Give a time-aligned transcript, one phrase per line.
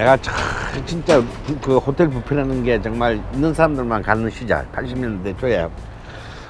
[0.00, 0.34] 내가 참
[0.86, 1.22] 진짜
[1.60, 5.68] 그 호텔 뷔페라는 게 정말 있는 사람들만 가는 시절 80년대 초에.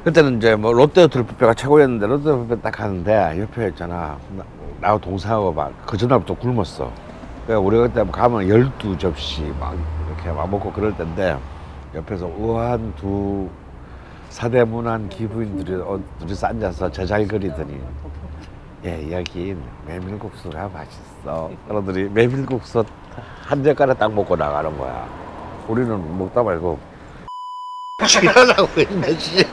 [0.05, 4.17] 그때는 이제 뭐 롯데 호텔 뷔페가 최고였는데 롯데 뷔페 딱 가는데 옆에 있잖아.
[4.37, 4.45] 나-
[4.81, 6.93] 나하고 동생하고 막 그 전날부터 굶었어.
[7.45, 9.75] 그러니까 우리가 그때 가면 열두 접시 막
[10.07, 11.37] 이렇게 막 먹고 그럴 때인데
[11.97, 13.49] 옆에서 우아한 두
[14.29, 17.81] 사대문안 기부인들이 어, 둘이서 앉아서 저잘거리더니
[18.85, 19.57] 예, 여기
[19.89, 21.51] 메밀국수가 맛있어.
[21.67, 22.85] 사람들이 메밀국수
[23.45, 25.09] 한 젓가락 딱 먹고 나가는 거야.
[25.69, 26.79] 우리는 먹다 말고
[28.07, 29.45] 지랄하고 있네, 씨.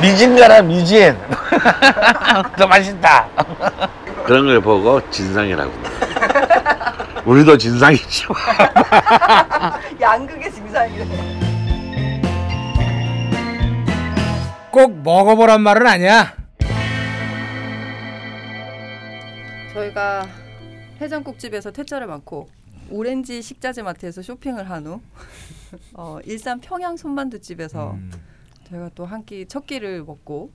[0.00, 1.16] 미진 가라, 미진.
[2.56, 3.28] 더 맛있다.
[4.24, 5.72] 그런 걸 보고 진상이라고.
[7.24, 8.26] 우리도 진상이지.
[10.00, 11.40] 양극의 증상이네.
[14.70, 16.32] 꼭 먹어보란 말은 아니야.
[19.74, 20.26] 저희가
[21.00, 22.48] 해장국집에서 퇴짜를 많고
[22.90, 25.00] 오렌지 식자재 마트에서 쇼핑을 한 후
[25.94, 28.10] 어, 일산 평양 손만두 집에서 음.
[28.68, 30.50] 저희가 또 한 끼 첫 끼를 먹고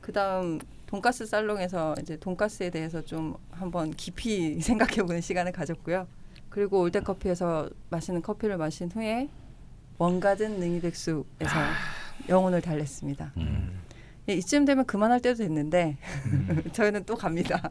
[0.00, 6.06] 그 다음 돈가스 살롱에서 이제 돈가스에 대해서 좀 한번 깊이 생각해보는 시간을 가졌고요.
[6.48, 9.28] 그리고 올드커피에서 마시는 커피를 마신 후에
[9.98, 11.50] 원가든 능이백숙에서
[12.28, 13.32] 영혼을 달랬습니다.
[14.28, 15.98] 예, 이쯤 되면 그만할 때도 됐는데
[16.72, 17.70] 저희는 또 갑니다.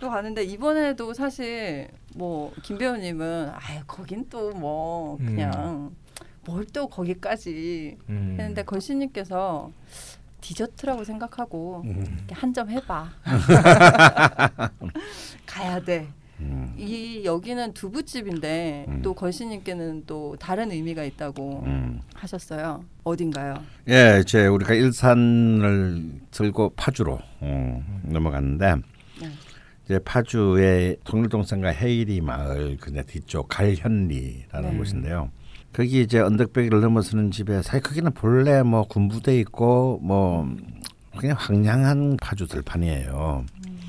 [0.00, 5.90] 또 가는데 이번에도 사실 뭐 김 배우님은 아유 거긴 또 뭐 그냥
[6.44, 8.36] 뭘또 거기까지 음.
[8.38, 9.70] 했는데 걸신님께서
[10.40, 11.84] 디저트라고 생각하고
[12.30, 13.10] 한점 해봐.
[15.46, 16.06] 가야 돼.
[16.38, 19.00] 음, 이 여기는 두부집인데 음.
[19.02, 22.00] 또 걸신님께는 또 다른 의미가 있다고 음.
[22.14, 22.84] 하셨어요.
[23.04, 23.54] 어딘가요?
[23.88, 28.82] 예, 이제 우리가 일산을 들고 파주로 어, 넘어갔는데 네.
[29.86, 34.76] 이제 파주의 통일동산과 해일이 마을 그냥 뒤쪽 갈현리라는 네.
[34.76, 35.30] 곳인데요.
[35.72, 40.48] 거기 이제 언덕배기를 넘어서는 집에 사실 거기는 본래 뭐 군부대 있고 뭐
[41.16, 43.44] 그냥 황량한 파주 들판이에요.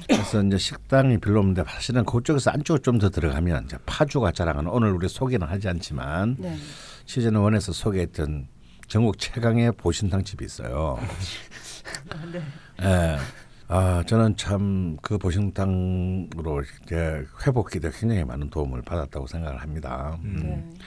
[0.07, 4.91] 그래서 이제 식당이 별로 없는데 사실은 그쪽에서 안쪽으로 좀 더 들어가면 이제 파주가 자랑하는 오늘
[4.91, 6.55] 우리 소개는 하지 않지만 네.
[7.05, 8.47] 시즌 원에서 소개했던
[8.87, 10.99] 전국 최강의 보신탕 집이 있어요.
[12.31, 12.41] 네.
[12.83, 13.17] 예.
[13.67, 20.17] 아 저는 참 그 보신탕으로 이제 회복기도 굉장히 많은 도움을 받았다고 생각을 합니다.
[20.23, 20.35] 음.
[20.41, 20.85] 네.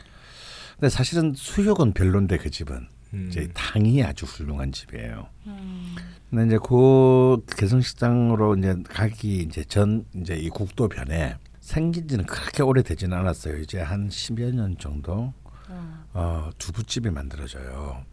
[0.75, 3.29] 근데 사실은 수육은 별론데 그 집은 음.
[3.31, 5.27] 이제 탕이 아주 훌륭한 집이에요.
[5.47, 5.97] 음.
[6.31, 13.17] 근데 이제 그 개성식당으로 이제 가기 이제 전 이제 이 국도변에 생긴 지는 그렇게 오래되지는
[13.17, 13.59] 않았어요.
[13.59, 15.33] 이제 한 10여 년 정도
[15.69, 16.05] 어.
[16.13, 18.05] 어, 두부집이 만들어져요.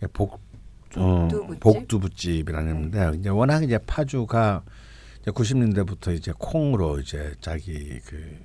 [0.00, 0.06] 네.
[0.12, 0.38] 복 어,
[0.94, 1.60] 복두부집?
[1.60, 4.62] 복두부집이라는데 이제 워낙 이제 파주가
[5.22, 8.36] 이제 90년대부터 이제 콩으로 이제 자기 그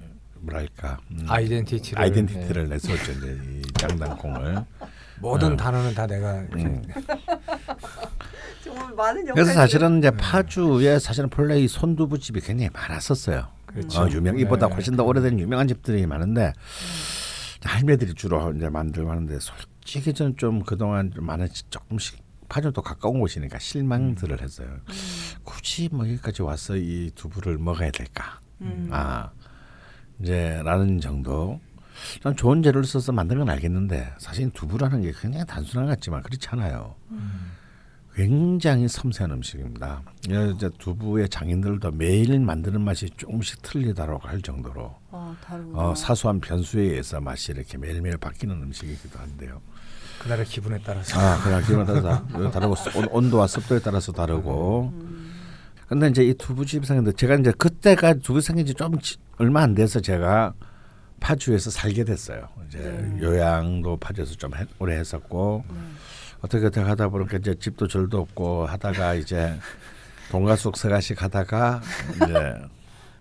[0.41, 3.61] 뭐랄까 음, 아이덴티티를 아이덴티티를 내세웠죠 이제 이.
[3.61, 4.65] 네.
[5.19, 6.81] 모든 단어는 다 내가 음.
[8.63, 9.25] 정말 많은.
[9.33, 13.47] 그래서 사실은 이제 파주에 사실은 본래 이 손두부 집이 굉장히 많았었어요.
[13.65, 14.01] 그렇죠.
[14.01, 14.73] 어, 유명 이보다 네.
[14.73, 16.53] 훨씬 더 오래된 유명한 집들이 많은데
[17.63, 23.59] 할매들이 주로 이제 만들고 하는데 솔직히 저는 좀 그동안 좀 많은 조금씩 파주도 가까운 곳이니까
[23.59, 24.67] 실망들을 했어요.
[25.43, 28.39] 굳이 뭐 여기까지 와서 이 두부를 먹어야 될까?
[28.61, 28.89] 음.
[28.91, 29.31] 아
[30.19, 31.59] 이제 라는 정도.
[32.21, 36.47] 전 좋은 재료를 써서 만든 건 알겠는데 사실 두부라는 게 굉장히 단순한 것 같지만 그렇지
[36.49, 36.95] 않아요.
[38.15, 40.01] 굉장히 섬세한 음식입니다.
[40.29, 45.77] 예, 이제 두부의 장인들도 매일 만드는 맛이 조금씩 틀리다라고 할 정도로 어, 다르구나.
[45.79, 49.61] 어, 사소한 변수에 의해서 맛이 이렇게 매일매일 바뀌는 음식이기도 한데요.
[50.19, 54.93] 그날의 기분에 따라서 아, 그냥 기분에 따라서 다르고 온, 온도와 습도에 따라서 다르고.
[55.87, 58.93] 근데 이제 이 두부집 생겼는데 제가 이제 그때가 두부 생긴 지 좀
[59.37, 60.53] 얼마 안 돼서 제가
[61.19, 62.47] 파주에서 살게 됐어요.
[62.67, 62.79] 이제
[63.21, 65.63] 요양도 파주에서 좀 해- 오래 했었고
[66.41, 69.57] 어떻게 어떻게 하다 보니까 이제 집도 절도 없고 하다가 이제
[70.29, 71.81] 동가숙 서가식 하다가
[72.15, 72.55] 이제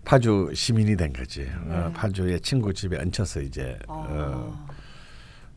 [0.05, 1.49] 파주 시민이 된 거지.
[1.67, 4.67] 어, 파주의 친구 집에 얹혀서 이제 어,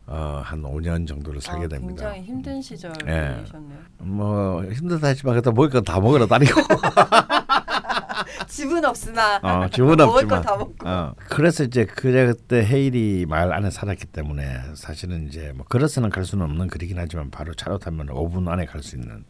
[0.05, 2.11] 어, 한 5년 정도를 살게 아, 됩니다.
[2.11, 3.77] 굉장히 힘든 시절이셨네요.
[3.99, 4.03] 예.
[4.03, 6.59] 뭐 힘들다 하지만 그래도 먹을 건 다 먹으러 다니고
[8.47, 10.75] 집은 없으나 어, 집은 먹을 없지만 건다 먹고.
[10.87, 16.45] 어, 그래서 이제 그때 헤일이 마을 안에 살았기 때문에 사실은 이제 뭐 걸어서는 갈 수는
[16.45, 19.23] 없는 거리긴 하지만 바로 차로 타면 5분 안에 갈 수 있는.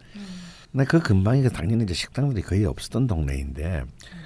[0.72, 3.84] 근데 그 근방이 당연히 이제 식당들이 거의 없었던 동네인데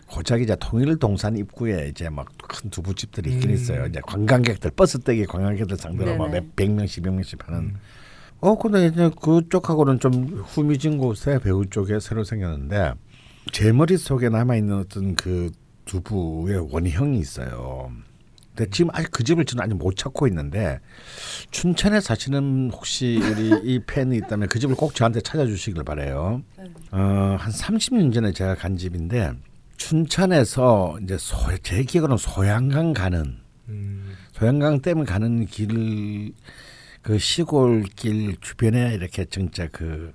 [0.07, 3.55] 고작 이제 통일 동산 입구에 이제 막 큰 두부집들이 있긴 음.
[3.55, 3.85] 있어요.
[3.85, 6.47] 이제 관광객들 버스 떼기 관광객들 상대로 막 네네.
[6.47, 7.75] 몇백 명씩 백 명씩 하는.
[8.39, 10.13] 어 근데 이제 그쪽하고는 좀
[10.45, 12.93] 후미진 곳에 배우 쪽에 새로 생겼는데
[13.51, 15.51] 제 머릿속에 남아 있는 어떤 그
[15.85, 17.91] 두부의 원형이 있어요.
[18.55, 20.79] 근데 지금 아직 그 집을 저는 아직 못 찾고 있는데
[21.51, 26.41] 춘천에 사시는 혹시 우리 이 팬이 있다면 그 집을 꼭 저한테 찾아주시길 바래요.
[26.57, 26.63] 네.
[26.91, 29.33] 어, 한 30년 전에 제가 간 집인데
[29.77, 33.37] 춘천에서 이제 소, 제 기억으로는 소양강 가는
[33.69, 34.15] 음.
[34.33, 36.33] 소양강 댐 가는 길
[37.07, 40.13] 그 시골 길 주변에 이렇게 진짜 그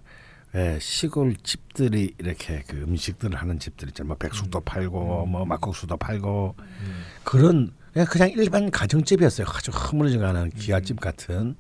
[0.55, 4.09] 예, 시골 집들이 이렇게 그 음식들을 하는 집들 있잖아요.
[4.09, 6.55] 뭐 백숙도 팔고 뭐 막국수도 팔고
[7.25, 9.47] 그런 그냥, 그냥 일반 가정집이었어요.
[9.49, 11.57] 아주 흐물지근한 기아집 같은.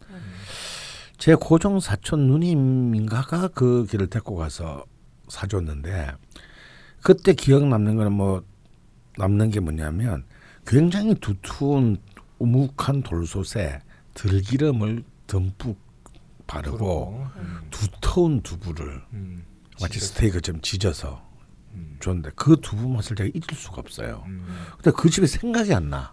[1.16, 4.84] 제 고종 사촌 누님인가가 그 길을 데리고 가서
[5.28, 6.12] 사줬는데
[7.02, 8.44] 그때 기억 남는 거는 뭐
[9.18, 10.24] 남는 게 뭐냐면
[10.66, 11.98] 굉장히 두툼한
[12.38, 13.80] 우묵한 돌솥에
[14.14, 15.76] 들기름을 듬뿍
[16.46, 17.26] 바르고 그러고.
[17.70, 19.44] 두터운 두부를 음.
[19.80, 20.06] 마치 진짜.
[20.14, 21.22] 스테이크 좀 지져서
[21.74, 21.96] 음.
[22.00, 24.22] 줬는데 그 두부 맛을 제가 잊을 수가 없어요.
[24.26, 24.46] 음.
[24.76, 26.12] 근데 그 집이 생각이 안 나.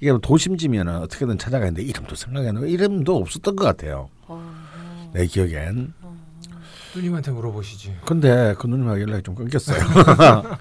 [0.00, 2.60] 이게 뭐 도심지면은 어떻게든 찾아가는데 이름도 생각이 안 나.
[2.62, 4.08] 이름도 없었던 것 같아요.
[4.26, 5.92] 어, 내 기억엔.
[6.94, 7.96] 누님한테 물어보시지.
[8.06, 9.78] 근데 그 누님하고 연락이 좀 끊겼어요.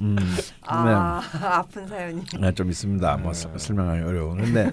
[0.00, 0.16] 음,
[0.62, 2.22] 아 아픈 사연이.
[2.40, 3.16] 네, 좀 있습니다.
[3.18, 4.38] 뭐 설- 설명하기 어려운.
[4.38, 4.72] 근데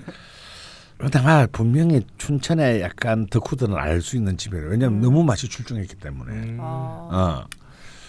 [0.97, 4.67] 근데 아, 분명히 춘천에 약간 덕후들은 알 수 있는 집이에요.
[4.69, 6.31] 왜냐면 너무 맛이 출중했기 때문에.
[6.31, 6.57] 음.
[6.61, 7.09] 어.
[7.11, 7.47] 어.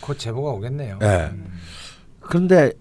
[0.00, 0.98] 곧 제보가 오겠네요.
[1.02, 1.30] 예.
[1.32, 1.52] 음.
[2.20, 2.72] 그런데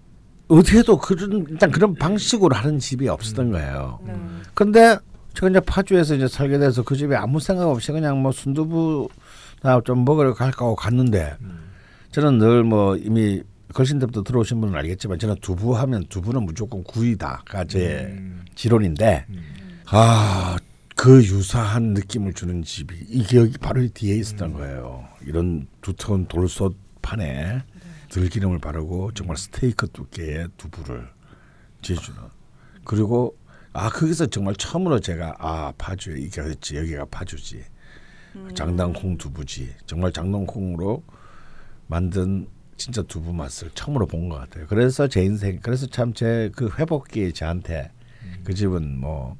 [0.46, 3.98] 어디에도 그런 일단 그런 방식으로 하는 집이 없었던 거예요.
[4.06, 4.14] 네.
[4.54, 4.96] 근데
[5.34, 9.08] 제가 이제 파주에서 이제 살게 돼서 그 집에 아무 생각 없이 그냥 뭐 순두부
[9.62, 11.70] 나 좀 먹으러 갈까 하고 갔는데 음.
[12.12, 13.42] 저는 늘 뭐 이미
[13.74, 18.44] 걸신 때부터 들어오신 분은 알겠지만 저는 두부 하면 두부는 무조건 구이다가 제 음.
[18.54, 19.42] 지론인데 음.
[19.86, 25.06] 아그 유사한 느낌을 주는 집이 이게 여기 바로 이 뒤에 있었던 거예요.
[25.26, 27.62] 이런 두터운 돌솥 판에
[28.10, 31.08] 들기름을 바르고 정말 스테이크 두께의 두부를
[31.82, 32.18] 지어주는
[32.84, 33.36] 그리고
[33.74, 37.62] 아 거기서 정말 처음으로 제가 아 파주에 이게 그렇지 여기가 파주지
[38.54, 41.02] 장당콩 두부지 정말 장당콩으로
[41.86, 42.46] 만든
[42.76, 44.66] 진짜 두부 맛을 처음으로 본 것 같아요.
[44.68, 47.90] 그래서 제 인생 그래서 참 제 그 회복기에 저한테
[48.44, 49.36] 그 집은 뭐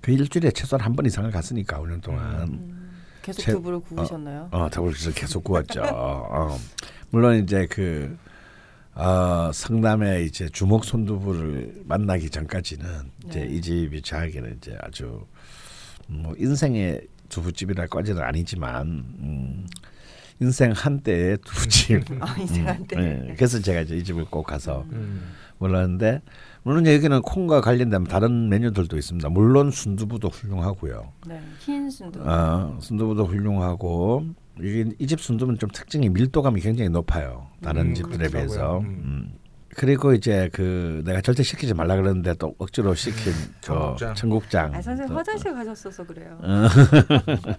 [0.00, 2.90] 그 일주일에 최소한 한 번 이상을 갔으니까 5년 동안
[3.20, 4.48] 계속 제- 두부를 구우셨나요?
[4.50, 5.82] 어, 더블 를 계속 구웠죠.
[5.82, 6.56] 어.
[7.10, 8.16] 물론 이제 그
[8.94, 12.86] 어, 성남의 이제 주목 손두부를 만나기 전까지는
[13.26, 13.46] 이제 네.
[13.46, 15.26] 이 집이 저에게는 이제 아주
[16.06, 18.86] 뭐 인생의 두부집이랄까지는 아니지만
[19.20, 19.66] 음,
[20.40, 22.04] 인생 한때의 두부집.
[22.20, 22.98] 아 인생한테.
[23.30, 25.32] 예, 그래서 제가 이제 이 집을 꼭 가서 음.
[25.58, 26.22] 몰랐는데
[26.62, 29.28] 물론 여기는 콩과 관련된 다른 메뉴들도 있습니다.
[29.30, 31.12] 물론 순두부도 훌륭하고요.
[31.26, 31.40] 네.
[31.60, 32.20] 흰 순두.
[32.22, 34.26] 어, 순두부도 훌륭하고
[34.60, 37.48] 이게 이집 순두부는 좀 특징이 밀도감이 굉장히 높아요.
[37.62, 38.46] 다른 음, 집들에 그렇더라고요.
[38.48, 38.78] 비해서.
[38.80, 39.32] 음.
[39.70, 39.74] 음.
[39.76, 44.14] 그리고 이제 그 내가 절대 시키지 말라 그러는데 또 억지로 시킨 저 청국장.
[44.14, 44.74] 청국장.
[44.74, 46.38] 아 선생님 또- 화장실 가셨어서 그래요.
[46.42, 46.66] 어.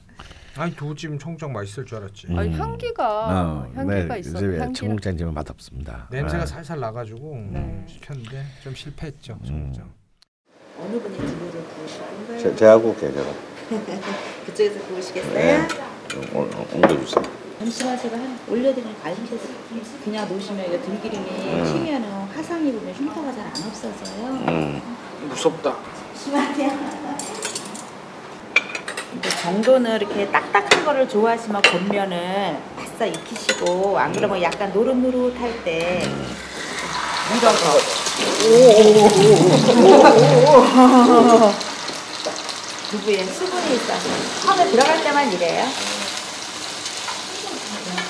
[0.58, 2.28] 아니 두부집 청국장 맛있을 줄 알았지.
[2.28, 2.38] 음.
[2.38, 4.38] 아니 향기가 어, 향기가 네, 있어.
[4.42, 4.72] 향기가.
[4.74, 6.08] 청국장 집은 맛없습니다.
[6.12, 6.46] 냄새가 아.
[6.46, 7.86] 살살 나가지고 네.
[7.88, 9.46] 시켰는데 좀 실패했죠 음.
[9.48, 9.91] 청국장.
[10.77, 12.56] 어느 분이 두부를 건가요?
[12.56, 13.30] 제, 구울게요, 제가.
[14.46, 15.34] 그쪽에서 구우시겠어요?
[15.34, 15.68] 네.
[16.34, 17.40] 어, 옮겨주세요.
[17.62, 19.36] 잠시만 제가 한 올려드리면 관리해서
[20.03, 21.27] 그냥 놓으시면 이거 들기름이
[21.72, 24.25] 튀면은 화상 입으면 흉터가 잘 안 없어져요.
[24.48, 24.82] 음.
[25.30, 25.75] 무섭다.
[29.20, 36.01] 이제 정도는 이렇게 딱딱한 거를 좋아하시면 겉면을 바싹 익히시고 안 그러면 약간 노릇노릇할 때
[42.89, 44.10] 두부에 수분이 있어서.
[44.44, 45.65] 처음에 들어갈 때만 이래요.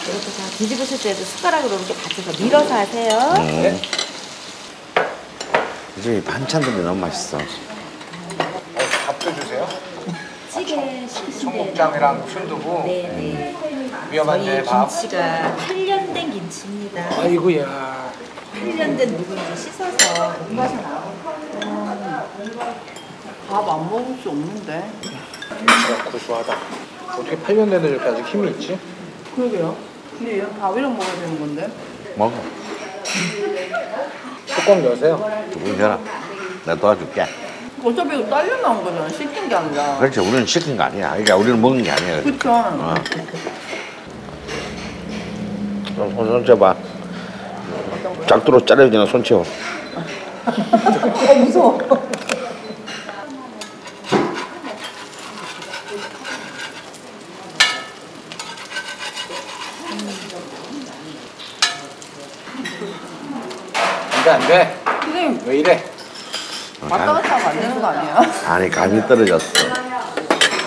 [0.08, 3.34] 이렇게 다 뒤집으실 때도 숟가락으로 이렇게 받쳐서 밀어서 하세요.
[3.38, 3.82] 음.
[5.98, 7.38] 이 집이 반찬들이 너무 맛있어.
[9.06, 9.68] 밥도 주세요.
[10.52, 11.08] 찌개
[11.40, 12.84] 청국장이랑 순두부.
[12.86, 13.56] 네네.
[14.12, 14.88] 위험한데 저희 밥.
[14.90, 17.22] 김치가 8년 된 김치입니다.
[17.22, 18.12] 아이고야.
[18.56, 21.22] 8년 된 누룽지 씻어서 볶아서 나온
[23.50, 24.92] 밥안 먹을 수 없는데.
[25.58, 26.58] 진짜 고소하다.
[27.12, 28.80] 어떻게 8년 된 애들까지 아직 힘이 있지?
[29.36, 29.91] 그러게요.
[30.22, 31.68] 근데 얘는 밥이랑 먹어야 되는 건데.
[32.16, 32.34] 먹어.
[34.46, 35.32] 뚜껑 여세요.
[35.52, 35.98] 두부 져라.
[36.64, 37.26] 내가 도와줄게.
[37.84, 39.10] 어차피 이거 딸려 나온 거잖아.
[39.10, 39.98] 시킨 게 아니라.
[39.98, 41.10] 그렇지, 우리는 시킨 거 아니야.
[41.12, 42.22] 그러니까 우리는 먹는 게 아니야.
[42.22, 42.52] 그쵸.
[42.52, 42.94] 어.
[45.96, 46.76] 손, 손, 손 쳐봐.
[48.28, 49.44] 짝두로 자르지나 손 치워.
[50.46, 51.80] 어 무서워.
[64.32, 64.78] 안돼 안돼.
[65.04, 65.84] 선생님 왜 이래?
[66.90, 68.16] 왔다 갔다 하면 안 되는 거 아니에요?
[68.48, 69.52] 아니 감이 떨어졌어.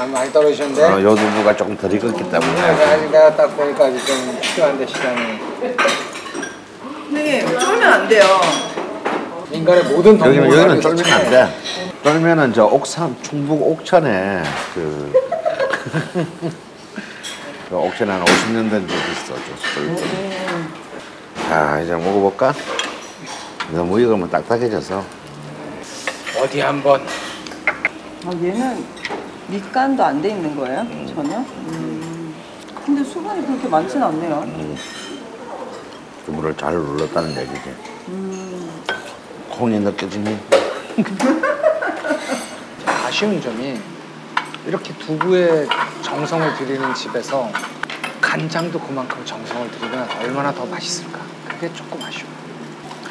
[0.01, 0.83] 아, 많이 떨어지셨는데.
[0.85, 2.61] 어, 요 두부가 조금 덜 익었기 네, 때문에.
[2.63, 5.39] 아직 내가 딱 보니까 좀 필요한데 시간이.
[7.11, 8.25] 선생님 쫄면 안 돼요.
[9.51, 11.49] 인간의 모든 여기는 덕목을 여기는 쫄면 안 돼.
[12.03, 14.43] 쫄면은 저 옥산 충북 옥천에
[14.75, 15.13] 그,
[17.71, 19.35] 그 옥천에 한 50년 된 집이 있어.
[19.35, 20.75] 저 쫄면.
[21.49, 22.53] 자 이제 먹어볼까?
[23.73, 25.05] 너무 익으면 딱딱해져서.
[26.41, 27.01] 어디 한번
[28.27, 28.85] 아, 얘는
[29.49, 30.87] 밑간도 안 돼 있는 거예요?
[31.15, 31.39] 전혀?
[31.39, 32.35] 음.
[32.85, 34.45] 근데 수분이 그렇게 많진 않네요.
[36.27, 37.75] 두부를 잘 눌렀다는 얘기지.
[39.51, 40.39] 콩이 느껴지니?
[43.07, 43.79] 아쉬운 점이
[44.67, 45.67] 이렇게 두부에
[46.03, 47.49] 정성을 들이는 집에서
[48.21, 52.29] 간장도 그만큼 정성을 들이면 얼마나 더 맛있을까 그게 조금 아쉬워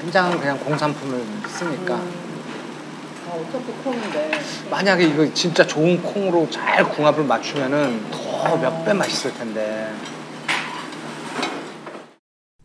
[0.04, 1.96] 간장은 그냥 공산품을 쓰니까.
[1.96, 4.32] 아, 어차피 콩인데.
[4.70, 9.94] 만약에 이거 진짜 좋은 콩으로 잘 궁합을 맞추면은 더 몇 배 맛있을 텐데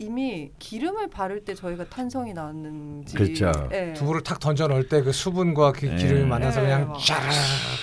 [0.00, 3.16] 이미 기름을 바를 때 저희가 탄성이 나왔는지.
[3.16, 3.50] 그렇죠.
[3.72, 3.94] 예.
[3.94, 6.66] 두부를 탁 던져 넣을 때 그 수분과 그 기름이 만나서 네.
[6.66, 6.98] 그냥 막.
[6.98, 7.30] 짜르르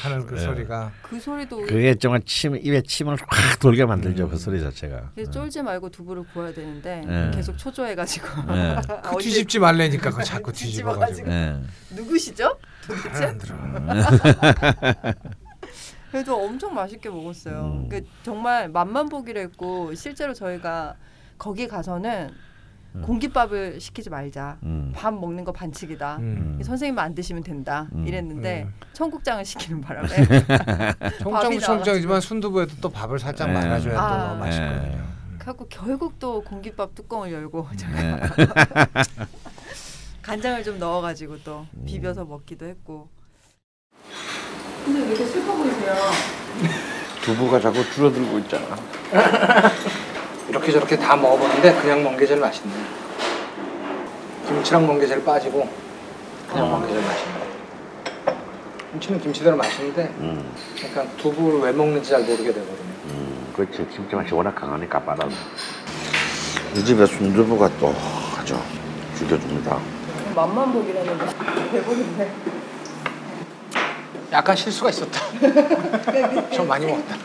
[0.04, 0.42] 하는 그 네.
[0.42, 5.14] 소리가 그 소리도 그게 정말 침 입에 침을 확 돌게 만들죠 그 소리 자체가.
[5.32, 7.32] 쫄지 말고 두부를 구워야 되는데 네.
[7.34, 8.76] 계속 초조해가지고 네.
[9.10, 11.28] 그 뒤집지 말래니까 그거 자꾸 뒤집어가지고.
[11.28, 11.96] 뒤집어가지고 예.
[11.96, 12.56] 누구시죠?
[12.86, 13.26] 도대체?
[13.26, 13.56] 안 들어.
[16.12, 17.62] 그래도 엄청 맛있게 먹었어요.
[17.86, 17.90] 음.
[17.90, 20.96] 그 정말 맛만 보기로 했고 실제로 저희가
[21.40, 22.30] 거기 가서는
[23.02, 24.58] 공깃밥을 시키지 말자.
[24.64, 24.92] 음.
[24.96, 26.18] 밥 먹는 거 반칙이다.
[26.18, 26.60] 음.
[26.64, 27.88] 선생님만 안 드시면 된다.
[27.94, 28.08] 음.
[28.08, 28.74] 이랬는데 음.
[28.94, 30.08] 청국장을 시키는 바람에
[31.22, 33.54] 청국장 청국장이지만 순두부에도 또 밥을 살짝 네.
[33.54, 34.34] 말아줘야 아.
[34.34, 35.06] 또 맛있거든요.
[35.40, 38.20] 갖고 결국 또 공깃밥 뚜껑을 열고 제가 예.
[40.24, 41.86] 간장을 좀 넣어가지고 또 음.
[41.86, 43.10] 비벼서 먹기도 했고.
[44.84, 45.94] 근데 왜 이렇게 슬퍼 보이세요?
[47.22, 48.76] 두부가 자꾸 줄어들고 있잖아.
[50.50, 52.74] 이렇게 저렇게 다 먹어보는데 그냥 먹는 게 제일 맛있네
[54.48, 55.68] 김치랑 먹는 게 제일 빠지고
[56.50, 57.46] 그냥 먹는 게 제일 맛있네
[58.92, 60.52] 김치는 김치대로 맛있는데 음.
[60.78, 63.86] 그러니까 두부를 왜 먹는지 잘 모르게 되거든요 음, 그렇지.
[63.94, 65.30] 김치 맛이 워낙 강하니까 빨아도.
[66.76, 67.94] 이 집에 순두부가 또
[68.40, 68.58] 아주
[69.18, 69.78] 죽여줍니다.
[70.36, 71.26] 맛만 보기로 했는데
[71.72, 72.32] 배부른데.
[74.32, 75.20] 약간 실수가 있었다
[76.52, 77.16] 좀 많이 먹었다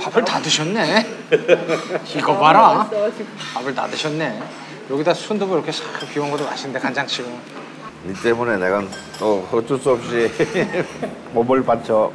[0.00, 1.06] 밥을 다 드셨네
[2.16, 2.88] 이거 봐라
[3.54, 4.40] 밥을 다 드셨네
[4.90, 7.28] 여기다 순두부 이렇게 싹 비운 것도 맛있는데 간장 치고
[8.08, 8.82] 이 때문에 내가
[9.18, 10.30] 또 어쩔 수 없이
[11.34, 12.12] 몸을 바쳐.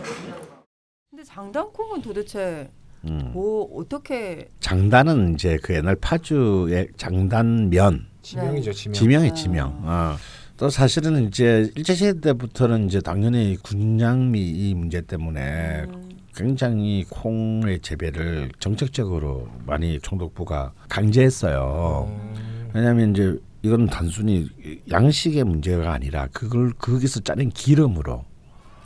[1.11, 2.69] 근데 장단콩은 도대체
[3.03, 3.31] 음.
[3.33, 8.93] 뭐 어떻게 장단은 이제 그 옛날 파주의 장단면 지명이죠 지명.
[8.93, 9.79] 지명이 지명.
[9.83, 10.15] 어.
[10.55, 16.09] 또 사실은 이제 일제 시대 때부터는 이제 당연히 군장미 이 문제 때문에 음.
[16.35, 22.07] 굉장히 콩의 재배를 정책적으로 많이 총독부가 강제했어요.
[22.09, 22.69] 음.
[22.73, 24.49] 왜냐하면 이제 이건 단순히
[24.91, 28.25] 양식의 문제가 아니라 그걸 거기서 짜낸 기름으로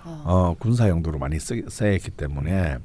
[0.03, 0.23] 아.
[0.25, 2.77] 어, 군사 용도로 많이 쓰, 쓰였기 때문에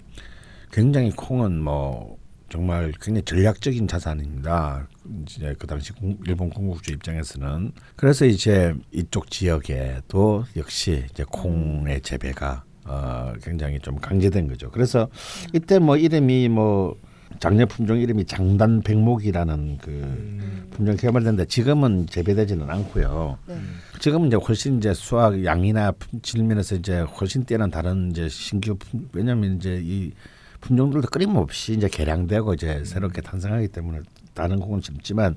[0.71, 2.16] 굉장히 콩은 뭐
[2.49, 4.87] 정말 굉장히 전략적인 자산입니다.
[5.23, 12.64] 이제 그 당시 공- 일본 공국주 입장에서는 그래서 이제 이쪽 지역에도 역시 이제 콩의 재배가
[12.84, 14.70] 어, 굉장히 좀 강제된 거죠.
[14.70, 15.08] 그래서
[15.52, 16.96] 이때 뭐 이름이 뭐
[17.38, 20.66] 작년 품종 이름이 장단 백목이라는 그 음.
[20.70, 23.38] 품종 개발됐는데 지금은 재배되지는 않고요.
[23.46, 23.56] 네.
[24.00, 29.08] 지금은 이제 훨씬 이제 수확 양이나 품- 질면에서 이제 훨씬 뛰어난 다른 이제 신규 품,
[29.12, 30.12] 왜냐하면 이제 이
[30.60, 34.00] 품종들도 끊임없이 이제 개량되고 이제 새롭게 탄생하기 때문에
[34.34, 35.34] 다른 콩은 심지만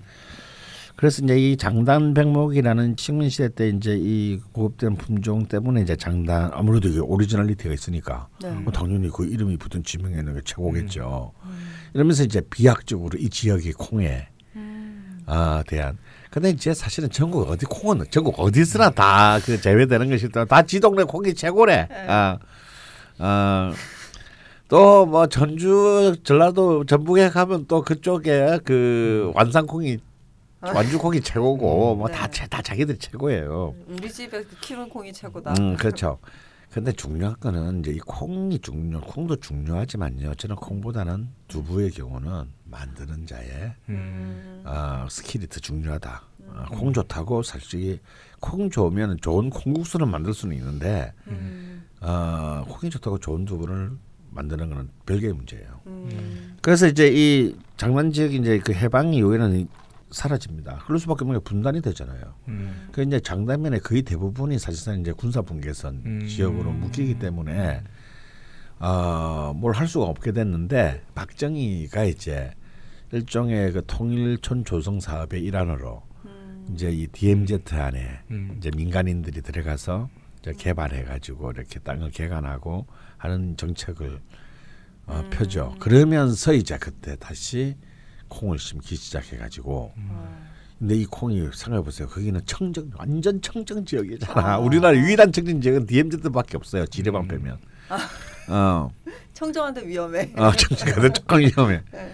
[0.95, 6.51] 그래서 이제 이 장단 백목이라는 식민 시대 때 이제 이 보급된 품종 때문에 이제 장단
[6.53, 8.49] 아무래도 이게 originality가 있으니까 네.
[8.51, 11.33] 뭐 당연히 그 이름이 붙은 지명에 있는 게 최고겠죠.
[11.93, 15.19] 이러면서 이제 비약적으로 이 지역의 콩에 음.
[15.25, 15.97] 아 대한.
[16.31, 21.03] 근데 이제 사실은 전국 어디 콩은 전국 어디서나 다 그 재배되는 것이 다 지 동네
[21.03, 21.87] 콩이 최고래.
[22.07, 22.37] 아,
[23.19, 23.73] 아
[24.67, 29.97] 또 뭐 전주 전라도 전북에 가면 또 그쪽에 그 완산콩이
[30.73, 32.47] 완주콩이 최고고 뭐다 네.
[32.47, 33.75] 다 자기들이 최고예요.
[33.87, 35.55] 우리 집에 그 키운 콩이 최고다.
[35.59, 36.19] 음 그렇죠.
[36.71, 40.35] 근데 중요한 거는 이제 이 콩이 중요, 콩도 중요하지만요.
[40.35, 44.61] 저는 콩보다는 두부의 경우는 만드는 자의 음.
[44.65, 46.21] 어, skill이 더 중요하다.
[46.47, 47.99] 어, 콩 좋다고 사실
[48.41, 51.85] 콩 좋으면 좋은 콩국수를 만들 수는 있는데 음.
[52.01, 53.91] 어, 콩이 좋다고 좋은 두부를
[54.31, 55.79] 만드는 거는 별개의 문제예요.
[55.87, 56.57] 음.
[56.61, 59.67] 그래서 이제 이 장만 지역 이제 그 해방 이후에는 이
[60.15, 60.83] 사라집니다.
[60.85, 62.21] 그럴 수밖에 없는 게 분단이 되잖아요.
[62.47, 62.87] 음.
[62.93, 66.25] 그 이제 장단면의 거의 대부분이 사실상 이제 군사 분계선 음.
[66.25, 67.83] 지역으로 묶이기 때문에
[68.79, 72.51] 어뭘 할 수가 없게 됐는데 박정희가 이제
[73.11, 76.01] 일종의 그 통일촌 조성 사업의 일환으로
[76.73, 78.55] 이제 이 DMZ 안에 음.
[78.57, 84.21] 이제 민간인들이 들어가서 이제 개발해 가지고 이렇게 땅을 개간하고 하는 정책을
[85.07, 85.75] 어, 펴죠.
[85.79, 87.75] 그러면서 이제 그때 다시
[88.35, 89.93] 콩을 심기 시작해 가지고
[90.77, 92.07] 근데 이 콩이 생각해 보세요.
[92.07, 94.57] 거기는 청정 완전 청정 지역이잖아.
[94.59, 96.85] 우리나라 유일한 청정 지역은 DMZ밖에 없어요.
[96.85, 97.57] 지뢰만 빼면.
[98.49, 98.89] 어,
[99.33, 100.33] 청정한데 위험해.
[100.35, 101.81] 어, 청정가도 조금 위험해.
[101.91, 102.13] 네.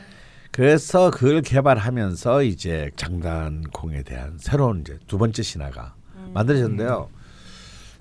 [0.51, 5.95] 그래서 그걸 개발하면서 이제 장단콩에 대한 새로운 이제 두 번째 신화가
[6.33, 7.09] 만들어졌는데요.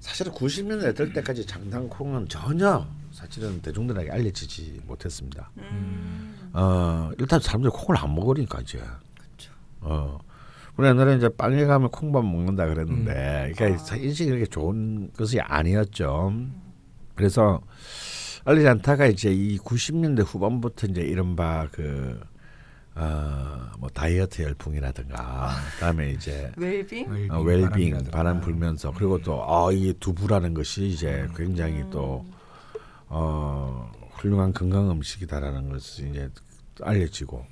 [0.00, 5.50] 사실은 90년대 될 때까지 장단콩은 전혀 사실은 대중들에게 알려지지 못했습니다.
[5.58, 6.29] 음.
[6.52, 8.80] 어, 일단 사람들이 콩을 안 먹으니까 이제.
[9.80, 10.18] 어.
[10.76, 16.32] 우리 옛날에 이제 빵에 가면 콩밥 먹는다 그랬는데, 그러니까 인식이 그렇게 좋은 것이 아니었죠.
[17.14, 17.60] 그래서
[18.44, 22.18] 알리지 않다가 이제 이 90년대 후반부터 이제 이른바 그,
[22.94, 27.30] 어, 뭐 다이어트 열풍이라든가, 그다음에 이제 웰빙?
[27.30, 28.10] 어, 웰빙 바람이라든가.
[28.10, 32.24] 바람 불면서 그리고 또아 이게 두부라는 것이 이제 굉장히 또
[33.08, 36.28] 어, 훌륭한 건강 음식이다라는 것이 이제
[36.82, 37.44] 알려지고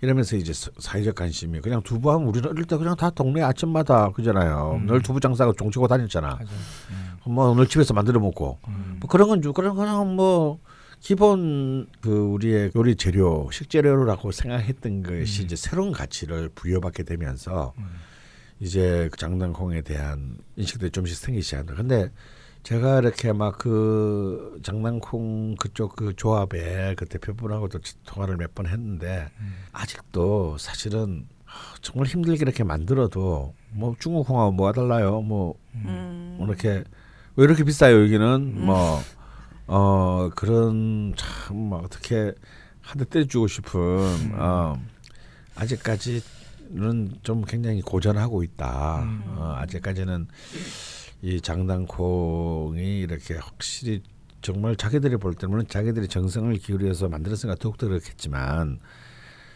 [0.00, 4.82] 이러면서 이제 사- 사회적 관심이 그냥 두부하면 우리는 어릴 때 그냥 다 동네 아침마다 그잖아요.
[4.86, 6.36] 늘 두부 장사가 종치고 다녔잖아.
[6.36, 6.50] 맞아.
[7.24, 8.96] 뭐 오늘 집에서 만들어 먹고 음.
[9.00, 10.58] 뭐 그런 건 주- 그런 그냥 뭐
[11.00, 17.74] 기본 그 우리의 요리 재료 식재료라고 생각했던 것이 이제 새로운 가치를 부여받게 되면서
[18.60, 21.74] 이제 그 장단콩에 대한 인식들이 좀씩 생기기 시작한다.
[21.74, 22.10] 근데
[22.66, 29.28] 제가 이렇게 막 그 장단콩 그쪽 그 조합에 그 대표분하고도 통화를 몇 번 했는데
[29.72, 31.28] 아직도 사실은
[31.80, 35.20] 정말 힘들게 이렇게 만들어도 뭐 중국콩하고 뭐가 달라요?
[35.20, 36.34] 뭐 음.
[36.38, 36.82] 뭐 이렇게
[37.36, 42.32] 왜 이렇게 비싸요 여기는 뭐어 그런 참막 어떻게
[42.82, 43.78] 한 대 때려주고 싶은
[44.34, 44.80] 어
[45.54, 49.04] 아직까지는 좀 굉장히 고전하고 있다.
[49.36, 50.26] 어, 아직까지는
[51.22, 54.02] 이 장단콩이 이렇게 확실히
[54.42, 58.78] 정말 자기들이 볼 때는 자기들이 정성을 기울여서 만들었으니까 더욱더 그렇겠지만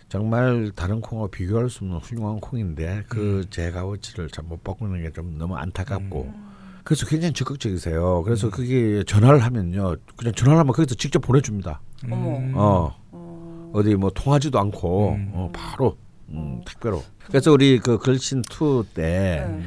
[0.09, 5.55] 정말 다른 콩과 비교할 수 없는 훌륭한 콩인데 그제 값어치를 잘못 바꾸는 게 좀 너무
[5.57, 6.33] 안타깝고
[6.83, 8.23] 그래서 굉장히 적극적이세요.
[8.25, 11.81] 그래서 그게 전화를 하면요, 그냥 전화를 하면 거기서 직접 보내줍니다.
[12.11, 12.40] 어머.
[12.55, 13.70] 어 어.
[13.75, 15.31] 어디 뭐 통하지도 않고 음.
[15.35, 15.96] 어, 바로
[16.31, 17.05] 음, 택배로.
[17.29, 19.62] 그래서 우리 그 걸신 투때 네.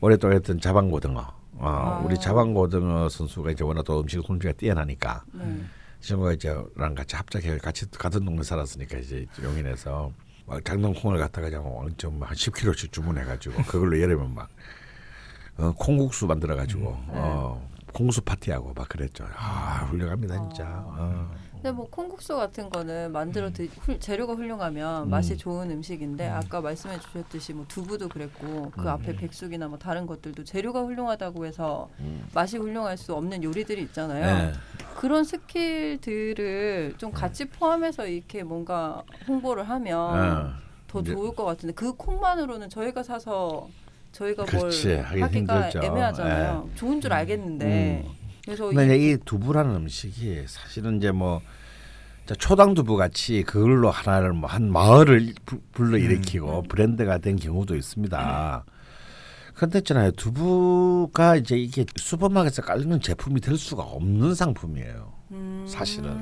[0.00, 1.37] 오랫동안 했던 자방고등어.
[1.58, 2.02] 어, 아.
[2.04, 5.60] 우리 자방고등어 선수가 이제 워낙 또 음식 솜씨가 뛰어나니까 네.
[6.00, 10.12] 친구가 이제랑 같이 합작해 같이 같은 동네 살았으니까 이제 용인에서
[10.46, 14.48] 막 장동콩을 갖다가 그냥 완전 한 10kg씩 주문해가지고 그걸로 여름에 막
[15.58, 19.26] 어, 콩국수 만들어가지고 어, 공수 파티하고 막 그랬죠.
[19.36, 20.64] 아 훌륭합니다 진짜.
[20.86, 21.28] 어.
[21.62, 25.10] 근데 뭐 콩국수 같은 거는 만들어 드 훌- 재료가 훌륭하면 음.
[25.10, 28.88] 맛이 좋은 음식인데 아까 말씀해 주셨듯이 뭐 두부도 그랬고 그 음.
[28.88, 31.88] 앞에 백숙이나 뭐 다른 것들도 재료가 훌륭하다고 해서
[32.32, 34.50] 맛이 훌륭할 수 없는 요리들이 있잖아요.
[34.50, 34.52] 네.
[34.96, 40.52] 그런 스킬들을 좀 같이 포함해서 이렇게 뭔가 홍보를 하면 어.
[40.86, 43.68] 더 좋을 것 같은데 그 콩만으로는 저희가 사서
[44.12, 45.80] 저희가 그렇지, 뭘 하기가 힘들죠.
[45.82, 45.86] 예.
[45.86, 46.70] 애매하잖아요.
[46.76, 48.06] 좋은 줄 알겠는데
[48.48, 51.42] 그래서 근데 이- 두부라는 음식이 사실은 이제 뭐
[52.24, 57.76] 자, 초당 두부 같이 그걸로 하나를 뭐 한 마을을 부- 불러 일으키고 브랜드가 된 경우도
[57.76, 58.64] 있습니다.
[59.54, 65.12] 그런데 있잖아요 두부가 이제 이게 슈퍼마켓에서 깔리는 제품이 될 수가 없는 상품이에요.
[65.32, 66.16] 음, 사실은.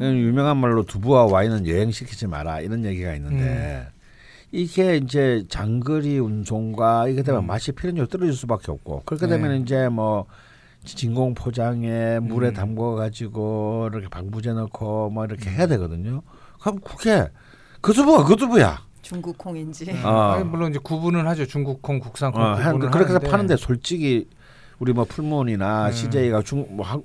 [0.00, 3.86] 유명한 말로 두부와 와인은 여행시키지 마라 이런 얘기가 있는데
[4.50, 9.36] 이게 이제 장거리 운송과 이게 되면 맛이 필연적으로 떨어질 수밖에 없고 그렇게 네.
[9.38, 10.26] 되면 이제 뭐
[10.84, 16.22] 진공 포장에 물에 담궈 가지고 이렇게 방부제 넣고 뭐 이렇게 해야 되거든요.
[16.60, 17.28] 그럼 그게
[17.80, 18.80] 그 두부가 그 두부야.
[19.00, 20.42] 중국 콩인지 어.
[20.44, 21.46] 물론 이제 구분은 하죠.
[21.46, 24.28] 중국콩, 국산콩 어, 한- 구분은 그렇게 해서 하는데 파는데 솔직히
[24.82, 25.92] 우리 뭐 풀문이나 음.
[25.92, 27.00] CJ가 중, 뭐 한,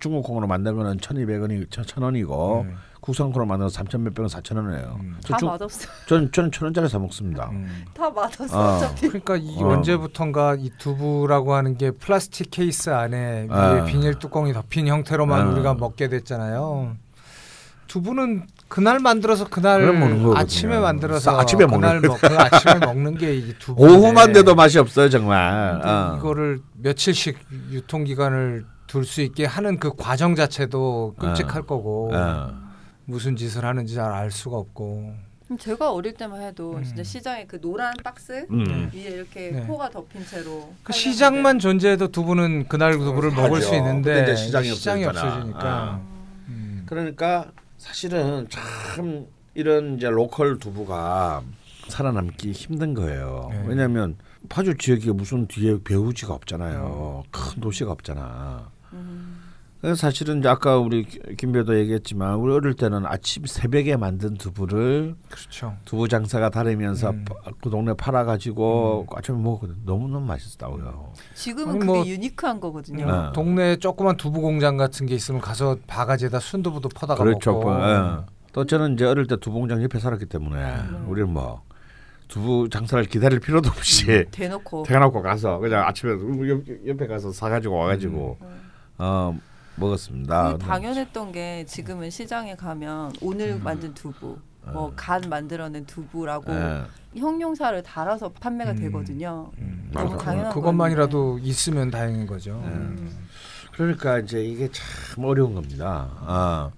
[0.00, 2.74] 중국 콩으로 만든 거는 1,200원이 1,000원이고 음.
[3.02, 4.98] 국산 콩으로 만든 거3,000몇 백원 4,000원이에요.
[4.98, 5.16] 음.
[5.20, 5.88] 저다 중- 맛없어.
[6.06, 7.50] 전 저는 천 원짜리 사 먹습니다.
[7.50, 7.84] 음.
[7.92, 8.58] 다 맛없어.
[8.58, 8.76] 어.
[8.76, 9.08] 어차피.
[9.08, 9.68] 그러니까 이 어.
[9.68, 13.84] 언제부턴가 이 두부라고 하는 게 플라스틱 케이스 안에 위에 아.
[13.84, 15.50] 비닐 뚜껑이 덮인 형태로만 아.
[15.50, 16.96] 우리가 먹게 됐잖아요.
[17.88, 19.82] 두부는 그날 만들어서 그날.
[20.36, 23.82] 아침에 만들어서 사- 아침에 그날 먹는 먹, 그 아침에 먹는 게 이게 두부.
[23.84, 25.80] 오후만 돼도 맛이 없어요 정말.
[25.84, 26.16] 어.
[26.18, 27.38] 이거를 며칠씩
[27.70, 32.54] 유통 기간을 둘 수 있게 하는 그 과정 자체도 끔찍할 거고 어.
[33.04, 35.12] 무슨 짓을 하는지 잘 알 수가 없고
[35.50, 36.84] 음, 제가 어릴 때만 해도 음.
[36.84, 38.90] 진짜 시장에 그 노란 박스 음.
[38.94, 39.66] 위에 이렇게 네.
[39.66, 43.42] 포가 덮인 채로 그 시장만 존재해도 두부는 그날 두부를 하죠.
[43.42, 45.04] 먹을 수 있는데 시장이 시장이.
[45.06, 45.60] 없어지니까.
[45.62, 46.00] 아.
[46.48, 46.82] 음.
[46.86, 47.46] 그러니까
[47.88, 51.42] 사실은 참 이런 이제 로컬 두부가
[51.88, 53.48] 살아남기 힘든 거예요.
[53.50, 53.64] 네.
[53.66, 54.16] 왜냐하면
[54.50, 57.24] 파주 지역에 무슨 뒤에 배후지가 없잖아요.
[57.30, 58.70] 큰 도시가 없잖아.
[58.92, 59.27] 음.
[59.96, 65.76] 사실은 이제 아까 우리 김배도 얘기했지만 우리 어릴 때는 아침 새벽에 만든 두부를 그렇죠.
[65.84, 67.24] 두부 장사가 다니면서 음.
[67.24, 69.76] 파- 그 동네 팔아 가지고 아침에 먹었거든.
[69.84, 71.12] 너무너무 맛있다고요.
[71.34, 73.06] 지금은 아니, 그게 뭐- 유니크한 거거든요.
[73.06, 73.32] 네.
[73.32, 77.52] 동네에 조그만 두부 공장 같은 게 있으면 가서 바가지에다 순두부도 퍼다가 그렇죠.
[77.52, 77.70] 먹고.
[77.72, 78.26] 예.
[78.52, 81.06] 또 저는 이제 어릴 때 두부 공장 옆에 살았기 때문에 음.
[81.08, 81.62] 우리는 뭐
[82.26, 86.12] 두부 장사를 기다릴 필요도 없이 대놓고 퇴근하고 가서 그냥 아침에
[86.48, 88.70] 옆, 옆에 가서 사 가지고 와 가지고 음.
[88.98, 89.38] 어
[89.78, 90.52] 먹었습니다.
[90.52, 93.62] 그 당연했던 게 지금은 시장에 가면 오늘 음.
[93.62, 94.38] 만든 두부,
[94.72, 96.84] 뭐 간 만들어낸 두부라고 예.
[97.16, 98.76] 형용사를 달아서 판매가 음.
[98.76, 99.50] 되거든요.
[99.58, 99.90] 음.
[99.92, 102.60] 너무 당연한 그것만이라도 있으면 다행인 거죠.
[102.64, 102.68] 네.
[102.68, 103.26] 음.
[103.72, 106.10] 그러니까 이제 이게 참 어려운 겁니다.
[106.20, 106.70] 아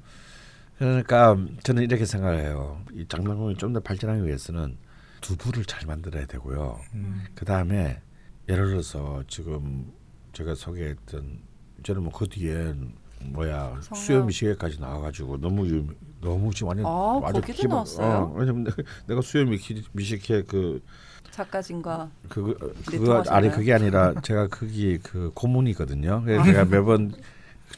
[0.78, 2.80] 그러니까 저는 이렇게 생각해요.
[2.92, 4.76] 이 장난감이 좀더 발전하기 위해서는
[5.20, 6.78] 두부를 잘 만들어야 되고요.
[6.94, 7.24] 음.
[7.34, 8.00] 그 다음에
[8.48, 9.92] 예를 들어서 지금
[10.32, 11.40] 제가 소개했던
[11.82, 12.74] 저는 뭐 그 뒤에
[13.22, 13.94] 뭐야 성남.
[13.94, 15.84] 수요 미식회까지 나와가지고 너무 유,
[16.20, 18.06] 너무 지금 완전 아, 아주 거기도 기본- 나왔어요?
[18.08, 20.82] 어, 왜냐면 내가, 내가 미식, 미식회 그
[21.30, 22.54] 작가진과 그거
[22.90, 23.50] 네, 그거 아니?
[23.50, 26.22] 그게 아니라 제가 거기 그 고문이거든요.
[26.24, 27.12] 그래서 제가 매번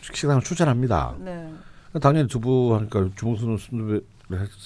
[0.01, 1.17] 식당을 추천합니다.
[1.19, 1.53] 네.
[2.01, 4.03] 당연히 두부 하니까 주먹수는 순두부를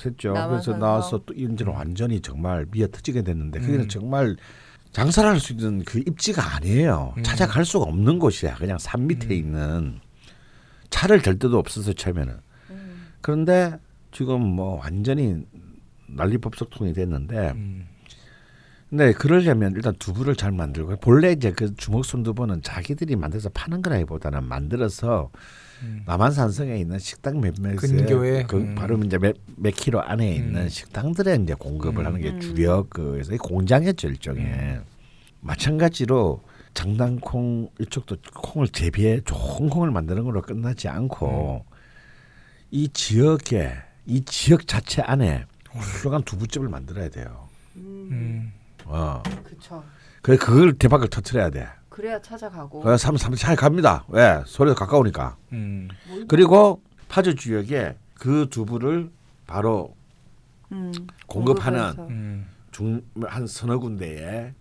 [0.05, 0.33] 했죠.
[0.33, 0.79] 그래서 남아선서.
[0.79, 3.79] 나와서 또 이제는 완전히 정말 미어 터지게 됐는데 그게 음.
[3.79, 4.37] 는 정말
[4.97, 7.13] 장사를 할 수 있는 그 입지가 아니에요.
[7.19, 7.23] 음.
[7.23, 8.55] 찾아갈 수가 없는 곳이야.
[8.55, 9.33] 그냥 산 밑에 음.
[9.33, 10.01] 있는
[10.89, 12.35] 차를 댈 데도 없어서 처음에는.
[12.71, 13.07] 음.
[13.21, 13.77] 그런데
[14.11, 15.45] 지금 뭐 완전히
[16.07, 17.87] 난리 법석통이 됐는데 음.
[18.89, 23.83] 근데 그러려면 일단 두부를 잘 만들고 본래 이제 그 주먹 순 두부는 자기들이 만들어서 파는
[23.83, 25.31] 거라기보다는 만들어서
[25.83, 26.03] 음.
[26.07, 28.45] 남한산성에 있는 식당 몇몇에 근교에?
[28.45, 28.75] 그 음.
[28.77, 30.69] 바로 이제 몇, 몇 킬로 안에 있는 음.
[30.69, 32.07] 식당들에 이제 공급을 음.
[32.07, 32.41] 하는 게 음.
[32.41, 34.81] 주력 그래서 이 공장이었죠 일종의
[35.41, 36.41] 마찬가지로
[36.75, 41.65] 장단콩 이쪽도 콩을 재배해 좋은 콩을 만드는 걸로 끝나지 않고
[42.71, 43.73] 이 지역에
[44.05, 47.49] 이 지역 자체 안에 훌륭한 두부집을 만들어야 돼요.
[47.77, 48.53] 음.
[48.87, 49.23] 어.
[49.45, 49.85] 그렇죠.
[50.23, 51.69] 그래 그걸 대박을 터트려야 돼.
[51.89, 52.81] 그래야 찾아가고.
[52.81, 54.05] 그래서 사람 사람 잘 갑니다.
[54.09, 54.43] 왜?
[54.47, 55.37] 소리가 가까우니까.
[55.53, 55.89] 음.
[56.29, 59.11] 그리고 파주 지역에 그 두부를
[59.47, 59.95] 바로
[60.73, 60.93] 음.
[61.27, 61.95] 공급하는.
[61.99, 62.47] 음.
[62.77, 64.53] 중한 서너 군데에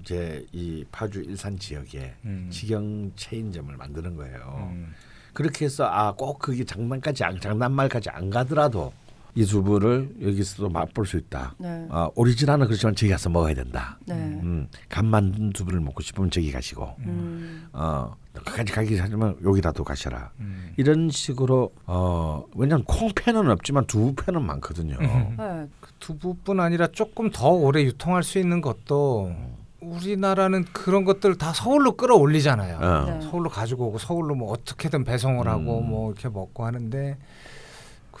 [0.00, 2.48] 이제 이 파주 일산 지역에 음.
[2.50, 4.68] 직영 체인점을 만드는 거예요.
[4.72, 4.92] 음.
[5.32, 8.92] 그렇게 해서 아꼭 거기 장난까지 안, 장난말까지 안 가더라도
[9.36, 11.54] 이 두부를 여기서도 맛볼 수 있다.
[11.58, 11.86] 네.
[11.90, 13.98] 아, 오리지널은 그렇지만 저기 가서 먹어야 된다.
[14.06, 14.14] 네.
[14.14, 17.68] 음, 간 만든 두부를 먹고 싶으면 저기 가시고 음.
[17.74, 20.30] 어 끝까지 가기 하지만 여기라도 가셔라.
[20.40, 20.72] 음.
[20.78, 24.96] 이런 식으로 어 왜냐면 콩팬은 없지만 두부팬은 많거든요.
[25.00, 25.36] 음.
[25.36, 25.68] 네.
[26.00, 29.34] 두부뿐 아니라 조금 더 오래 유통할 수 있는 것도
[29.80, 32.78] 우리나라는 그런 것들 다 서울로 끌어올리잖아요.
[32.78, 33.10] 어.
[33.10, 33.20] 네.
[33.20, 35.90] 서울로 가지고 오고 서울로 뭐 어떻게든 배송을 하고 음.
[35.90, 37.18] 뭐 이렇게 먹고 하는데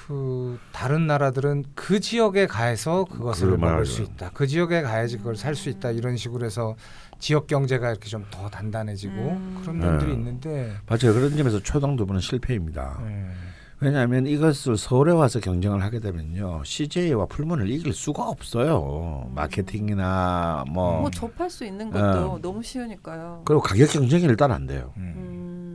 [0.06, 3.84] 그 다른 나라들은 그 지역에 가서 그것을 먹을.
[3.86, 4.30] 수 있다.
[4.34, 5.90] 그 지역에 가야지 그걸 살 수 있다.
[5.90, 6.76] 이런 식으로 해서
[7.18, 9.58] 지역 경제가 이렇게 좀 더 단단해지고 음.
[9.62, 10.16] 그런 면들이 네.
[10.16, 11.12] 있는데 맞아요.
[11.14, 12.98] 그런 점에서 초당 두부는 실패입니다.
[13.00, 13.32] 음,
[13.80, 19.30] 왜냐하면 이것을 서울에 와서 경쟁을 하게 되면요 CJ와 풀문을 이길 수가 없어요.
[19.34, 22.38] 마케팅이나 뭐, 뭐 접할 수 있는 것도 어.
[22.40, 23.42] 너무 쉬우니까요.
[23.44, 24.92] 그리고 가격 경쟁이 일단 안 돼요.
[24.98, 25.65] 음.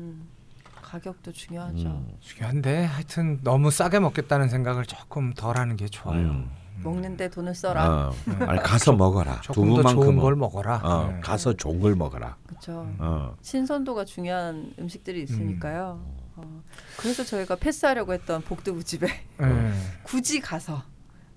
[0.92, 1.00] 음.
[1.00, 1.88] 가격도 중요하죠.
[1.88, 2.08] 음.
[2.20, 6.20] 중요한데 하여튼 너무 싸게 먹겠다는 생각을 조금 덜 하는 게 좋아요.
[6.20, 6.52] 음.
[6.84, 8.10] 먹는데 돈을 써라.
[8.10, 8.14] 어.
[8.48, 9.42] 아니 가서 먹어라.
[9.42, 10.78] 조금 더 좋은 걸 먹어라.
[10.84, 11.20] 어, 네.
[11.22, 12.36] 가서 좋은 걸 먹어라.
[12.48, 12.88] 그렇죠.
[12.98, 13.36] 어.
[13.42, 16.02] 신선도가 중요한 음식들이 있으니까요.
[16.04, 16.22] 음.
[16.38, 16.64] 어.
[16.98, 19.72] 그래서 저희가 패스하려고 했던 복두부 집에 네.
[20.04, 20.82] 굳이 가서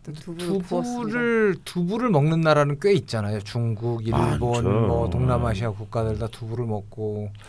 [0.03, 0.62] 또 두부를.
[0.62, 3.40] 두부를 두부를 먹는 나라는 꽤 있잖아요.
[3.40, 4.62] 중국, 일본, 많죠.
[4.62, 7.40] 뭐 동남아시아 국가들 다 두부를 먹고 예,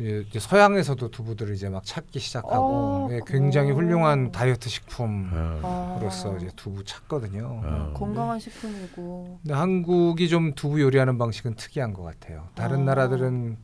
[0.00, 3.74] 이제 서양에서도 두부들을 이제 막 찾기 시작하고 어, 예, 굉장히 어.
[3.74, 6.36] 훌륭한 다이어트 식품으로서 아.
[6.36, 7.60] 이제 두부 찾거든요.
[7.64, 7.92] 어.
[7.94, 9.40] 건강한 식품이고.
[9.42, 12.48] 근데 한국이 좀 두부 요리하는 방식은 특이한 것 같아요.
[12.54, 12.84] 다른 아.
[12.94, 13.58] 나라들은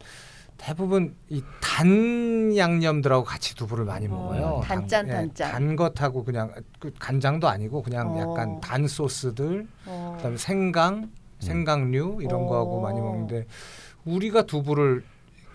[0.58, 4.60] 대부분 이 단 양념들하고 같이 두부를 많이 어, 먹어요.
[4.64, 5.52] 단짠, 단, 단짠.
[5.52, 8.18] 단 것하고 그냥 그 간장도 아니고 그냥 어.
[8.20, 10.14] 약간 단 소스들 어.
[10.16, 12.46] 그다음에 생강, 생강류 이런 어.
[12.46, 13.46] 거하고 많이 먹는데
[14.06, 15.04] 우리가 두부를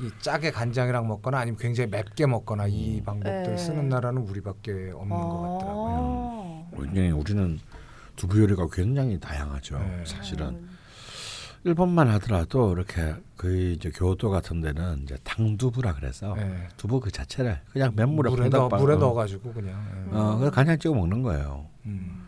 [0.01, 3.57] 이 짜게 간장이랑 먹거나 아니면 굉장히 맵게 먹거나 이 방법들 네.
[3.57, 6.65] 쓰는 나라는 우리밖에 없는 것 같더라고요.
[6.71, 6.75] 아.
[6.75, 7.59] 굉장히 우리는
[8.15, 9.77] 두부 요리가 굉장히 다양하죠.
[9.77, 10.03] 네.
[10.05, 10.69] 사실은 음,
[11.63, 16.67] 일본만 하더라도 이렇게 거의 이제 교토 같은 데는 이제 탕두부라 그래서 네.
[16.77, 20.07] 두부 그 자체를 그냥 맨물에 물에 넣어 물에 어, 넣어가지고 그냥.
[20.11, 20.17] 예.
[20.17, 21.67] 어, 그래서 간장 찍어 먹는 거예요.
[21.85, 22.27] 음.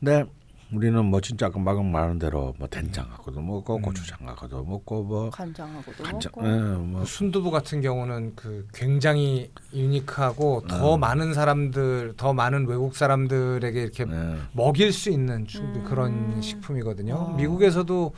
[0.00, 0.24] 근데
[0.72, 3.82] 우리는 뭐 진짜 아까 방금 말한 대로 뭐 된장 갖고도 먹고 음.
[3.82, 10.64] 고추장 갖고도 먹고 뭐 간장하고도 간장, 먹고 예, 뭐 순두부 같은 경우는 그 굉장히 유니크하고
[10.68, 11.00] 더 음.
[11.00, 14.36] 많은 사람들, 더 많은 외국 사람들에게 이렇게 예.
[14.52, 15.84] 먹일 수 있는 음.
[15.86, 17.14] 그런 식품이거든요.
[17.14, 17.34] 어.
[17.36, 18.12] 미국에서도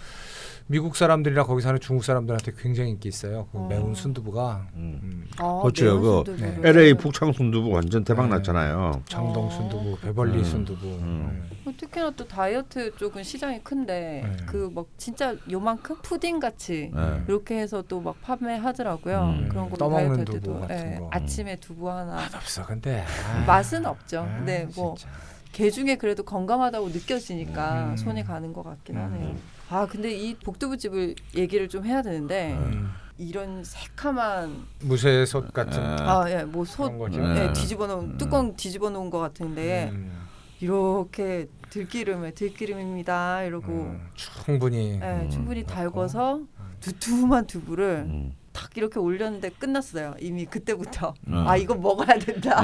[0.67, 3.47] 미국 사람들이나 거기 사는 중국 사람들한테 굉장히 인기 있어요.
[3.53, 3.67] 그 어.
[3.69, 4.99] 매운 순두부가 음.
[5.03, 6.01] 음, 아, 그렇죠.
[6.01, 6.67] 그 순두부를.
[6.67, 8.37] LA 북창 순두부 완전 대박 네.
[8.37, 9.03] 났잖아요.
[9.07, 9.51] 장동 어.
[9.51, 10.45] 순두부, 베벌리 음.
[10.45, 10.87] 순두부.
[10.87, 11.47] 음.
[11.51, 11.57] 네.
[11.65, 14.47] 뭐 특히나 또 다이어트 쪽은 시장이 큰데 네.
[14.47, 17.23] 그막 진짜 요만큼 푸딩 같이 예.
[17.29, 19.21] 이렇게 해서 또 막 판매하더라고요.
[19.23, 19.49] 음.
[19.51, 21.09] 그런 거 떠먹는 다이어트 때도 같은 예, 거.
[21.13, 23.45] 아침에 두부 하나 맛없어 근데 아.
[23.47, 24.21] 맛은 없죠.
[24.21, 25.13] 아, 근데 뭐 진짜.
[25.53, 27.97] 개 중에 그래도 건강하다고 느껴지니까 음.
[27.97, 29.35] 손이 가는 것 같긴 하네요.
[29.71, 29.75] 음.
[29.75, 32.91] 아 근데 이 복두부 집을 얘기를 좀 해야 되는데 음.
[33.17, 36.03] 이런 새카만 무쇠 솥 같은 예.
[36.03, 37.21] 아예뭐솥 그런 거죠.
[37.21, 37.45] 네.
[37.49, 38.19] 예, 뒤집어 놓은 음.
[38.19, 40.27] 뚜껑 뒤집어 놓은 것 같은데 음.
[40.61, 45.31] 이렇게 들기름에 들기름입니다 이러고 음, 충분히 예, 음.
[45.31, 46.41] 충분히 달궈서
[46.81, 48.35] 두툼한 두부를 음.
[48.55, 50.15] 탁 이렇게 올렸는데 끝났어요.
[50.21, 51.47] 이미 그때부터 음.
[51.47, 52.63] 아 이거 먹어야 된다.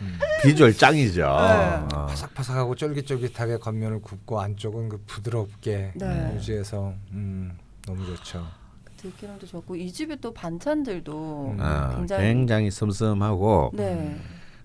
[0.00, 0.18] 음.
[0.42, 1.20] 비주얼 짱이죠.
[1.20, 1.94] 네.
[1.94, 2.06] 어.
[2.06, 6.34] 바삭바삭하고 쫄깃쫄깃하게 겉면을 굽고 안쪽은 그 부드럽게 네.
[6.34, 8.46] 유지해서 음, 너무 좋죠.
[8.96, 11.60] 들기름도 좋고 이 집에 또 반찬들도 음.
[11.60, 14.16] 어, 굉장히 굉장히 슴슴하고 네.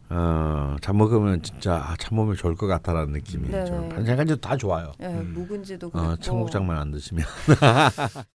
[0.09, 3.95] 어, 참 먹으면 진짜 아, 참 먹으면 좋을 것 같다라는 느낌이 네, 좀 네.
[3.95, 4.91] 반찬까지도 다 좋아요.
[5.01, 5.33] 예, 음.
[5.33, 7.25] 묵은지도 그렇고 어, 청국장만 안 드시면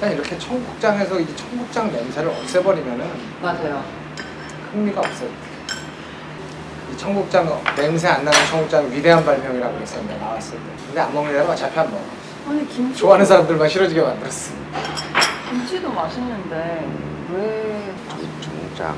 [0.00, 3.82] 그냥 이렇게 청국장에서 이 청국장 냄새를 없애버리면은 맞아요.
[4.72, 5.30] 흥미가 없어요.
[6.92, 10.64] 이 청국장 냄새 안 나는 청국장 위대한 발명이라고 했었는데 나왔을 때.
[10.86, 12.02] 근데 안 먹는 애가 어차피 안 먹어.
[12.48, 14.54] 아니 김치 좋아하는 사람들만 싫어지게 만들었어.
[15.50, 16.86] 김치도 맛있는데
[17.32, 17.92] 왜
[18.40, 18.96] 청국장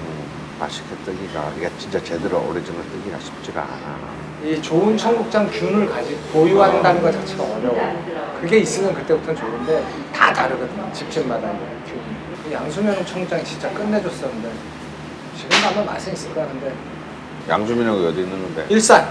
[0.58, 4.17] 맛있게 뜨기가 이게 진짜 제대로 오리지널 뜨기가 쉽지가 않아.
[4.44, 8.38] 이 좋은 청국장 균을 가지 보유한다는 것 자체가 어려워.
[8.40, 10.70] 그게 있으면 그때부터는 좋은데 다 다르거든.
[10.92, 12.00] 집집마다 있는 균.
[12.44, 14.50] 그 양수면 청국장이 진짜 끝내줬었는데
[15.36, 16.72] 지금 아마 맛은 있을 거 같은데
[17.48, 18.66] 양수민옥이 어디 있는데?
[18.68, 19.08] 일산.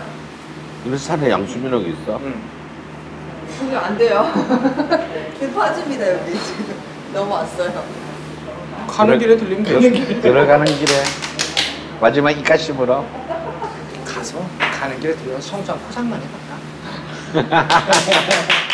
[0.86, 2.20] 일산에 양수민옥이 있어?
[2.24, 2.42] 응.
[3.60, 4.32] 그게 안 돼요.
[5.56, 6.76] 빠집니다 여기 지금
[7.14, 7.84] 넘어왔어요.
[8.88, 10.22] 가는 길에 들리면 되는 길.
[10.22, 10.94] 들어가는 길에
[12.00, 13.04] 마지막 이까심으로
[14.88, 16.58] 가는 길에 들려서 청국장 포장만 해봤다.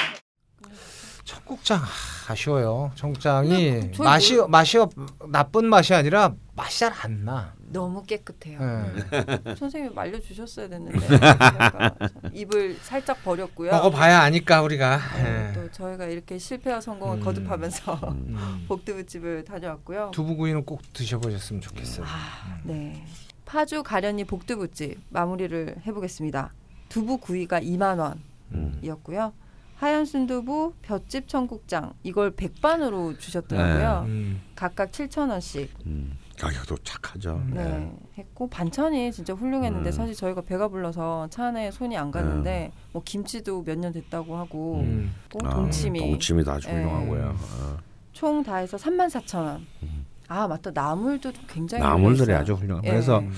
[1.26, 2.91] 청국장 아, 아쉬워요.
[2.95, 4.93] 청국장이 맛이 뭐- 맛이 없-
[5.32, 7.54] 나쁜 맛이 아니라 맛이 잘 안 나.
[7.58, 8.60] 너무 깨끗해요.
[8.62, 9.56] 예.
[9.58, 11.95] 선생님이 말려주셨어야 됐는데 제가
[12.32, 13.71] 입을 살짝 버렸고요.
[13.71, 14.99] 먹어봐야 아니까 우리가.
[15.15, 15.54] 네, 예.
[15.54, 17.23] 또 저희가 이렇게 실패와 성공을 음.
[17.23, 18.65] 거듭하면서 음.
[18.67, 20.12] 복두부집을 다녀왔고요.
[20.13, 22.06] 두부구이는 꼭 드셔보셨으면 좋겠어요.
[22.08, 23.04] 아, 네.
[23.54, 26.52] 파주 가련이 복두부집 마무리를 해보겠습니다.
[26.89, 28.18] 두부 구이가 2만
[28.56, 28.74] 음.
[28.82, 29.32] 원이었고요.
[29.76, 34.06] 하얀 순두부, 볏짚 청국장 이걸 백반으로 주셨더라고요.
[34.08, 34.42] 음.
[34.56, 37.36] 각각 7천 원씩 음, 가격도 착하죠.
[37.46, 37.52] 음.
[37.54, 37.92] 네.
[38.18, 39.92] 했고 반찬이 진짜 훌륭했는데 음.
[39.92, 44.80] 사실 저희가 배가 불러서 차 안에 손이 안 갔는데 뭐 김치도 몇 년 됐다고 하고
[44.80, 45.13] 음.
[45.30, 46.16] 또 아, 동치미
[46.48, 46.74] 아주 네.
[46.82, 47.36] 훌륭하고요.
[47.38, 47.78] 어.
[48.13, 49.68] 총다 해서 3만 4천 원.
[50.34, 50.38] 음.
[50.38, 52.34] 아 맞다 나물도 굉장히 나물들이.
[52.34, 52.82] 아주 훌륭해.
[52.86, 52.89] 예.
[52.89, 53.32] 그래서 음.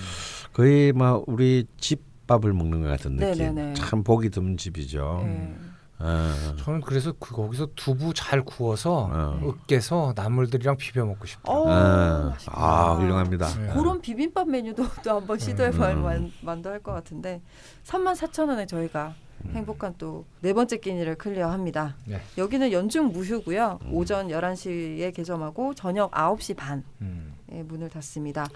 [0.53, 3.37] 거의 뭐 우리 집밥을 먹는 것 같은 느낌.
[3.45, 3.73] 네네네.
[3.73, 5.21] 참 보기 드문 집이죠.
[5.25, 5.55] 예.
[5.97, 6.55] 어.
[6.59, 9.39] 저는 그래서 그 거기서 두부 잘 구워서 어.
[9.43, 11.55] 으깨서 나물들이랑 비벼 먹고 싶어요.
[11.57, 12.29] 어, 어.
[12.31, 12.51] 맛있겠다.
[12.57, 13.47] 아 훌륭합니다.
[13.47, 13.73] 네.
[13.73, 16.03] 그런 비빔밥 메뉴도 또 한번 시도해 볼 음.
[16.03, 17.41] 만, 만도 할 것 같은데
[17.85, 19.13] 3만 4천 원에 저희가
[19.53, 21.95] 행복한 또 네 번째 끼니를 클리어합니다.
[22.05, 22.21] 네.
[22.37, 23.79] 여기는 연중 무휴고요.
[23.91, 27.33] 오전 11시에 개점하고 저녁 9시 반에 음.
[27.47, 28.47] 문을 닫습니다.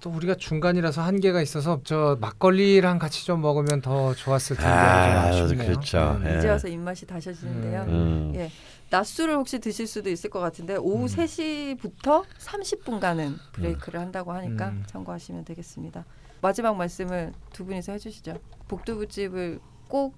[0.00, 5.66] 또 우리가 중간이라서 한계가 있어서 저 막걸리랑 같이 좀 먹으면 더 좋았을 텐데 아, 아쉽네요.
[5.68, 6.18] 그렇죠.
[6.22, 6.34] 네.
[6.34, 6.38] 예.
[6.38, 7.82] 이제 와서 입맛이 다셔지는데요.
[7.88, 8.32] 음.
[8.36, 8.50] 예.
[8.90, 11.06] 낮술을 혹시 드실 수도 있을 것 같은데 오후 음.
[11.06, 14.84] 3시부터 30분간은 브레이크를 한다고 하니까 음.
[14.86, 16.04] 참고하시면 되겠습니다.
[16.40, 18.38] 마지막 말씀을 두 분이서 해주시죠.
[18.68, 20.14] 복두부집을 꼭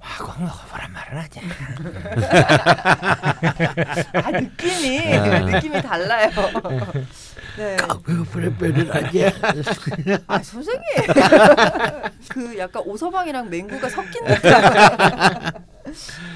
[0.00, 1.42] 아, 꼭 먹어보란 말은 아니야.
[4.24, 5.38] 아, 느낌이 아.
[5.40, 6.30] 느낌이 달라요.
[7.56, 7.76] 네.
[8.02, 9.30] 그 브레베는 아니야.
[10.26, 10.82] 아 선생님
[12.28, 14.50] 그 약간 오서방이랑 맹구가 섞인 느낌.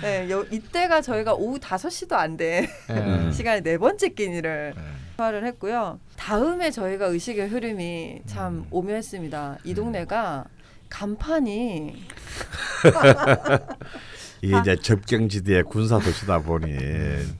[0.02, 2.68] 네, 여, 이때가 저희가 오후 5시도 안 돼.
[2.90, 3.30] 예.
[3.32, 4.80] 시간에 네 번째 끼니를 예.
[5.16, 6.00] 소화를 했고요.
[6.16, 8.66] 다음에 저희가 의식의 흐름이 참 음.
[8.70, 9.58] 오묘했습니다.
[9.64, 10.44] 이 동네가
[10.94, 12.06] 간판이
[14.42, 16.76] 이게 이제 접경지대의 군사 도시다 보니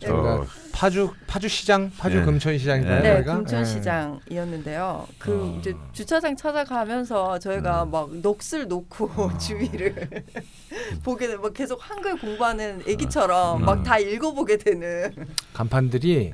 [0.01, 2.25] 저 그러니까 파주 파주 시장, 파주 네.
[2.25, 3.03] 금천 시장인가요?
[3.03, 3.37] 네, 네, 여기가?
[3.37, 5.07] 금천 시장이었는데요.
[5.19, 5.59] 그 어.
[5.61, 9.31] 이제 주차장 찾아가면서 저희가 막 넋을 놓고 어.
[9.39, 10.25] 주위를
[11.03, 13.65] 보게 되- 막 계속 한글 공부하는 애기처럼 어.
[13.65, 15.11] 막다 읽어보게 되는.
[15.55, 16.33] 간판들이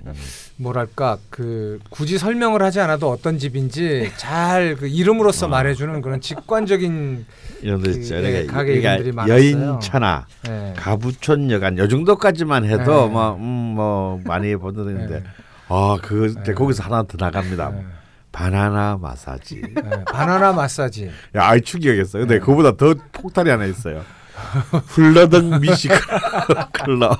[0.57, 7.27] 뭐랄까 그 굳이 설명을 하지 않아도 어떤 집인지 잘 그 이름으로써 말해주는 그런 직관적인
[7.63, 8.17] 이런 데 그, 있죠.
[8.17, 9.37] 예, 가게 이름들이 많았어요.
[9.37, 10.75] 여인차나 예.
[10.77, 13.13] 가부촌 여관 요 정도까지만 해도 네.
[13.13, 13.43] 뭐, 음,
[13.75, 15.25] 뭐 많이 보는데 네.
[15.69, 16.53] 아그 네.
[16.55, 17.73] 거기서 하나 더 나갑니다.
[17.75, 17.85] 예.
[18.33, 19.61] 바나나 마사지.
[19.77, 21.11] 예, 바나나 마사지.
[21.35, 22.23] 야, 아이 충격했어요.
[22.23, 22.41] 근데 네.
[22.41, 24.05] 그보다 더 폭탄이 하나 있어요.
[24.87, 25.91] 훌러덩 미식
[26.73, 27.19] 클럽.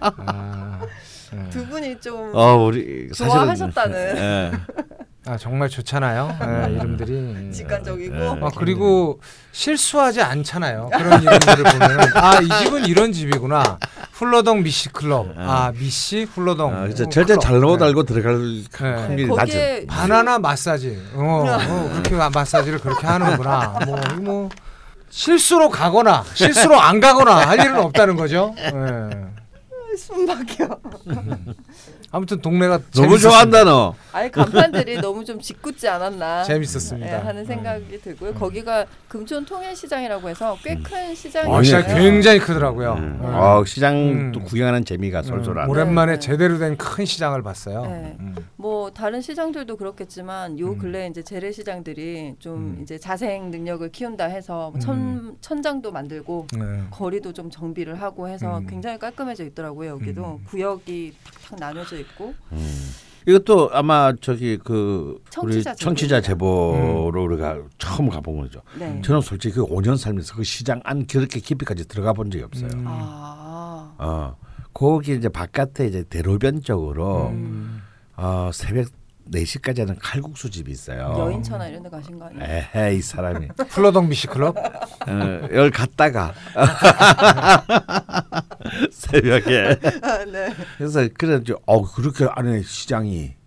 [0.00, 0.80] 아,
[1.34, 1.50] 예.
[1.50, 4.16] 두 분이 좀어 우리 좋아하셨다는.
[4.16, 4.52] 예.
[5.28, 6.38] 아, 정말 좋잖아요.
[6.40, 7.52] 예, 이름들이.
[7.52, 8.40] 직관적이고 네.
[8.42, 9.20] 아, 그리고
[9.52, 10.88] 실수하지 않잖아요.
[10.96, 13.78] 그런 이름들을 보면은 아, 이 집은 이런 집이구나.
[14.12, 15.26] 훌러덩 미시 클럽.
[15.36, 16.74] 아, 미시 훌러덩.
[16.74, 17.36] 아, 어, 절대.
[17.38, 17.84] 잘못 네.
[17.84, 19.02] 알고 들어갈 네.
[19.02, 19.36] 확률이 낮죠.
[19.36, 20.98] 거기에 바나나 마사지.
[21.12, 23.80] 어, 어, 그렇게 마사지를 그렇게 하는구나.
[23.84, 24.48] 뭐, 이거 뭐
[25.18, 28.54] 실수로 가거나 실수로 안 가거나 할 일은 없다는 거죠.
[28.56, 28.70] 예.
[29.96, 30.68] 숨 막혀.
[32.10, 33.18] 아무튼 동네가 너무.
[33.18, 33.94] 좋아한다 너.
[34.12, 36.42] 아예 간판들이 너무 좀 짓궂지 않았나.
[36.44, 37.06] 재밌었습니다.
[37.06, 38.32] 예, 하는 생각이 들고요.
[38.34, 41.54] 거기가 금촌 통일시장이라고 해서 꽤 큰 시장이에요.
[41.56, 42.94] 아니, 굉장히 크더라고요.
[42.94, 43.20] 음.
[43.22, 43.26] 예.
[43.26, 44.32] 어, 시장 음.
[44.32, 45.22] 또 구경하는 재미가.
[45.22, 46.20] 음, 오랜만에 네, 네.
[46.20, 47.82] 제대로 된 큰 시장을 봤어요.
[47.82, 48.16] 네.
[48.20, 48.36] 음.
[48.56, 50.78] 뭐 다른 시장들도 그렇겠지만 요 음.
[50.78, 52.78] 근래 이제 재래시장들이 좀 음.
[52.82, 56.82] 이제 자생 능력을 키운다 해서 뭐천 천장도 만들고 네.
[56.90, 58.66] 거리도 좀 정비를 하고 해서 음.
[58.66, 59.90] 굉장히 깔끔해져 있더라고요.
[59.90, 60.44] 여기도 음.
[60.48, 62.90] 구역이 탁탁 나눠져 있고 음.
[63.26, 66.86] 이것도 아마 저기 그 우리 청취자 청취자 제보입니다.
[66.86, 68.62] 제보로 우리가 처음 가본 거죠.
[68.78, 69.02] 네.
[69.02, 72.70] 저는 솔직히 그 5년 살면서 그 시장 안 그렇게 깊이까지 들어가 본 적이 없어요.
[72.72, 72.84] 음.
[72.86, 73.94] 아.
[73.98, 74.36] 어,
[74.72, 77.82] 거기 이제 바깥에 이제 대로변 쪽으로 음.
[78.16, 78.88] 어, 새벽
[79.30, 81.14] 4시까지 하는 칼국수 집이 있어요.
[81.18, 82.44] 여인천하 이런 데 가신 거 아니에요?
[82.74, 84.56] 에헤 이 사람이 플러덩 미시 클럽.
[84.56, 86.34] 어, 여기 갔다가
[88.90, 90.52] 새벽에 아, 네.
[90.76, 93.37] 그래서 그래 어 그렇게 안에 시장이 시-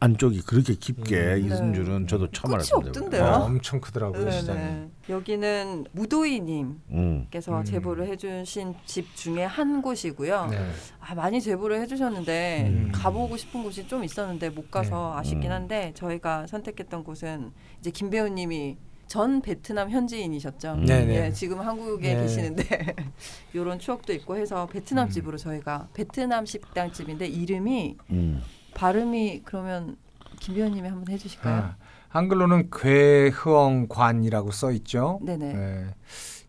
[0.00, 1.46] 안쪽이 그렇게 깊게 음.
[1.46, 1.74] 있은 네.
[1.74, 2.54] 줄은 저도 처음.
[2.54, 3.22] 없던데요?
[3.22, 4.58] 어, 엄청 크더라고요 시장이.
[4.58, 4.88] 네네.
[5.08, 7.26] 여기는 무도이님 음.
[7.30, 7.64] 께서 음.
[7.64, 10.46] 제보를 해주신 집 중에 한 곳이고요.
[10.50, 10.70] 네.
[11.00, 12.92] 아, 많이 제보를 해주셨는데 음.
[12.92, 15.56] 가보고 싶은 곳이 좀 있었는데 못 가서 아쉽긴 음.
[15.56, 18.76] 한데 저희가 선택했던 곳은 이제 김 배우님이
[19.10, 20.72] 전 베트남 현지인이셨죠.
[20.74, 20.86] 음.
[20.86, 21.26] 네네.
[21.26, 22.22] 예, 지금 한국에 네.
[22.22, 22.94] 계시는데
[23.52, 25.10] 이런 추억도 있고 해서 베트남 음.
[25.10, 28.40] 집으로 저희가 베트남 식당 집인데 이름이 음.
[28.74, 29.96] 발음이 그러면
[30.38, 31.54] 김 배우님이 한번 해주실까요?
[31.56, 31.76] 아,
[32.08, 35.20] 한글로는 괴흥관이라고 써 있죠.
[35.22, 35.52] 네네.
[35.52, 35.94] 네.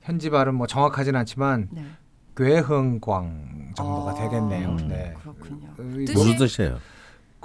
[0.01, 1.83] 현지 발음 뭐 정확하진 않지만 네.
[2.35, 4.69] 괴흥광 정도가 아, 되겠네요.
[4.69, 4.87] 음.
[4.87, 5.13] 네.
[5.21, 5.67] 그렇군요.
[6.01, 6.77] 이 뜻이- 무슨 뜻이에요?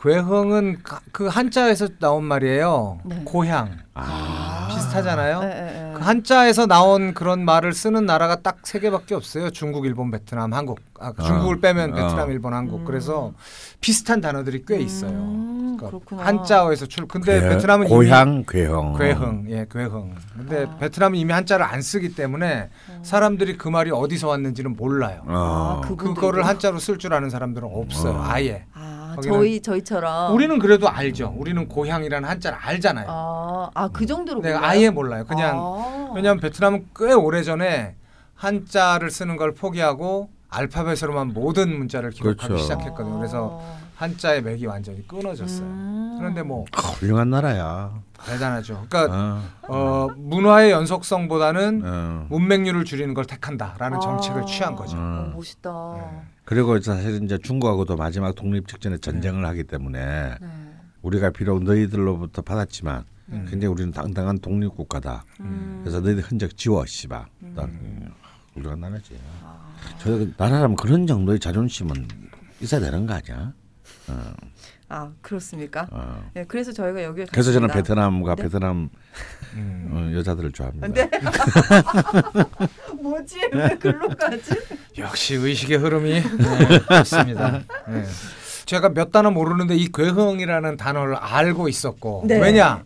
[0.01, 3.01] 괴흥은 가- 그 한자에서 나온 말이에요.
[3.05, 3.23] 네.
[3.25, 5.41] 고향 아, 비슷하잖아요.
[5.41, 5.93] 네, 네, 네.
[5.95, 9.51] 그 한자에서 나온 그런 말을 쓰는 나라가 딱 세 개밖에 없어요.
[9.51, 10.81] 중국, 일본, 베트남, 한국.
[10.99, 11.23] 아, 어.
[11.23, 12.33] 중국을 빼면 베트남, 어.
[12.33, 12.81] 일본, 한국.
[12.81, 12.85] 음.
[12.85, 13.33] 그래서
[13.81, 15.11] 비슷한 단어들이 꽤 있어요.
[15.11, 16.17] 음, 그러니까.
[16.25, 17.07] 한자어에서 출.
[17.07, 18.97] 근데 괴- 베트남은 고향 괴흥.
[18.99, 20.15] 괴흥, 예, 괴흥.
[20.37, 20.77] 근데 아.
[20.79, 22.71] 베트남은 이미 한자를 안 쓰기 때문에
[23.03, 25.21] 사람들이 그 말이 어디서 왔는지는 몰라요.
[25.27, 25.79] 어.
[25.79, 26.15] 아, 그- 그분들도?
[26.21, 28.15] 그거를 한자로 쓸 줄 아는 사람들은 없어요.
[28.15, 28.23] 어.
[28.27, 28.65] 아예.
[28.75, 31.35] 아, 저희 저희처럼 우리는 그래도 알죠.
[31.37, 33.07] 우리는 고향이라는 한자를 알잖아요.
[33.09, 34.71] 아, 아, 그 정도로 내가 몰라요?
[34.71, 35.25] 아예 몰라요.
[35.27, 36.13] 그냥 아.
[36.15, 37.95] 왜냐하면 베트남은 꽤 오래 전에
[38.35, 42.63] 한자를 쓰는 걸 포기하고 알파벳으로만 모든 문자를 기록하기 그렇죠.
[42.63, 43.17] 시작했거든요.
[43.19, 43.61] 그래서
[43.97, 45.67] 한자의 맥이 완전히 끊어졌어요.
[45.67, 46.17] 음.
[46.19, 47.93] 그런데 뭐 아, 훌륭한 나라야.
[48.25, 48.87] 대단하죠.
[48.89, 52.27] 그러니까 어, 어, 문화의 연속성보다는 어.
[52.29, 54.01] 문맹률을 줄이는 걸 택한다라는 아.
[54.01, 54.97] 정책을 취한 거죠.
[54.97, 55.33] 어, 음.
[55.35, 55.95] 멋있다.
[55.97, 56.23] 네.
[56.47, 60.49] 그리고 사실 이제 중국하고도 마지막 독립 직전에 전쟁을 하기 때문에 네.
[61.03, 63.47] 우리가 비록 너희들로부터 받았지만 음.
[63.51, 65.25] 굉장히 우리는 당당한 독립 국가다.
[65.41, 65.81] 음.
[65.83, 67.27] 그래서 너희들 흔적 지워 씨바.
[67.41, 68.13] 난 음,
[68.55, 69.19] 훌륭한 나라지.
[69.43, 69.75] 아.
[69.99, 72.07] 저 나라라면 그런 정도의 자존심은
[72.61, 73.53] 있어야 되는 거 아니야?
[74.09, 74.33] 어,
[74.89, 75.89] 아, 그렇습니까?
[75.91, 76.31] 어.
[76.35, 77.69] 네, 그래서 저희가 여기를 그래서 저는.
[77.69, 78.43] 베트남과 네?
[78.45, 78.89] 베트남
[79.55, 79.89] 음.
[79.93, 80.87] 어, 여자들을 좋아합니다.
[80.89, 81.11] 네.
[83.03, 83.41] 뭐지?
[83.53, 84.53] 왜 글로 가지?
[84.99, 87.51] 역시 의식의 흐름이 네, 있습니다.
[87.89, 88.05] 네.
[88.65, 92.39] 제가 몇 단어 모르는데 이 괴흥이라는 단어를 알고 있었고 네.
[92.41, 92.83] 왜냐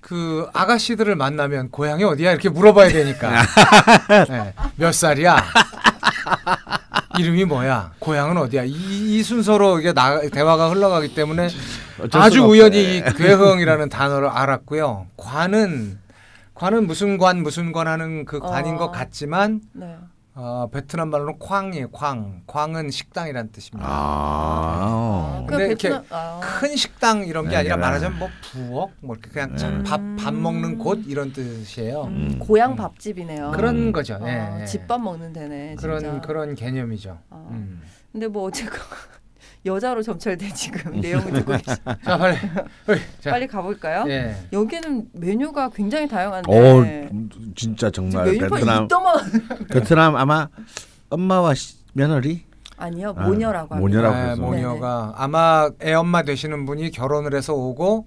[0.00, 3.30] 그 아가씨들을 만나면 고향이 어디야 이렇게 물어봐야 되니까
[4.28, 4.54] 네.
[4.76, 5.36] 몇 살이야
[7.18, 7.92] 이름이 뭐야?
[7.98, 8.64] 고향은 어디야?
[8.64, 11.48] 이, 이 순서로 이게 나, 대화가 흘러가기 때문에
[12.12, 15.06] 아주 우연히 이 괴흥이라는 단어를 알았고요.
[15.16, 15.98] 관은
[16.54, 18.78] 관은 무슨 관 무슨 관 하는 그 관인 어.
[18.78, 19.96] 것 같지만 네.
[20.34, 21.90] 어, 베트남 말로는 쾅이에요.
[21.90, 22.42] 광.
[22.46, 23.86] 광은 식당이란 뜻입니다.
[23.90, 25.44] 아.
[25.46, 26.40] 그 근데 이렇게 베트남- 아.
[26.42, 27.80] 큰 식당 이런 게 네, 아니라 네.
[27.82, 32.04] 말하자면 뭐 부엌 뭐 이렇게 그냥 참밥밥 먹는 곳 이런 뜻이에요.
[32.04, 32.38] 음, 음.
[32.38, 33.50] 고향 밥집이네요.
[33.54, 34.18] 그런 거죠.
[34.24, 34.64] 예, 어, 예.
[34.64, 35.76] 집밥 먹는 데네.
[35.78, 36.20] 그런 진짜.
[36.22, 37.18] 그런 개념이죠.
[37.28, 37.48] 어.
[37.50, 37.82] 음.
[38.10, 38.80] 근데 뭐 어쨌건
[39.64, 41.64] 여자로 점철돼 지금 내용을 듣고 계시.
[42.04, 42.36] 자 빨리
[42.88, 44.04] 어이, 자, 빨리 가볼까요?
[44.08, 44.34] 예.
[44.52, 46.50] 여기는 메뉴가 굉장히 다양한데.
[46.50, 46.84] 오
[47.54, 48.88] 진짜 지금 정말 베트남
[49.70, 50.48] 베트남 아마
[51.10, 52.44] 엄마와 시- 며느리
[52.76, 53.76] 아니요 아, 모녀라고 합니다.
[53.76, 54.42] 모녀라고 네, 해서.
[54.42, 58.06] 모녀가 아마 애 엄마 되시는 분이 결혼을 해서 오고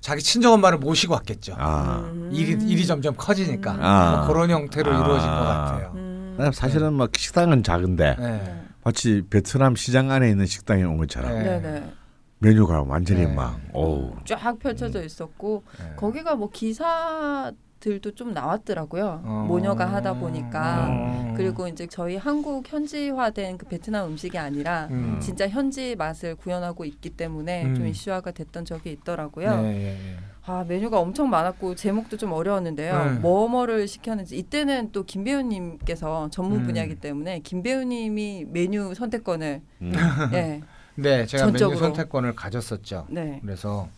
[0.00, 1.54] 자기 친정 엄마를 모시고 왔겠죠.
[1.58, 2.28] 아 음.
[2.32, 4.16] 일이 일이 점점 커지니까 아.
[4.18, 4.98] 뭐 그런 형태로 아.
[5.00, 5.92] 이루어진 것 같아요.
[5.94, 6.50] 음.
[6.52, 8.62] 사실은 막 식당은 작은데 네.
[8.90, 11.92] 마치 베트남 시장 안에 있는 식당에 온 것처럼 네.
[12.40, 13.32] 메뉴가 완전히 네.
[13.32, 15.94] 막 어우 쫙 펼쳐져 있었고 네.
[15.96, 19.22] 거기가 뭐 기사 들도 좀 나왔더라고요.
[19.24, 19.44] 어.
[19.46, 21.34] 모녀가 하다 보니까 어.
[21.36, 25.18] 그리고 이제 저희 한국 현지화된 그 베트남 음식이 아니라 음.
[25.22, 27.74] 진짜 현지 맛을 구현하고 있기 때문에 음.
[27.76, 29.62] 좀 이슈화가 됐던 적이 있더라고요.
[29.62, 30.16] 네, 예, 예.
[30.50, 32.92] 아 메뉴가 엄청 많았고 제목도 좀 어려웠는데요.
[32.92, 33.22] 음.
[33.22, 36.66] 뭐뭐를 시켰는지 이때는 또 김배우님께서 전문 음.
[36.66, 39.92] 분야이기 때문에 김배우님이 메뉴 선택권을 음.
[40.34, 40.60] 예,
[40.96, 41.78] 네, 제가 전적으로.
[41.78, 43.06] 메뉴 선택권을 가졌었죠.
[43.10, 43.38] 네.
[43.42, 43.88] 그래서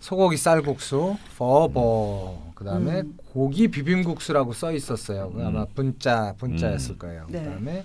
[0.00, 3.16] 소고기 쌀국수, 퍼버, 그다음에 음.
[3.32, 5.30] 고기 비빔국수라고 써 있었어요.
[5.30, 6.98] 그 아마 분자 분자였을 음.
[6.98, 7.26] 거예요.
[7.30, 7.44] 네.
[7.44, 7.84] 그다음에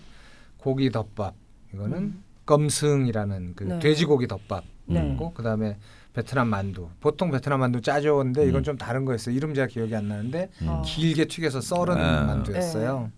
[0.57, 1.35] 고기 덮밥.
[1.71, 2.23] 이거는 음.
[2.47, 3.79] 검승이라는 그 네.
[3.79, 4.63] 돼지고기 덮밥.
[4.87, 5.11] 네.
[5.11, 5.77] 있고 그다음에
[6.13, 6.89] 베트남 만두.
[6.99, 8.63] 보통 베트남 만두 짜져오는데 이건 음.
[8.63, 9.33] 좀 다른 거였어요.
[9.35, 10.67] 이름 제가 기억이 안 나는데 음.
[10.67, 10.81] 어.
[10.85, 12.23] 길게 튀겨서 썰은 아.
[12.23, 13.11] 만두였어요.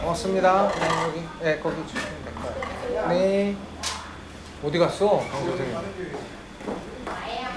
[0.00, 0.68] 고맙습니다.
[0.68, 3.08] 네, 여기, 네, 거기 주시면 될 거예요.
[3.08, 3.56] 네.
[4.62, 5.18] 어디 갔어?
[5.18, 5.74] 강 선생님.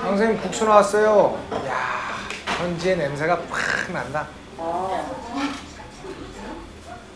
[0.01, 1.37] 강 선생님 국수 나왔어요.
[1.67, 2.15] 야,
[2.57, 4.27] 현지의 냄새가 팍 난다.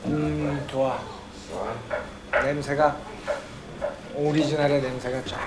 [0.06, 1.00] 음, 좋아.
[1.50, 2.42] 좋아.
[2.44, 2.98] 냄새가
[4.16, 5.40] 오리지널의 냄새가 쫙.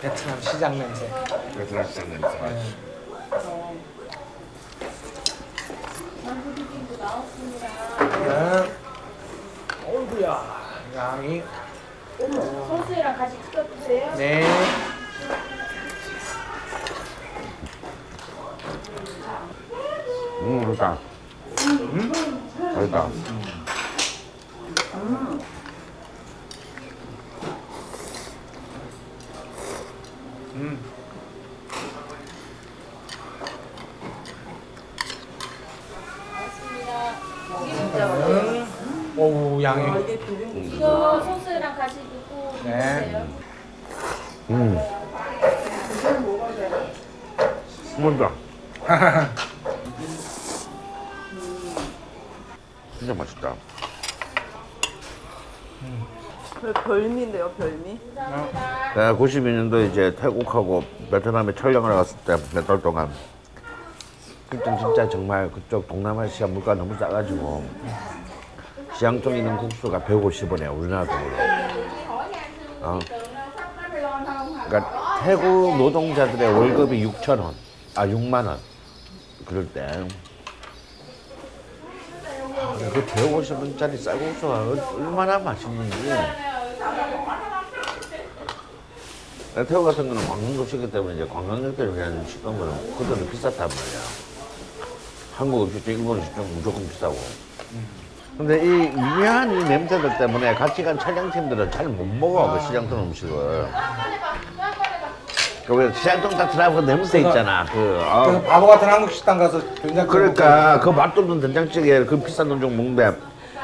[0.00, 1.08] 베트남 시장 냄새.
[1.56, 2.62] 베트남 시장 냄새 네.
[8.26, 8.70] 네.
[9.86, 10.56] 어이구야,
[10.94, 11.42] 양이.
[12.18, 14.14] 소스랑 같이 찍어 주세요.
[14.16, 14.44] 네.
[20.42, 20.98] 음 그렇다
[21.68, 22.12] 음
[22.74, 23.06] 맛있다
[24.94, 25.40] 음.
[30.56, 30.80] 음.
[39.16, 39.86] 오우 양이.
[40.74, 41.96] 이거 소스랑 같이
[42.30, 43.26] 넣고 네.
[44.50, 44.78] 음.
[47.96, 48.30] 맛있다
[52.98, 53.54] 진짜 맛있다
[56.60, 57.98] 별미인데요, 별미.
[58.94, 63.10] 내가 92년도 이제 태국하고 베트남에 촬영을 갔을 때 몇 달 동안.
[64.48, 67.64] 그때 진짜 정말 그쪽 동남아시아 물가 너무 싸가지고
[68.94, 71.36] 시장 쪽에 있는 국수가 150원이야 우리나라 돈으로.
[72.82, 72.98] 어.
[74.66, 77.54] 그러니까 태국 노동자들의 월급이 6천 원,
[77.96, 78.58] 아 6만 원.
[79.44, 79.82] 그럴 때.
[82.58, 85.96] 아, 그 150원짜리 쌀국수가 얼- 얼마나 맛있는지
[89.54, 94.00] 태국 같은 거는 관광도시기 때문에 이제 관광객들이 그냥 식당 거는 그들은 비쌌단 말이야.
[95.36, 97.16] 한국 음식도 일본 음식도 무조건 비싸고.
[98.36, 103.66] 근데 이 미묘한 이 냄새들 때문에 같이 간 촬영팀들은 잘 못 먹어 그 시장통 음식을.
[105.66, 107.64] 그 시장통 다 들어가고 그 냄새 있잖아.
[107.64, 112.48] 그그 아, 바보 같은 한국 식당 가서 된장찌개 그러니까 그 맛도 없는 된장찌개 그 비싼
[112.48, 113.16] 돈 주고 먹는데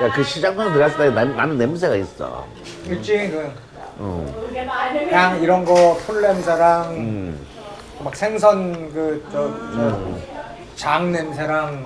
[0.02, 2.44] 야, 그 시장통 들어갔을 때 나- 나는 냄새가 있어.
[2.90, 3.50] 있지 그
[4.00, 4.34] 응.
[4.48, 7.46] 그냥 이런 거 풀 냄새랑 음.
[8.02, 10.20] 막 생선 그저장
[11.12, 11.84] 냄새랑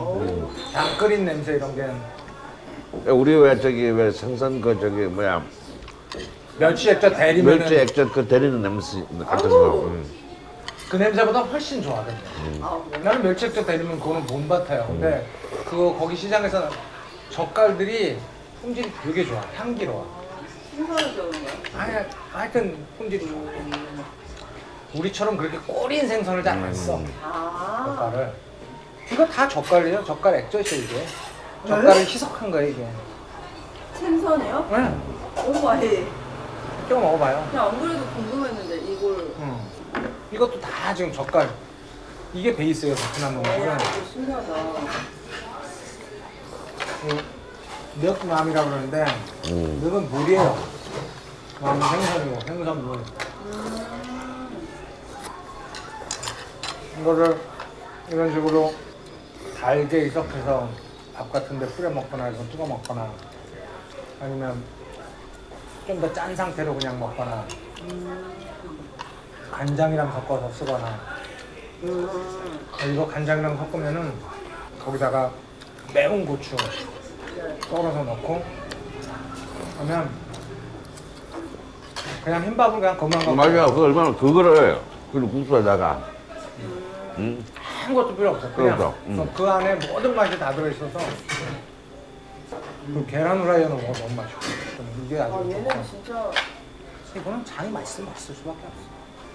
[0.73, 5.43] 장 끓인 냄새 이런 게 야, 우리 왜 저기 왜 생선 그 저기 뭐야
[6.59, 9.83] 멸치 액젓 대리면 멸치 액젓 그 데리는 냄새 같은 거.
[9.89, 10.05] 음.
[10.89, 12.19] 그 냄새보다 훨씬 좋아 근데
[12.99, 15.27] 옛날에 멸치 액젓 대리면 그거는 못 맡아요 근데
[15.69, 16.71] 그거 거기 시장에서
[17.31, 18.19] 젓갈들이
[18.61, 20.25] 품질이 되게 좋아 향기로워.
[21.77, 21.95] 아니
[22.33, 23.41] 하여튼 품질이 좋아.
[24.95, 28.33] 우리처럼 그렇게 꼬린 생선을 잘 안써 젓갈을.
[29.13, 31.07] 이거 다 젓갈이에요 젓갈 액젓이에요 이게.
[31.67, 32.89] 젓갈을 희석한 거예요 이게.
[33.95, 34.69] 생선이요?
[34.73, 35.03] 응
[35.47, 36.07] 오마이.
[36.89, 37.47] 끼워 먹어봐요.
[37.51, 39.33] 그냥 안 그래도 궁금했는데 이걸.
[39.41, 39.61] 응.
[40.33, 41.51] 이것도 다 지금 젓갈.
[42.33, 43.79] 이게 베이스예요 베트남 음식은.
[48.01, 49.05] 늑맘이라고 그러는데
[49.49, 49.81] 음.
[49.83, 50.77] 늑은 물이에요.
[51.61, 53.03] 맘은 생선이고 생선 물.
[57.01, 57.41] 이거를
[58.11, 58.75] 이런 식으로
[59.59, 60.69] 달게 이석해서
[61.15, 63.11] 밥 같은데 뿌려 먹거나 이건 찍어 먹거나
[64.21, 64.63] 아니면
[65.87, 67.45] 좀 더 짠 상태로 그냥 먹거나
[69.53, 70.99] 간장이랑 섞어서 쓰거나
[71.83, 74.13] 이거 간장이랑 섞으면은
[74.85, 75.31] 거기다가
[75.97, 76.55] 매운 고추
[77.71, 78.45] 썰어서 넣고
[79.79, 80.11] 그러면
[82.23, 83.75] 그냥 흰밥을 그냥 그만 갖고 맞아요.
[83.75, 84.79] 그 얼마나 그거를
[85.11, 86.07] 그리고 국수에다가
[87.17, 87.43] 음.
[87.87, 88.53] 아무것도 필요 없어.
[88.53, 88.95] 그냥 그렇죠.
[89.07, 89.33] 음.
[89.35, 90.99] 그 안에 모든 맛이 다 들어있어서
[92.89, 94.41] 그 계란 후라이는 먹어 너무 맛있고
[94.77, 96.31] 좀 이게 아주 좋고 진짜
[97.15, 98.81] 이거는 장이 맛있으면 맛있을 수밖에 없어.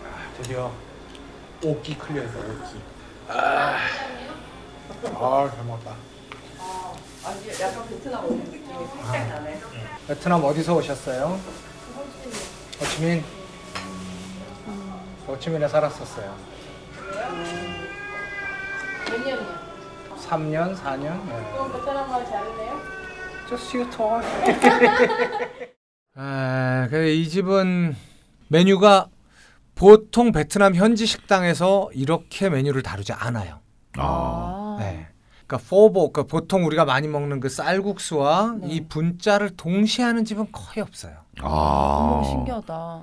[0.05, 0.71] 아, 드디어
[1.63, 2.81] 오끼 클리어했어 오끼.
[3.29, 3.77] 아,
[5.15, 6.10] 아잘 먹었다.
[7.23, 9.61] 아, 이게 약간 베트남 오는 느낌이 살짝 나네.
[10.07, 11.39] 베트남 어디서 오셨어요?
[12.79, 13.23] 호치민.
[15.27, 16.35] 호치민에 살았었어요.
[19.09, 19.61] 몇 년이요?
[20.17, 21.25] 3년, 4년.
[21.27, 21.51] 네.
[21.51, 22.81] 그럼 베트남 말 잘하네요?
[23.49, 24.25] Just you talk.
[26.15, 27.95] 아, 그래 이 집은
[28.47, 29.09] 메뉴가
[29.75, 33.59] 보통 베트남 현지 식당에서 이렇게 메뉴를 다루지 않아요.
[33.97, 34.77] 아.
[34.79, 35.10] 네.
[35.51, 38.67] 그러니까 포보, 그러니까 보통 우리가 많이 먹는 그 쌀국수와 네.
[38.69, 41.13] 이 분짜를 동시에 하는 집은 거의 없어요.
[41.41, 41.47] 아.
[41.47, 43.01] 어머 신기하다.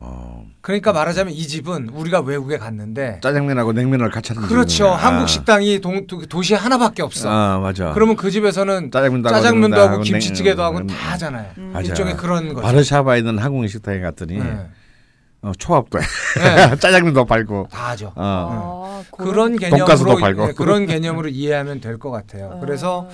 [0.00, 0.46] 어.
[0.60, 4.68] 그러니까 말하자면 이 집은 우리가 외국에 갔는데 짜장면하고 냉면을 같이 하는 그렇죠.
[4.68, 4.94] 집이구나.
[4.94, 7.28] 한국 식당이 동, 도, 도시에 하나밖에 없어.
[7.28, 7.90] 아 맞아.
[7.94, 10.86] 그러면 그 집에서는 짜장면도 하고 짜장면도 냉면도 하고 하고 김치찌개도 냉- 하고 음.
[10.86, 11.50] 다 하잖아요.
[11.56, 11.88] 맞아.
[11.88, 12.60] 일종의 그런 거죠.
[12.64, 14.68] 바르샤바에 있는 한국 식당에 갔더니 네.
[15.42, 16.02] 어, 초밥도 해.
[16.38, 16.76] 네.
[16.80, 17.68] 짜장면도 팔고.
[17.70, 18.12] 다 하죠.
[18.16, 19.02] 어.
[19.10, 20.48] 아, 그런 개념으로 팔고.
[20.48, 22.52] 예, 그런 개념으로 이해하면 될 것 같아요.
[22.56, 22.60] 아.
[22.60, 23.08] 그래서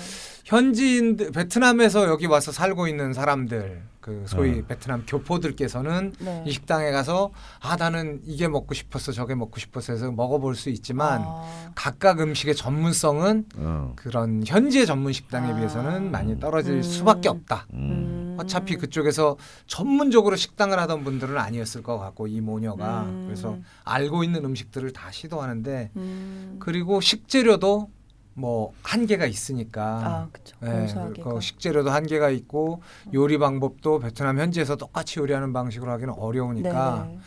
[0.44, 4.62] 현지인들 베트남에서 여기 와서 살고 있는 사람들 그 소위 어.
[4.68, 6.44] 베트남 교포들께서는 네.
[6.46, 11.22] 이 식당에 가서 아 나는 이게 먹고 싶었어 저게 먹고 싶었어 해서 먹어볼 수 있지만
[11.24, 11.70] 아.
[11.74, 13.92] 각각 음식의 전문성은 어.
[13.96, 15.56] 그런 현지의 전문 식당에 아.
[15.56, 16.82] 비해서는 많이 떨어질 음.
[16.82, 17.66] 수밖에 없다.
[17.72, 17.78] 음.
[17.78, 18.36] 음.
[18.38, 23.24] 어차피 그쪽에서 전문적으로 식당을 하던 분들은 아니었을 것 같고 이 모녀가 음.
[23.24, 26.56] 그래서 알고 있는 음식들을 다 시도하는데 음.
[26.60, 27.88] 그리고 식재료도
[28.34, 30.56] 뭐 한계가 있으니까 아, 그렇죠.
[30.64, 31.22] 예.
[31.22, 32.82] 그 식재료도 한계가 있고
[33.12, 37.18] 요리 방법도 베트남 현지에서 똑같이 요리하는 방식으로 하기는 어려우니까 네네.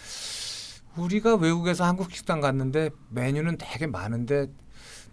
[0.98, 4.48] 우리가 외국에서 한국 식당 갔는데 메뉴는 되게 많은데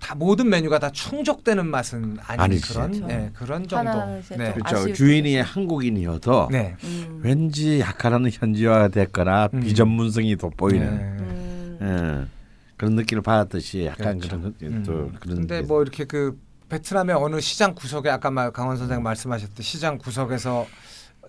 [0.00, 2.72] 다 모든 메뉴가 다 충족되는 맛은 아닌 아니지.
[2.72, 3.06] 그런 그렇죠.
[3.06, 4.04] 네, 그런 정도.
[4.36, 4.52] 네.
[4.52, 4.92] 좀 그렇죠.
[4.92, 6.76] 주인이 한국인이어도 네.
[6.82, 7.20] 음.
[7.22, 9.60] 왠지 약간은 현지화가 됐거나 음.
[9.60, 11.78] 비전문성이 돋보이는 네.
[11.80, 12.28] 음.
[12.74, 12.76] 예.
[12.76, 14.40] 그런 느낌을 받았듯이 약간 그렇죠.
[14.40, 14.82] 그런 음.
[14.84, 19.02] 또 그런 근데 게- 뭐 이렇게 그 베트남의 어느 시장 구석에 아까 말 강원 선생
[19.02, 20.66] 말씀하셨듯이 시장 구석에서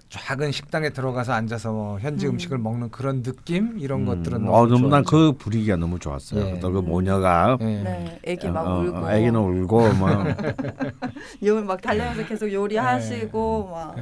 [0.10, 2.34] 작은 식당에 들어가서 앉아서 뭐 현지 음.
[2.34, 2.40] 음.
[2.40, 5.04] 식을 먹는 그런 느낌 이런 음, 것들은 어, 너무 너무 난.
[5.04, 6.46] 그 분위기가 너무 좋았어요.
[6.56, 6.60] 예.
[6.60, 7.66] 또그 모녀가 예.
[7.66, 8.98] 네, 애기 막 어, 울고.
[8.98, 10.10] 어, 애기는 울고 뭐
[11.46, 13.96] 요- 막 달려가서 계속 요리하시고 막.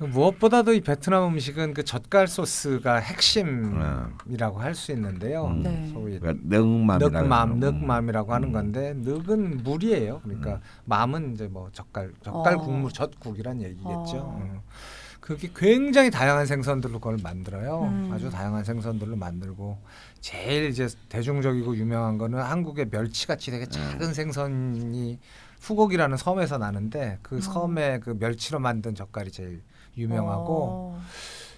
[0.00, 0.06] 예.
[0.06, 5.46] 무엇보다도 이 베트남 음식은 그 젓갈 소스가 핵심이라고 할 수 있는데요.
[5.46, 5.62] 음.
[5.62, 5.88] 네.
[5.92, 7.58] 소위 그러니까 늑맘이라고 늑맘.
[7.60, 8.52] 늑맘이라고 하는 음.
[8.52, 10.20] 건데 늑은 물이에요.
[10.22, 12.58] 그러니까 맘은 이제 뭐 젓갈, 젓갈 어.
[12.58, 14.16] 국물, 젓국이란 얘기겠죠.
[14.18, 14.38] 어.
[14.40, 14.60] 음.
[15.20, 17.82] 그게 굉장히 다양한 생선들로 그걸 만들어요.
[17.82, 18.10] 음.
[18.12, 19.78] 아주 다양한 생선들로 만들고
[20.20, 25.18] 제일 이제 대중적이고 유명한 거는 한국의 멸치같이 되게 작은 생선이
[25.60, 27.40] 후곡이라는 섬에서 나는데 그 음.
[27.40, 29.60] 섬의 그 멸치로 만든 젓갈이 제일
[29.98, 31.00] 유명하고 어.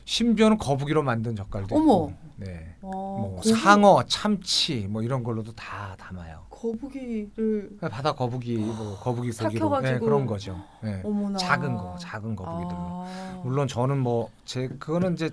[0.05, 1.83] 심지어는 거북이로 만든 젓갈도 어머.
[1.83, 2.75] 있고 네.
[2.81, 6.41] 어, 뭐 거북- 상어, 참치 뭐 이런 걸로도 다 담아요.
[6.51, 9.81] 거북이를 바다 거북이, 뭐 거북이 고기로.
[9.81, 10.61] 네, 그런 거죠.
[10.83, 11.01] 네.
[11.05, 11.39] 어머나.
[11.39, 12.79] 작은 거, 작은 거북이들로.
[12.79, 13.41] 아.
[13.45, 15.31] 물론 저는 뭐 제 그거는 이제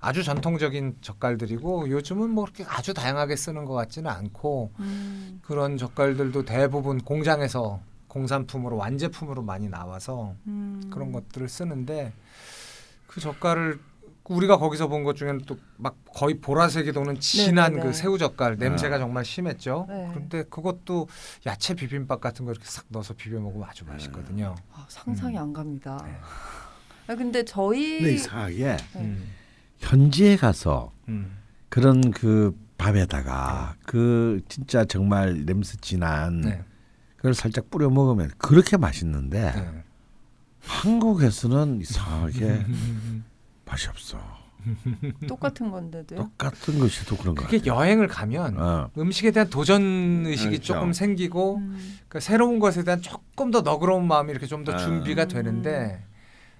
[0.00, 5.40] 아주 전통적인 젓갈들이고 요즘은 뭐 그렇게 아주 다양하게 쓰는 것 같지는 않고 음.
[5.42, 7.80] 그런 젓갈들도 대부분 공장에서
[8.10, 10.82] 공산품으로 완제품으로 많이 나와서 음.
[10.92, 12.12] 그런 것들을 쓰는데
[13.06, 13.78] 그 젓갈을
[14.28, 17.86] 우리가 거기서 본 것 중에는 또 막 거의 보라색이 도는 진한 네네네.
[17.90, 18.98] 그 새우 젓갈 냄새가 아.
[18.98, 19.86] 정말 심했죠.
[19.88, 20.08] 네.
[20.12, 21.08] 그런데 그것도
[21.46, 24.54] 야채 비빔밥 같은 거 이렇게 싹 넣어서 비벼 먹으면 아주 맛있거든요.
[24.74, 25.42] 아, 상상이 음.
[25.42, 25.98] 안 갑니다.
[26.04, 26.16] 네.
[27.06, 28.76] 아, 근데 저희 근데 이상하게 네.
[28.96, 29.26] 음.
[29.78, 31.38] 현지에 가서 음.
[31.70, 36.62] 그런 그 밥에다가 그 진짜 정말 냄새 진한 네.
[37.20, 39.84] 그걸 살짝 뿌려 먹으면 그렇게 맛있는데 네.
[40.62, 42.64] 한국에서는 이상하게
[43.66, 44.18] 맛이 없어.
[45.28, 46.18] 똑같은 건데도요.
[46.18, 48.90] 똑같은 것이 또 그런 거 그게 여행을 가면 어.
[48.96, 50.74] 음식에 대한 도전 의식이 그렇죠.
[50.74, 51.98] 조금 생기고 음.
[52.08, 54.76] 그 새로운 것에 대한 조금 더 너그러운 마음이 이렇게 좀더 아.
[54.78, 56.02] 준비가 되는데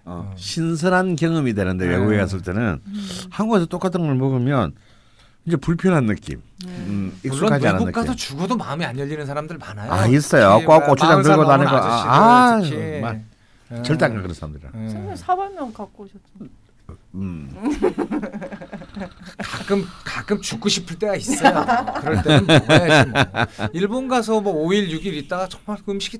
[0.05, 0.31] 어.
[0.37, 1.95] 신선한 경험이 되는데 네.
[1.97, 2.83] 외국에 갔을 때는
[3.31, 4.75] 한국에서 똑같은 걸 먹으면
[5.47, 8.03] 이제 불편한 느낌, 음, 물론 익숙하지 않은 외국 느낌.
[8.03, 9.93] 가서 죽어도 마음이 안 열리는 사람들 많아요.
[9.93, 10.65] 아, 있어요.
[10.67, 11.71] 꼭뭐 고추장 들고 다니고.
[11.71, 12.71] 아저씨들 아, 특히.
[12.93, 13.25] 정말.
[13.73, 13.83] 음.
[13.83, 14.71] 절대 안가 그런 사람들은.
[14.75, 14.89] 음.
[14.89, 16.21] 선생님 사발면 갖고 오셨죠.
[17.15, 17.51] 음.
[19.39, 21.65] 가끔 가끔 죽고 싶을 때가 있어요.
[22.01, 23.69] 그럴 때는 먹어야지 뭐.
[23.73, 26.19] 일본 가서 뭐 5일 6일 있다가 정말 그 음식이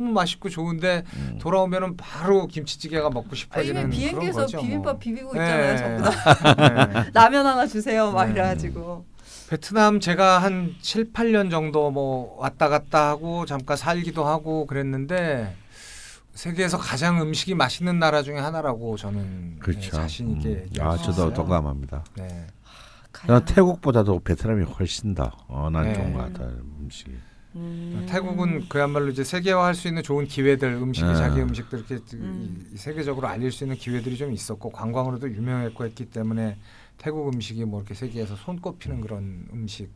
[0.00, 1.04] 너무 맛있고 좋은데
[1.38, 4.98] 돌아오면은 바로 김치찌개가 먹고 아, 싶어지는 이미 비행기에서 거죠, 비빔밥 뭐.
[4.98, 5.40] 비비고 네.
[5.40, 5.76] 있잖아요.
[5.76, 7.10] 전부 다 네.
[7.12, 8.10] 라면 하나 주세요.
[8.10, 8.32] 막 네.
[8.32, 9.04] 이래가지고.
[9.50, 15.54] 베트남 제가 한 7, 8년 정도 뭐 왔다 갔다 하고 잠깐 살기도 하고 그랬는데
[16.34, 19.80] 세계에서 가장 음식이 맛있는 나라 중에 하나라고 저는 그렇죠.
[19.80, 20.80] 네, 자신 있게 음.
[20.80, 21.34] 아, 수 저도.
[21.34, 22.04] 동감합니다.
[22.16, 22.46] 네.
[23.26, 25.94] 저는 태국보다도 베트남이 훨씬 더 어, 난 네.
[25.94, 27.10] 좋은 것 같아요 음식이.
[27.56, 28.06] 음.
[28.08, 31.14] 태국은 그야말로 이제 세계화할 수 있는 좋은 기회들 음식이 네.
[31.14, 32.70] 자기 음식들 이렇게 이- 음.
[32.72, 36.58] 이 세계적으로 알릴 수 있는 기회들이 좀 있었고 관광으로도 유명했고 했기 때문에
[36.98, 39.92] 태국 음식이 뭐 이렇게 세계에서 손꼽히는 그런 음식이라고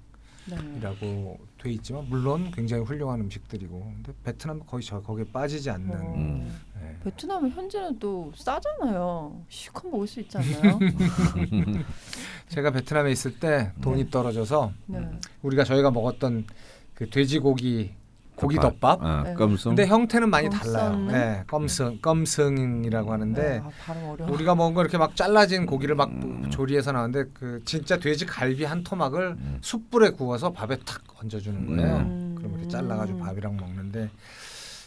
[1.00, 1.38] 네.
[1.58, 6.14] 돼 있지만 물론 굉장히 훌륭한 음식들이고 근데 베트남은 거의 저 거기에 빠지지 않는 어.
[6.16, 6.60] 음.
[6.80, 6.96] 네.
[7.04, 9.42] 베트남은 현지는 또 싸잖아요.
[9.48, 10.78] 실컷 먹을 수 있지 않나요?
[12.48, 14.98] 제가 베트남에 있을 때 돈이 떨어져서 네.
[15.42, 16.46] 우리가 저희가 먹었던
[16.94, 17.94] 그 돼지고기
[18.36, 19.34] 고기 덮밥 어, 네.
[19.62, 20.96] 근데 형태는 많이 껌 달라요.
[21.06, 24.24] 네, 껌승 껌승이라고 하는데 네, 아.
[24.28, 26.50] 우리가 먹은 거 이렇게 막 잘라진 고기를 막 음.
[26.50, 29.58] 조리해서 나왔는데 그 진짜 돼지 갈비 한 토막을 음.
[29.60, 31.96] 숯불에 구워서 밥에 탁 얹어주는 거예요.
[31.98, 32.34] 음.
[32.36, 34.10] 그럼 이렇게 잘라가지고 밥이랑 먹는데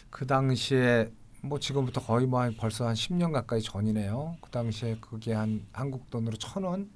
[0.10, 1.10] 그 당시에
[1.42, 4.36] 뭐 지금부터 거의 뭐 한 벌써 한 10년 가까이 전이네요.
[4.42, 6.90] 그 당시에 그게 한 한국 돈으로 천 원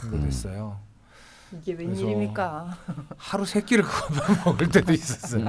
[0.00, 0.78] 정도 됐어요.
[1.52, 2.76] 이게 웬일입니까?
[3.16, 5.44] 하루 세 끼를 그거만 먹을 때도 있었어요.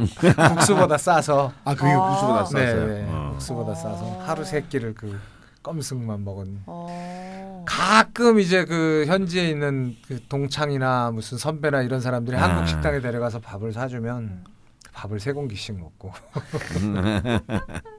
[0.55, 1.51] 국수보다 싸서.
[1.63, 1.99] 아 그게 아.
[2.09, 2.87] 국수보다 네, 쌌어요.
[2.87, 3.05] 네.
[3.09, 3.29] 어.
[3.31, 3.75] 국수보다 아.
[3.75, 5.19] 싸서 하루 세 끼를 그
[5.63, 6.61] 껌승만 먹은.
[6.67, 7.63] 어.
[7.67, 12.43] 가끔 이제 그 현지에 있는 그 동창이나 무슨 선배나 이런 사람들이 아.
[12.43, 14.45] 한국 식당에 데려가서 밥을 사주면
[14.93, 16.11] 밥을 세 공기씩 먹고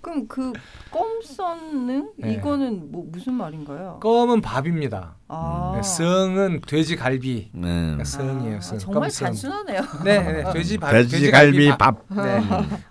[0.00, 0.52] 그럼 그
[0.90, 2.34] 껌썬는 네.
[2.34, 3.98] 이거는 뭐 무슨 말인가요?
[4.00, 5.16] 껌은 밥입니다.
[5.28, 5.72] 아.
[5.76, 7.50] 네, 성은 돼지 갈비.
[7.52, 8.02] 네.
[8.02, 8.56] 성이에요.
[8.56, 8.78] 아, 성.
[8.78, 9.26] 정말 껌성.
[9.26, 9.80] 단순하네요.
[10.04, 10.92] 네, 네, 돼지 밥.
[10.92, 11.98] 돼지갈비 밥.
[12.08, 12.40] 네.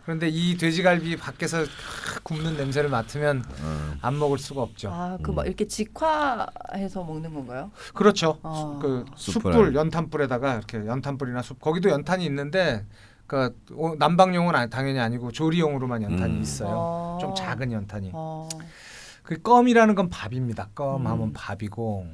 [0.03, 1.63] 그런데 이 돼지갈비 밖에서
[2.23, 3.93] 굽는 냄새를 맡으면 어.
[4.01, 4.89] 안 먹을 수가 없죠.
[4.91, 7.71] 아, 그막 이렇게 직화해서 먹는 건가요?
[7.93, 8.37] 그렇죠.
[8.43, 8.77] 아.
[8.81, 9.53] 그 숯불.
[9.53, 12.85] 숯불 연탄불에다가 이렇게 연탄불이나 숯 거기도 연탄이 있는데
[13.27, 13.53] 그
[13.99, 16.41] 난방용은 아- 당연히 아니고 조리용으로만 연탄이 음.
[16.41, 16.69] 있어요.
[16.73, 17.17] 어.
[17.21, 18.11] 좀 작은 연탄이.
[18.13, 18.47] 어.
[19.21, 20.69] 그 껌이라는 건 밥입니다.
[20.73, 21.07] 껌 음.
[21.07, 22.07] 하면 밥이고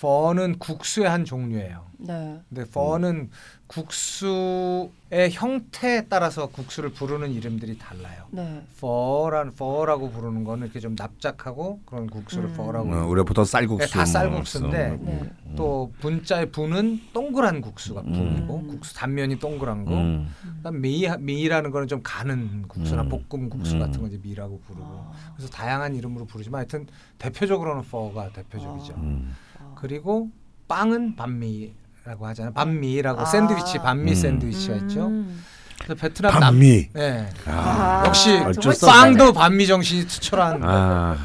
[0.00, 1.89] 퍼는 국수의 한 종류예요.
[2.02, 2.40] 네.
[2.48, 3.30] 근데 퍼는
[3.66, 8.24] 국수의 형태에 따라서 국수를 부르는 이름들이 달라요.
[8.32, 8.64] 네.
[8.80, 12.54] 퍼란 퍼라고 부르는 거는 이렇게 좀 납작하고 그런 국수를 음.
[12.56, 12.92] 퍼라고.
[12.92, 13.86] 어, 우리가 보통 쌀국수.
[13.86, 15.54] 네, 다 쌀국수인데 뭐, 네.
[15.56, 18.12] 또 분자의 분은 동그란 국수가 음.
[18.12, 18.68] 분이고 음.
[18.68, 19.92] 국수 단면이 동그란 거.
[19.92, 20.28] 음.
[20.56, 23.08] 그다음 미 미라는 거는 좀 가는 국수나 음.
[23.08, 23.80] 볶음 국수 음.
[23.80, 24.84] 같은 거 이제 미라고 부르고.
[24.84, 25.12] 아.
[25.36, 26.88] 그래서 다양한 이름으로 부르지만 하여튼
[27.18, 28.94] 대표적으로는 퍼가 대표적이죠.
[28.94, 29.32] 음.
[29.58, 29.74] 아.
[29.76, 30.30] 그리고
[30.66, 31.72] 빵은 반미
[32.10, 32.52] 라고 하잖아요.
[32.54, 33.24] 반미라고 아.
[33.24, 34.14] 샌드위치 반미 음.
[34.16, 35.06] 샌드위치가 있죠.
[35.06, 35.44] 음.
[35.78, 36.88] 그래서 베트남 남 반미.
[36.92, 37.28] 네.
[37.46, 38.36] 아, 역시.
[38.84, 40.60] 빵도 반미 정신이 투철한.
[40.64, 41.16] 아,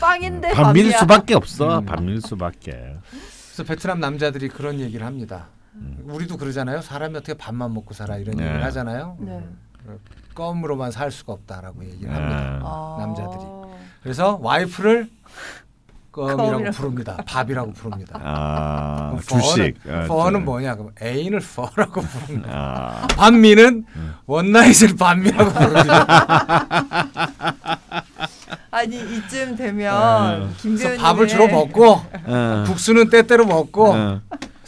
[0.00, 0.98] 빵인데 반밀 밥이야.
[1.00, 1.80] 수밖에 없어.
[1.80, 1.84] 음.
[1.84, 2.96] 반밀 수밖에.
[3.48, 5.48] 그래서 베트남 남자들이 그런 얘기를 합니다.
[6.04, 6.80] 우리도 그러잖아요.
[6.80, 8.44] 사람이 어떻게 밥만 먹고 살아 이런 네.
[8.44, 9.18] 얘기를 하잖아요.
[9.20, 9.44] 네.
[10.34, 12.40] 껌으로만 살 수가 없다라고 얘기를 합니다.
[12.40, 12.58] 네.
[12.62, 12.96] 아.
[12.98, 13.42] 남자들이.
[14.02, 15.10] 그래서 와이프를
[16.12, 16.70] 껌이라고.
[16.72, 17.16] 부릅니다.
[17.26, 18.20] 밥이라고 부릅니다.
[18.22, 19.74] 아, 주식.
[19.88, 20.74] 아, 퍼는 저- 뭐냐?
[20.74, 22.48] 그럼 애인을 퍼라고 부릅니다.
[22.52, 23.84] 아, 반미는
[24.26, 26.66] 원나잇을 반미라고 부릅니다.
[28.72, 30.48] 아니 이쯤 되면 네.
[30.62, 32.64] 그래서 밥을 주로 먹고 어.
[32.66, 34.20] 국수는 때때로 먹고 어.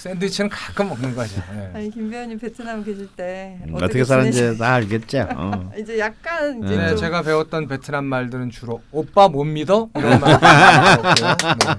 [0.02, 1.40] 샌드위치는 가끔 먹는 거죠.
[1.54, 1.70] 예.
[1.74, 5.28] 아니 김배우님 베트남 계실 때 음, 어떻게 사는지 다 알겠죠.
[5.36, 5.70] 어.
[5.78, 10.40] 이제 약간 이제 네, 좀 제가 배웠던 베트남 말들은 주로 오빠 못 믿어 이런 말.
[10.42, 11.76] 네.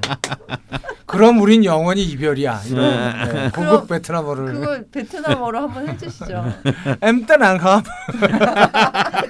[1.06, 6.54] 그럼 우린 영원히 이별이야 이런 네, 고급 그럼 베트남어를 그걸 베트남어로 한번 해주시죠.
[7.04, 7.84] 엠tân 안 가.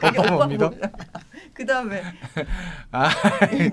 [0.02, 0.72] 그게 오빠 못 믿어?
[1.56, 2.02] 그 다음에
[2.92, 3.10] 아,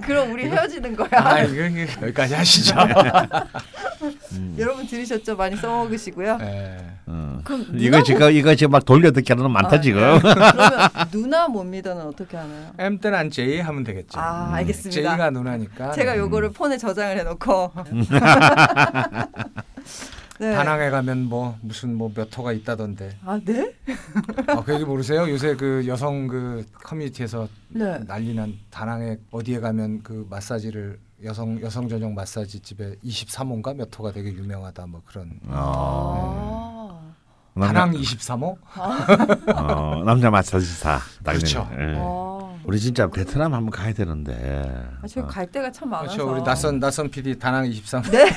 [0.03, 1.09] 그럼 우리 헤어지는 거야.
[1.13, 2.75] 아 여기까지 하시죠.
[4.33, 4.57] 음.
[4.59, 5.37] 여러분 들으셨죠?
[5.37, 6.37] 많이 써먹으시고요.
[6.39, 6.77] 네.
[7.07, 7.41] 어.
[7.45, 10.01] 그럼 누나 이거 지금 이거 지금 막 돌려 듣기 하는 많다 아, 지금.
[10.01, 10.21] 네.
[10.21, 12.73] 그러면 누나 못 믿어는 어떻게 하나요?
[12.79, 14.21] M 때는 J 하면 되겠죠.
[14.21, 15.13] 아 알겠습니다.
[15.13, 15.93] J가 누나니까.
[15.93, 17.73] 제가 요거를 폰에 저장을 해놓고
[20.41, 20.55] 네.
[20.55, 23.19] 다낭에 가면 뭐 무슨 뭐 몇 호가 있다던데.
[23.25, 23.75] 아 네?
[24.49, 25.29] 아, 그 얘기 모르세요?
[25.31, 27.99] 요새 그 여성 그 커뮤니티에서 네.
[28.07, 34.33] 난리난 다낭에 어디에 가면 그 마사지를 여성 여성 전용 마사지 집에 23호인가 몇 호가 되게
[34.33, 37.13] 유명하다 뭐 그런 어,
[37.55, 37.61] 아.
[37.67, 38.57] 다낭 23호?
[39.57, 40.99] 어, 남자 마사지사.
[41.23, 41.43] 당연히.
[41.45, 41.69] 그렇죠.
[41.73, 41.97] 예.
[41.99, 42.30] 아.
[42.71, 44.63] 우리 진짜 베트남 한번 가야 되는데.
[45.03, 46.15] 아, 저갈 데가 참 많아서.
[46.15, 46.33] 그렇죠.
[46.33, 48.13] 우리 낯선 낯선 PD 다낭 23호.
[48.13, 48.31] 네.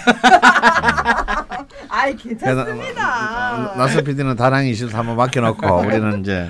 [1.88, 3.76] 아이 괜찮습니다.
[3.78, 6.50] 나스 PD는 다낭 23호 맡겨놓고 우리는 이제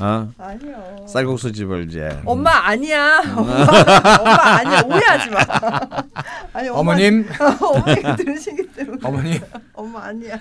[0.00, 0.28] 어?
[0.38, 1.06] 아니요.
[1.06, 3.20] 쌀국수 집을 이제 엄마 아니야.
[3.36, 4.82] 엄마 아니야.
[4.82, 5.40] 오해하지 마.
[6.52, 7.28] 아니 엄마, 어머님,
[7.60, 9.40] 어머니가 들으시기 때문에 어머니
[9.72, 10.38] 엄마 아니야.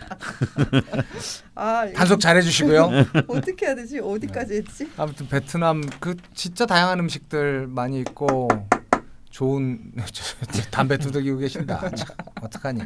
[1.55, 2.89] 아 이거 단속 잘 해주시고요.
[3.27, 3.99] 어떻게 해야 되지?
[3.99, 4.89] 어디까지 했지?
[4.97, 8.47] 아무튼 베트남 그 진짜 다양한 음식들 많이 있고
[9.33, 9.79] 좋은
[10.69, 11.89] 담배 두들기고 계신다.
[11.95, 12.07] 참,
[12.41, 12.81] 어떡하니?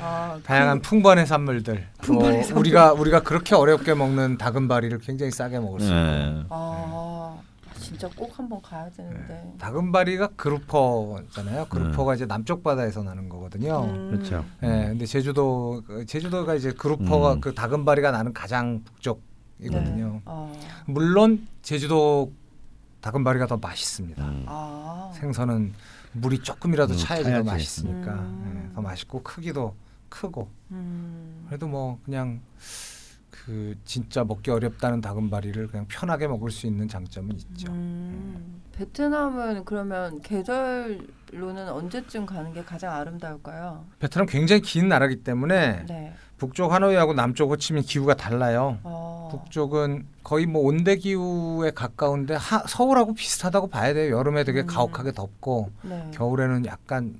[0.00, 1.86] 아 다양한 풍부한 해산물들.
[1.98, 2.60] 또 풍부한 해산물.
[2.60, 5.94] 우리가 우리가 그렇게 어렵게 먹는 다금바리를 굉장히 싸게 먹을 수 있고.
[5.94, 6.44] 예.
[6.48, 7.38] 아
[7.78, 9.52] 진짜 꼭 한번 가야 되는데.
[9.58, 11.66] 다금바리가 그루퍼잖아요.
[11.66, 13.84] 그루퍼가 이제 남쪽 바다에서 나는 거거든요.
[13.84, 14.10] 음.
[14.10, 14.46] 그렇죠.
[14.62, 17.40] 예, 근데 제주도 그 제주도가 이제 그루퍼가 음.
[17.42, 19.20] 그 다금바리가 나는 가장 북쪽
[19.60, 20.12] 이거든요.
[20.14, 20.20] 네.
[20.24, 20.50] 아,
[20.86, 22.32] 물론 제주도
[23.00, 24.24] 다금바리가 더 맛있습니다.
[24.24, 24.44] 음.
[24.46, 25.12] 아.
[25.14, 25.72] 생선은
[26.12, 27.42] 물이 조금이라도 음, 차야지 더.
[27.44, 28.68] 맛있으니까 음.
[28.70, 29.74] 예, 더 맛있고 크기도
[30.08, 31.44] 크고 음.
[31.48, 32.40] 그래도 뭐 그냥
[33.30, 37.70] 그 진짜 먹기 어렵다는 다금바리를 그냥 편하게 먹을 수 있는 장점은 있죠.
[37.72, 38.62] 음.
[38.78, 43.84] 베트남은 그러면 계절로는 언제쯤 가는 게 가장 아름다울까요?
[43.98, 46.14] 베트남 굉장히 긴 나라기 때문에 네.
[46.36, 48.78] 북쪽 하노이하고 남쪽 호치민 기후가 달라요.
[48.84, 49.30] 어.
[49.32, 54.16] 북쪽은 거의 뭐 온대 기후에 가까운데 하, 서울하고 비슷하다고 봐야 돼요.
[54.16, 54.66] 여름에 되게 음.
[54.66, 56.10] 가혹하게 덥고 네.
[56.14, 57.18] 겨울에는 약간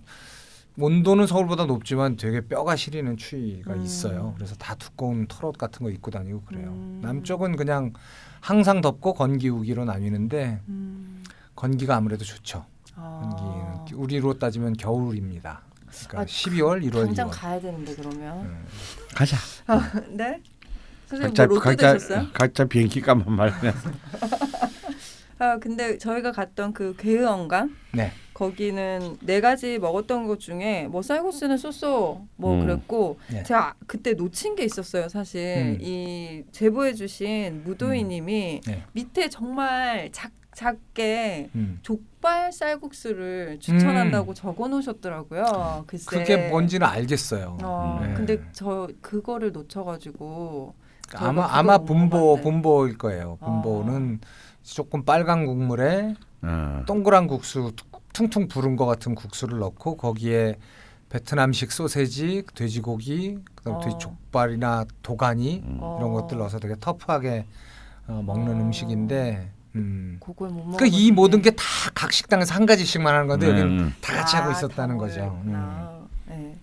[0.79, 3.83] 온도는 서울보다 높지만 되게 뼈가 시리는 추위가 음.
[3.83, 4.35] 있어요.
[4.37, 6.69] 그래서 다 두꺼운 털옷 같은 거 입고 다니고 그래요.
[6.69, 7.01] 음.
[7.03, 7.95] 남쪽은 그냥
[8.41, 11.18] 항상 덥고 건기 우기로 나뉘는데 음.
[11.59, 12.65] 건기가 아무래도 좋죠.
[12.95, 13.21] 아.
[13.21, 15.63] 건기는 우리로 따지면 겨울입니다.
[16.07, 17.33] 그러니까 아, 12월, 1월, 당장 2월.
[17.33, 18.45] 가야 되는데 그러면.
[18.45, 18.65] 음.
[19.13, 19.37] 가자.
[20.11, 20.41] 네?
[21.07, 22.29] 선생님 각자 뭐 각자 되셨어요?
[22.33, 23.75] 각자 비행기 값만 말면.
[25.41, 28.13] 아 근데 저희가 갔던 그 괴의원관 네.
[28.35, 32.61] 거기는 네 가지 먹었던 것 중에 뭐 쌀국수는 쏘쏘 뭐 음.
[32.61, 33.45] 그랬고 네.
[33.45, 35.79] 제가 그때 놓친 게 있었어요 사실 음.
[35.81, 38.85] 이 제보해주신 무도희님이 네.
[38.93, 41.79] 밑에 정말 작 작게 음.
[41.83, 45.85] 족발 쌀국수를 추천한다고 적어 놓으셨더라고요.
[45.87, 46.05] 글쎄.
[46.11, 47.59] 그게 뭔지는 알겠어요.
[47.63, 48.15] 어, 네.
[48.15, 50.75] 근데 저 그거를 놓쳐가지고
[51.15, 52.41] 아마 아마 못 분보.
[52.43, 53.39] 분보일 거예요.
[53.41, 54.19] 분보는
[54.65, 56.83] 조금 빨간 국물에 어.
[56.89, 57.73] 동그란 국수
[58.13, 60.57] 퉁퉁 부른 것 같은 국수를 넣고 거기에
[61.09, 63.81] 베트남식 소세지, 돼지고기, 그다음 어.
[63.87, 65.99] 에 족발이나 도가니 어.
[66.01, 67.47] 이런 것들 넣어서 되게 터프하게
[68.09, 68.61] 어, 먹는 어.
[68.61, 70.19] 음식인데, 음.
[70.21, 70.77] 그걸 못 먹어.
[70.77, 71.65] 그러니까 이 모든 게 다
[71.95, 73.95] 각 식당에서 한 가지씩만 하는 건데 여기는 음.
[74.01, 75.41] 다 같이 하고 있었다는 거죠.
[75.45, 76.07] 음.
[76.29, 76.55] 네.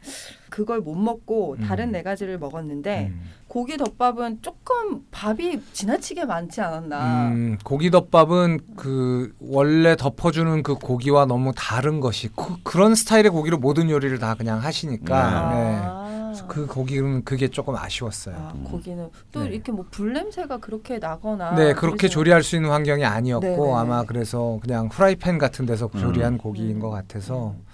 [0.50, 1.92] 그걸 못 먹고 다른 음.
[1.94, 3.22] 네 가지를 먹었는데 음.
[3.48, 7.30] 고기 덮밥은 조금 밥이 지나치게 많지 않았나.
[7.30, 13.58] 음, 고기 덮밥은 그 원래 덮어주는 그 고기와 너무 다른 것이 그, 그런 스타일의 고기로
[13.58, 16.05] 모든 요리를 다 그냥 하시니까 네.
[16.44, 16.48] 아.
[16.48, 18.36] 그 고기는 그게 조금 아쉬웠어요.
[18.36, 19.50] 아, 고기는 또 네.
[19.50, 23.74] 이렇게 뭐 불냄새가 그렇게 나거나 네, 그렇게 조리할 수 있는 환경이 아니었고 네네네.
[23.74, 26.00] 아마 그래서 그냥 프라이팬 같은 데서 음.
[26.00, 26.80] 조리한 고기인 음.
[26.80, 27.66] 것 같아서 음,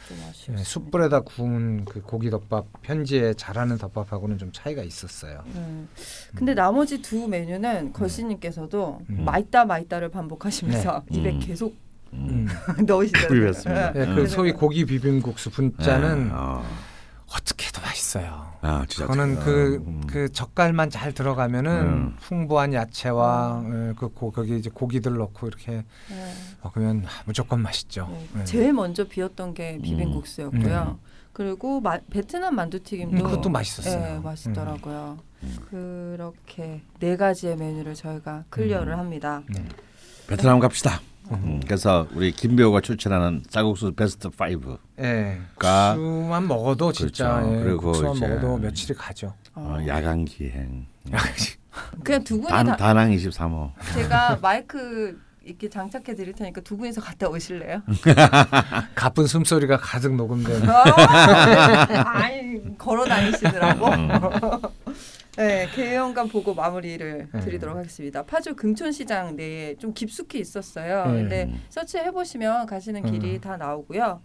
[0.46, 0.64] 좀 네.
[0.64, 5.44] 숯불에다 구운 그 고기 덮밥 현지에 잘하는 덮밥하고는 좀 차이가 있었어요.
[5.54, 5.86] 네.
[6.36, 9.26] 근데 나머지 두 메뉴는 걸씨님께서도 음.
[9.26, 11.40] 맛있다 맛있다를 반복하시면서 입에 음.
[11.40, 11.76] 계속
[12.14, 12.48] 음.
[12.86, 13.40] 넣으시더라고요.
[13.40, 13.94] 그랬습니다.
[13.94, 14.16] 네, 음.
[14.16, 16.34] 그 소위 고기 비빔국수 분짜는 네,
[17.32, 17.36] 어.
[17.36, 18.52] 어떻게도 맛있어요.
[18.62, 19.08] 아 진짜.
[19.08, 20.04] 그거는 어, 그, 음.
[20.08, 22.18] 그 젓갈만 잘 들어가면은 음.
[22.20, 23.64] 풍부한 야채와 아.
[23.66, 25.72] 예, 그 고, 거기 이제 고기들 넣고 이렇게
[26.10, 26.34] 네.
[26.64, 28.08] 먹으면 무조건 맛있죠.
[28.12, 28.42] 네.
[28.42, 28.46] 예.
[28.46, 31.00] 제일 먼저 비었던 게 비빔국수였고요.
[31.34, 34.00] 그리고 마, 베트남 만두튀김도 음, 그것도 맛있었어요.
[34.00, 35.18] 네, 맛있더라고요.
[35.70, 39.42] 그렇게 네 가지의 메뉴를 저희가 클리어를 합니다.
[39.48, 39.66] 네.
[40.28, 41.00] 베트남 갑시다.
[41.32, 44.78] 음, 그래서 우리 김배우가 추천하는 쌀국수 베스트 5.
[45.00, 45.40] 예.
[45.58, 47.54] 가- 국수만 먹어도 진짜 그렇죠.
[47.60, 49.34] 예, 그리고 국수만 이제- 먹어도 며칠이 가죠.
[49.56, 50.86] 어, 야간 기행.
[52.04, 53.72] 그냥 두 분이 단, 다 다낭 23호.
[53.94, 57.82] 제가 마이크 이렇게 장착해 드릴 테니까 두 분이서 갔다 오실래요?
[58.94, 60.84] 가쁜 숨소리가 가득 녹음된 아,
[62.06, 63.88] 아이 걸어 다니시느라고.
[65.38, 67.40] 네, 개연간 보고 마무리를 네.
[67.40, 68.24] 드리도록 하겠습니다.
[68.24, 71.06] 파주 금촌시장 내에 좀 깊숙이 있었어요.
[71.06, 71.12] 네.
[71.14, 73.42] 근데 서치해 보시면 가시는 길이 음.
[73.42, 74.22] 다 나오고요.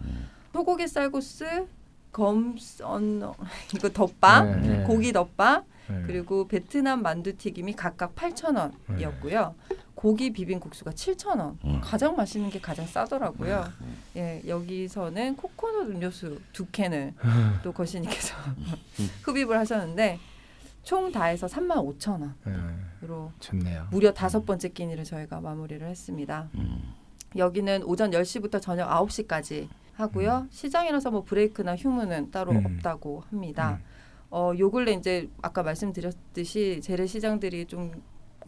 [0.53, 1.69] 소고기 쌀국수,
[2.11, 3.35] 검선
[3.75, 4.85] 이거 덮밥, 네, 네.
[4.85, 6.03] 고기 덮밥, 네.
[6.07, 9.55] 그리고 베트남 만두 튀김이 각각 8,000원이었고요.
[9.95, 11.57] 고기 비빔국수가 7,000원.
[11.65, 11.81] 음.
[11.83, 13.65] 가장 맛있는 게 가장 싸더라고요.
[13.81, 13.97] 음.
[14.17, 17.59] 예, 여기서는 코코넛 음료수 두 캔을 음.
[17.63, 18.35] 또 거시님께서
[19.25, 20.19] 흡입을 하셨는데
[20.87, 23.89] 총 다 해서 35,000원으로 네, 좋네요.
[23.91, 26.49] 무려 다섯 번째 끼니를 저희가 마무리를 했습니다.
[27.37, 30.47] 여기는 오전 10시부터 저녁 9시까지 하고요.
[30.51, 32.65] 시장이라서 뭐 브레이크나 휴무는 따로 음.
[32.65, 33.81] 없다고 합니다.
[34.31, 37.91] 어, 요 근래 이제 아까 말씀드렸듯이 재래시장들이 좀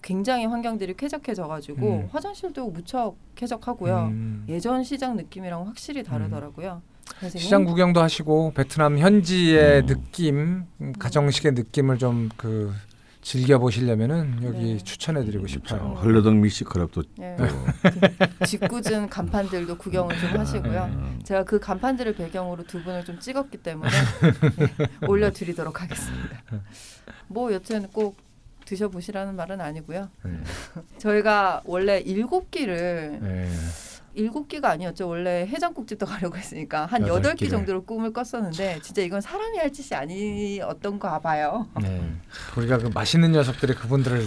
[0.00, 2.08] 굉장히 환경들이 쾌적해져가지고 음.
[2.12, 3.98] 화장실도 무척 쾌적하고요.
[4.12, 4.46] 음.
[4.48, 6.82] 예전 시장 느낌이랑 확실히 다르더라고요.
[7.18, 9.86] 그래서 시장 구경도 하시고 베트남 현지의 음.
[9.86, 12.72] 느낌, 음, 가정식의 느낌을 좀 그
[13.20, 14.78] 즐겨 보시려면은 여기 네.
[14.78, 15.98] 추천해드리고 싶어요.
[16.02, 20.84] 헐러덩 미식클럽도 예, 또 짓궂은 간판들도 구경을 좀 하시고요.
[20.84, 21.20] 음.
[21.24, 26.42] 제가 그 간판들을 배경으로 두 분을 좀 찍었기 때문에 예, 올려드리도록 하겠습니다.
[27.26, 28.16] 뭐 여튼 꼭
[28.64, 30.08] 드셔보시라는 말은 아니고요.
[30.24, 30.32] 네.
[30.98, 33.50] 저희가 원래 일곱 끼를 네.
[34.18, 35.08] 일곱 끼가 아니었죠.
[35.08, 37.48] 원래 해장국집도 가려고 했으니까 한 여덟 끼.
[37.48, 41.66] 정도로 꿈을 꿨었는데 진짜 이건 사람이 할 짓이 아니었던가 봐요.
[41.80, 42.02] 네.
[42.56, 44.22] 우리가 그 맛있는 녀석들이 그분들을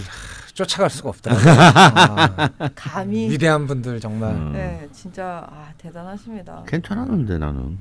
[0.54, 1.54] 쫓아갈 수가 없더라고요.
[1.56, 4.32] 아, 감히 위대한 분들 정말.
[4.32, 4.52] 음.
[4.52, 6.64] 네 진짜 아 대단하십니다.
[6.66, 7.78] 괜찮았는데 나는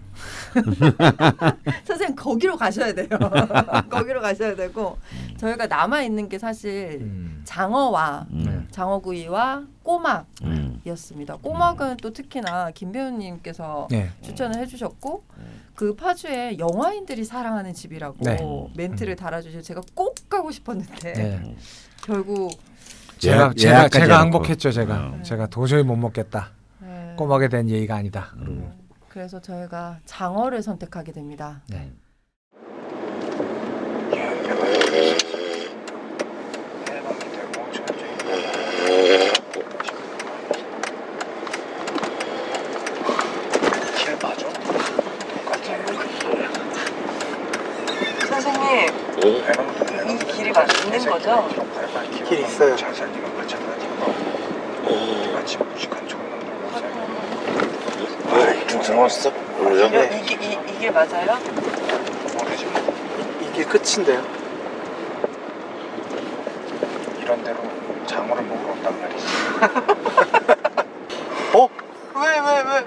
[1.86, 3.08] 선생님 거기로 가셔야 돼요.
[3.90, 4.98] 거기로 가셔야 되고
[5.38, 7.42] 저희가 남아 있는 게 사실 음.
[7.44, 8.44] 장어와 음.
[8.46, 8.68] 네.
[8.72, 11.36] 장어구이와 꼬막이었습니다.
[11.36, 11.40] 음.
[11.42, 14.12] 꼬막은 또 특히나 김 배우님께서 네.
[14.22, 15.24] 추천을 해주셨고
[15.76, 18.38] 그 파주에 영화인들이 사랑하는 집이라고 네.
[18.76, 21.56] 멘트를 달아주셔서 제가 꼭 가고 싶었는데 네.
[22.06, 22.52] 결국
[23.20, 24.20] 제가 제가 제가.
[24.22, 24.72] 항복했죠.
[24.72, 25.22] 제가 어.
[25.24, 26.50] 제가 도저히 못 먹겠다.
[26.80, 27.14] 네.
[27.18, 28.32] 꼬막에 대한 예의가 아니다.
[28.38, 28.74] 음.
[29.10, 31.62] 그래서 저희가 장어를 선택하게 됩니다.
[31.70, 31.92] 네.
[48.30, 48.88] 선생님
[50.10, 51.48] 이 길이 맞는 거죠?
[52.32, 52.78] 길 있어요.
[58.68, 59.32] 중성왔어?
[59.92, 60.22] 네.
[60.24, 61.38] 이게 이, 이게 맞아요?
[63.42, 64.24] 이게 끝인데요.
[67.22, 67.58] 이런 데로
[68.06, 69.26] 장어를 먹으러 온단 말이지.
[71.58, 71.70] 어?
[72.16, 72.86] 왜 왜 왜?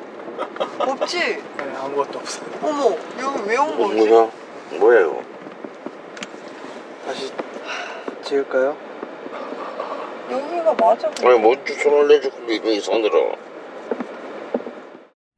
[0.79, 1.19] 없지?
[1.19, 2.47] 네, 아무것도 없어요.
[2.63, 4.09] 어머 여기 왜 온 거지?
[4.09, 4.31] 뭐야?
[4.81, 5.23] 뭐야 이거?
[7.07, 7.31] 다시
[8.23, 8.77] 찍을까요?
[10.35, 11.09] 여기가 맞아.
[11.09, 13.37] 아니 뭐 손을 내주고 이 손으로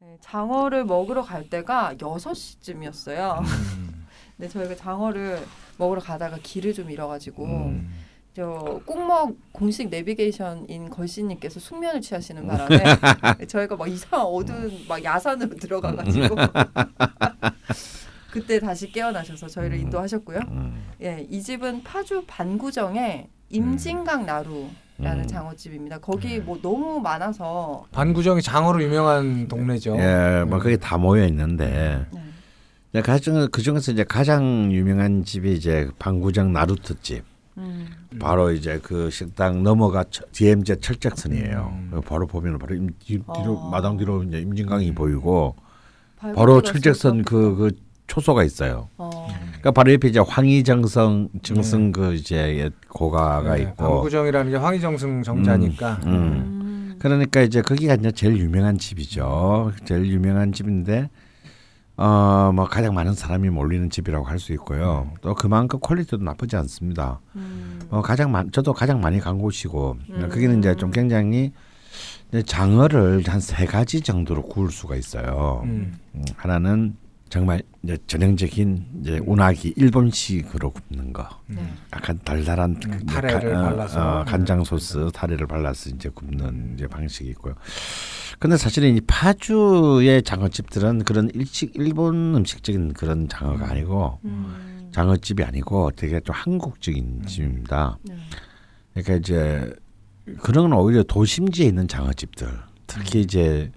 [0.00, 3.40] 네, 장어를 먹으러 갈 때가 6시쯤이었어요.
[3.40, 4.06] 음.
[4.36, 5.40] 근데 저희가 장어를
[5.78, 8.06] 먹으러 가다가 길을 좀 잃어가지고 음.
[8.34, 12.84] 저 꼭먹 공식 내비게이션인 걸씨님께서 숙면을 취하시는 바람에
[13.48, 16.36] 저희가 막 이상한 어두운 막 야산으로 들어가가지고
[18.30, 20.40] 그때 다시 깨어나셔서 저희를 인도하셨고요.
[20.48, 20.84] 음.
[21.02, 24.68] 예, 이 집은 파주 반구정의 임진강 나루
[24.98, 25.26] 라는 음.
[25.26, 25.98] 장어집입니다.
[25.98, 29.96] 거기 뭐 너무 많아서 반구정이 장어로 유명한 동네죠.
[29.98, 32.20] 예, 뭐 그게 다 모여 있는데 네.
[32.92, 37.24] 이제 가장 그 중에서 이제 가장 유명한 집이 이제 방구정 나루트 집.
[37.58, 37.88] 음.
[38.18, 41.72] 바로 이제 그 식당 넘어가 이제 철책선이에요.
[41.72, 41.90] 음.
[41.94, 43.70] 그 바로 보면 바로 임, 뒤, 뒤로 아.
[43.70, 45.56] 마당 뒤로 이제 임진강이 보이고
[46.34, 47.72] 바로 철책선 것그그
[48.06, 48.88] 초소가 있어요.
[48.98, 49.28] 어.
[49.46, 53.74] 그러니까 바로 옆에 이제 황희정승 정승 그 이제 옛 고가가 네, 있고.
[53.76, 56.00] 반구정이라는 게 황희정승 정자니까.
[56.06, 56.12] 음.
[56.12, 56.96] 음.
[56.98, 59.72] 그러니까 이제 거기가 이제 제일 유명한 집이죠.
[59.84, 61.10] 제일 유명한 집인데
[61.98, 65.10] 어 뭐 가장 많은 사람이 몰리는 집이라고 할 수 있고요.
[65.22, 67.20] 또 그만큼 quality도 나쁘지 않습니다.
[67.34, 67.80] 음.
[67.90, 70.28] 어 가장 많 저도 가장 많이 간 곳이고 음.
[70.30, 71.52] 거기는 이제 좀 굉장히
[72.44, 75.62] 장어를 한 세 가지 정도로 구울 수가 있어요.
[75.64, 75.94] 음.
[76.14, 76.96] 음, 하나는
[77.28, 81.28] 정말 이제 전형적인 이제 운하기 일본식으로 굽는 거.
[81.48, 81.60] 네.
[81.92, 84.20] 약간 달달한 음, 그 타레를 가- 어, 발라서.
[84.20, 87.54] 어, 간장 소스 타레를 발라서 이제 굽는 이제 방식이 있고요.
[88.38, 94.88] 근데 사실은 이 파주의 장어집들은 그런 일식 일본 음식적인 그런 장어가 아니고 음.
[94.92, 97.98] 장어집이 아니고 되게 좀 한국적인 집입니다.
[98.02, 98.16] 네.
[98.94, 99.74] 그러니까 이제
[100.38, 102.48] 그런 건 오히려 도심지에 있는 장어집들,
[102.86, 103.70] 특히 이제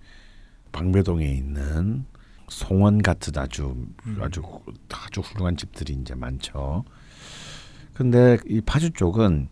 [0.72, 2.06] 방배동에 있는
[2.50, 3.76] 송원 같은 아주
[4.20, 4.42] 아주
[4.94, 6.84] 아주 훌륭한 집들이 이제 많죠.
[7.94, 9.50] 근데 이 파주 쪽은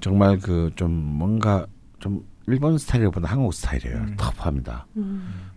[0.00, 1.66] 정말 그 좀 뭔가
[1.98, 3.96] 좀 일본 스타일보다 한국 스타일이에요.
[3.98, 4.16] 음.
[4.16, 4.86] 터프합니다.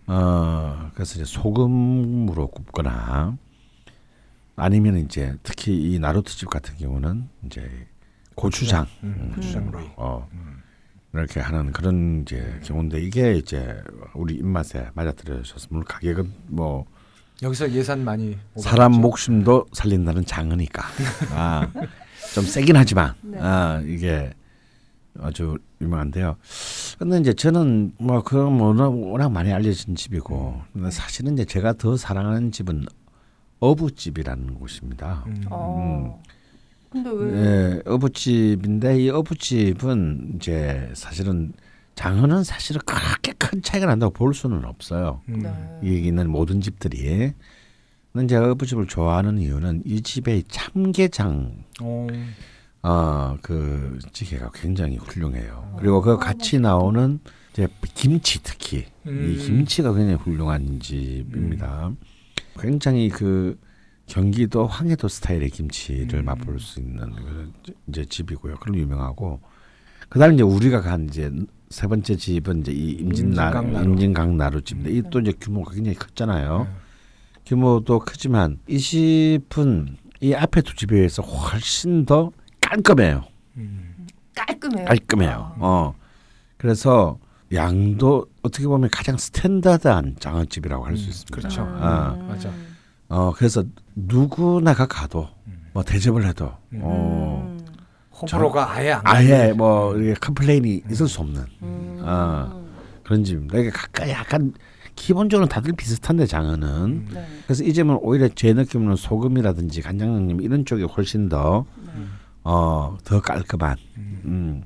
[0.07, 3.37] 어 그래서 이제 소금으로 굽거나
[4.55, 7.87] 아니면 이제 특히 이 나루토 집 같은 경우는 이제
[8.35, 9.79] 고추장, 음, 고추장으로.
[9.95, 10.27] 어
[11.13, 13.81] 이렇게 하는 그런 이제 경우인데 이게 이제
[14.15, 14.89] 우리 입맛에
[15.69, 16.85] 물론 가격은 뭐
[17.41, 19.01] 여기서 예산 많이 사람 오가겠죠?
[19.01, 20.83] 목숨도 살린다는 장어니까
[21.31, 21.67] 아,
[22.33, 23.37] 좀 세긴 하지만 네.
[23.39, 24.33] 아, 이게
[25.19, 26.35] 아주 유명한데요.
[26.97, 31.73] 근데 이제 저는 뭐 그런 뭐 워낙, 워낙 많이 알려진 집이고 근데 사실은 이제 제가
[31.73, 32.85] 더 사랑하는 집은
[33.59, 35.23] 어부집이라는 곳입니다.
[35.27, 35.43] 음.
[35.51, 36.23] 어.
[36.93, 37.41] 근데 왜?
[37.41, 41.51] 예, 어부집인데 이 어부집은 이제 사실은
[41.95, 45.21] 장어는 사실은 그렇게 큰 차이가 난다고 볼 수는 없어요.
[45.29, 45.39] 음.
[45.41, 45.49] 네.
[45.79, 47.33] 여기 있는 모든 집들이.
[48.11, 52.07] 근데 제가 어부집을 좋아하는 이유는 이 집의 참게장 어.
[52.83, 55.75] 어그 찌개가 굉장히 훌륭해요.
[55.79, 57.19] 그리고 그 같이 나오는
[57.53, 59.31] 이제 김치 특히 음.
[59.31, 61.91] 이 김치가 굉장히 훌륭한 집입니다.
[62.59, 63.57] 굉장히 그
[64.05, 66.25] 경기도 황해도 스타일의 김치를 음.
[66.25, 67.51] 맛볼 수 있는 그
[67.87, 68.55] 이제 집이고요.
[68.57, 69.39] 그런 유명하고
[70.09, 71.31] 그다음 이제 우리가 간 이제
[71.69, 73.85] 세 번째 집은 이제 이 임진나 임진강 나루.
[73.89, 76.63] 임진강 나루 집인데 이 또 이제 규모가 굉장히 컸잖아요.
[76.69, 76.69] 네.
[77.45, 82.31] 규모도 크지만 이 집은 이 앞에 두 집에 비해서 훨씬 더
[82.61, 83.23] 깔끔해요.
[83.57, 84.07] 음.
[84.35, 84.85] 깔끔해요.
[84.85, 85.55] 깔끔해요.
[85.59, 85.93] 어.
[86.57, 87.19] 그래서
[87.53, 91.35] 양도 어떻게 보면 가장 스탠다드한 장어집이라고 할수 음, 있습니다.
[91.35, 91.61] 그렇죠.
[91.79, 92.15] 아.
[92.27, 92.51] 맞아.
[93.09, 93.63] 어 그래서
[93.95, 95.29] 누구나가 가도
[95.73, 96.79] 뭐 대접을 해도 음.
[96.83, 97.65] 어 음.
[98.15, 99.53] 호불호가 아예 안 아예.
[99.53, 101.99] 뭐 이게 complain이 있을 수 없는 음.
[102.03, 102.63] 어,
[103.03, 103.57] 그런 집입니다.
[103.57, 104.53] 이게 가까이 약간
[104.95, 107.07] 기본적으로 다들 비슷한데 장어는 음.
[107.13, 107.25] 네.
[107.45, 111.91] 그래서 이 집은 오히려 제 느낌으로는 소금이라든지 간장 이런 쪽이 훨씬 더 네.
[112.43, 114.21] 어, 더 깔끔한 음.
[114.25, 114.63] 음,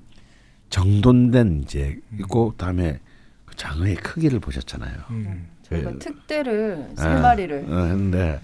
[0.69, 2.99] 정돈된 이제 있고 그다음에
[3.45, 4.93] 그 장어의 크기를 보셨잖아요.
[5.11, 5.47] 음.
[5.63, 8.41] 저희가 그- 특대를 세 아, 마리를 어, 했는데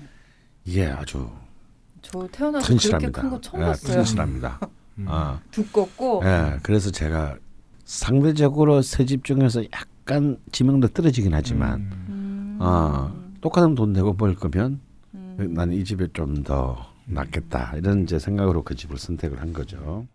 [0.65, 1.29] 이게 아주
[2.01, 3.21] 저 태어나서 그렇게 튼실합니다.
[3.21, 3.95] 큰거 처음 예, 봤어요.
[3.97, 4.59] 튼실합니다.
[4.99, 5.05] 음.
[5.09, 7.35] 아, 두껍고 예, 그래서 제가
[7.85, 12.05] 상대적으로 새 집 중에서 약간 지명도 떨어지긴 하지만 음.
[12.09, 12.57] 음.
[12.61, 13.11] 어,
[13.41, 14.79] 똑같은 돈 내고 먹을 거면
[15.13, 15.53] 음.
[15.53, 20.07] 나는 이 집에 좀 더 낫겠다 이런 이제 생각으로 그 집을 선택을 한 거죠.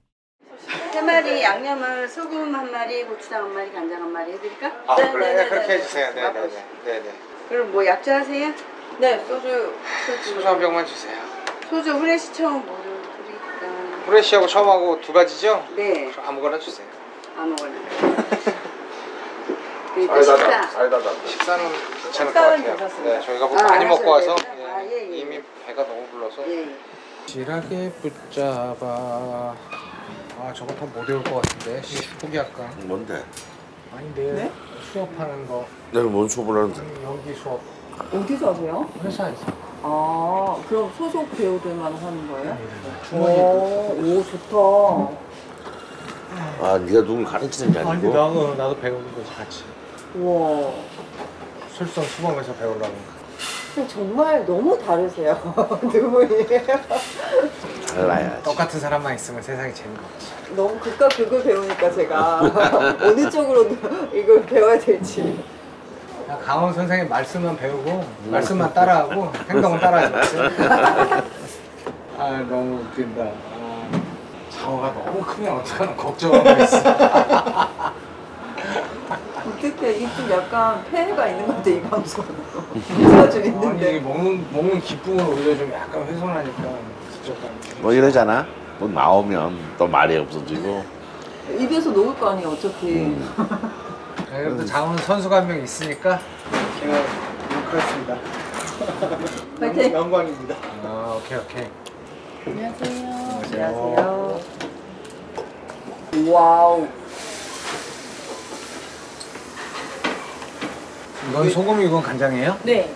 [0.92, 4.66] 세 마리 양념을 소금 한 마리, 고추장 한 마리, 간장 한 마리 해드릴까?
[4.86, 5.74] 아 네, 그래 네, 네, 네, 그렇게 네.
[5.74, 6.14] 해주세요.
[6.14, 6.32] 네네네.
[6.40, 7.12] 맛보시- 네네.
[7.50, 8.52] 그럼 뭐 약주 하세요?
[8.98, 9.72] 네 소주
[10.24, 11.16] 소주 한 병만 주세요.
[11.70, 12.84] 소주 후레쉬 처음 뭐를
[13.24, 14.06] 드릴까?
[14.06, 15.64] 후레쉬하고 처음하고 두 가지죠?
[15.76, 16.86] 네, 그럼 아무거나 주세요.
[17.36, 17.74] 아무거나.
[19.94, 20.58] 그러니까 식사.
[21.26, 21.64] 식사는
[22.02, 22.62] 괜찮을 것 같아요.
[22.64, 23.18] 괜찮습니다.
[23.18, 24.66] 네, 저희가 뭐 아, 많이 먹고 와서 돼요?
[24.68, 25.16] 아, 예, 예.
[25.16, 26.42] 이미 배가 너무 불러서.
[26.48, 26.76] 예, 예.
[27.26, 29.54] 지라게 붙잡아.
[30.40, 31.82] 아 저거 더못 외울 것 같은데
[32.20, 32.70] 포기할까?
[32.84, 33.24] 뭔데?
[33.94, 34.52] 아닌데 네?
[34.92, 36.80] 수업하는 거 내가 뭔 수업을 하는데?
[37.04, 37.60] 연기 수업
[38.12, 38.88] 어디서 하세요?
[39.04, 39.46] 회사에서
[39.82, 42.58] 아 그럼 소속 배우들만 하는 거예요?
[43.08, 45.18] 주머니 오, 오 좋다.
[46.60, 48.08] 아 네가 누굴 가르치는 게 아니 아니고?
[48.08, 49.64] 나도 나도 배우는 거지 같이
[50.16, 50.70] 우와.
[51.72, 52.92] 술성 수범에서 배우려고
[53.74, 55.36] 근데 정말 너무 다르세요
[55.92, 56.46] 두 분이.
[57.86, 58.42] 달라야지.
[58.42, 62.40] 똑같은 사람만 있으면 세상이 재미가 없지 너무 극과 극을 배우니까 제가
[63.00, 63.66] 어느 쪽으로
[64.12, 65.38] 이걸 배워야 될지.
[66.36, 70.50] 강원 선생님 말씀만 배우고 말씀만 따라하고 행동은 따라하지 마세요
[72.18, 73.90] 아 너무 웃긴다 아,
[74.50, 76.78] 장어가 너무 크면 어떡하나 걱정하고 있어
[79.48, 82.24] 어떻게 이게 좀 약간 폐해가 있는 것 같아 이 방송.
[82.98, 84.00] 인사 좀 아니 있는데.
[84.00, 86.62] 먹는, 먹는 기쁨을 오히려 좀 약간 훼손하니까
[87.12, 87.34] 직접
[87.80, 88.46] 뭐 이러잖아.
[88.78, 90.84] 뭐 나오면 또 말이 없어지고.
[91.58, 93.16] 입에서 녹을 거 아니에요 어차피.
[94.44, 96.20] 그래도 장원 선수가 한 명 있으니까
[96.80, 97.02] 제가
[97.70, 98.16] 그렇습니다
[99.58, 99.92] 파이팅.
[99.98, 101.66] 영광입니다 아 오케이 오케이
[102.46, 104.40] 안녕하세요.
[106.28, 106.86] Wow.
[111.30, 112.56] 이건 소금 이건 간장이에요?
[112.62, 112.90] 네.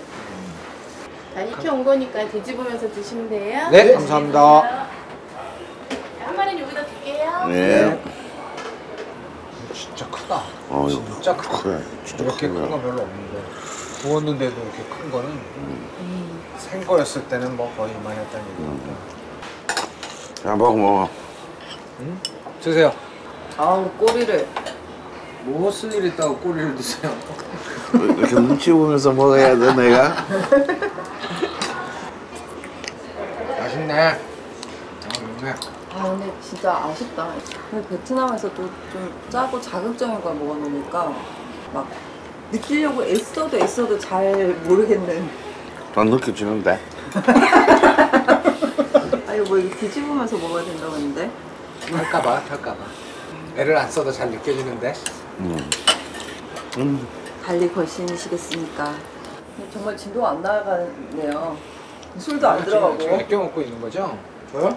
[1.35, 3.69] 다 익혀온 거니까 뒤집으면서 드시면 돼요.
[3.71, 4.87] 네, 감사합니다.
[6.25, 7.47] 한 마리는 여기다 둘게요.
[7.49, 8.03] 네.
[10.75, 11.79] 어, 진짜 크다 그래.
[12.05, 12.69] 진짜 이렇게 큰 크구나.
[12.77, 13.43] 거 별로 없는데
[14.03, 15.39] 구웠는데도 이렇게 큰 거는
[16.59, 18.93] 생 거였을 때는 뭐 거의 이만했다는 얘기니까
[20.51, 21.09] 야, 먹어, 먹어.
[22.63, 22.93] 드세요
[23.57, 24.49] 아우 꼬리를.
[25.45, 27.13] 무엇을 일 있다고 꼬리를 드세요
[27.93, 30.15] 이렇게 눈치 보면서 먹어야 돼, 내가?
[33.59, 34.17] 맛있네 아,
[35.13, 35.55] 좋네
[35.95, 37.29] 아 근데 진짜 아쉽다.
[37.71, 38.63] 근데 베트남에서 또
[38.93, 41.13] 좀 짜고 자극적인 걸 먹어놓으니까
[41.73, 41.87] 막
[42.51, 45.29] 느끼려고 애써도 애써도 잘 모르겠는.
[45.95, 46.79] 난 느껴지는데.
[49.27, 51.31] 아니 뭐 이거 뒤집으면서 먹어야 된다고 했는데.
[51.91, 52.77] 할까봐 할까봐.
[53.57, 54.93] 애를 안 써도 잘 느껴지는데.
[55.41, 55.71] 음.
[56.79, 57.07] 음.
[57.45, 58.95] 달리 걸신이시겠습니까?
[59.73, 61.57] 정말 진도가 안 나가네요.
[62.19, 62.99] 술도 안 들어가고.
[62.99, 64.17] 지금 아껴 먹고 있는 거죠?
[64.53, 64.77] 저요?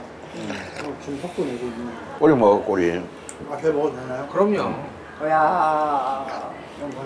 [0.84, 3.02] 어, 지금 섞고 내고 있는 꼬리 먹어 꼬리.
[3.52, 4.28] 앞에 먹어도 되나요?
[4.28, 4.76] 그럼요.
[5.30, 6.52] 야,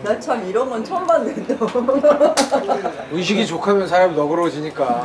[0.03, 1.55] 나 참 이런 건 처음 봤는데.
[3.11, 5.01] 의식이 족하면 사람이 너그러워지니까.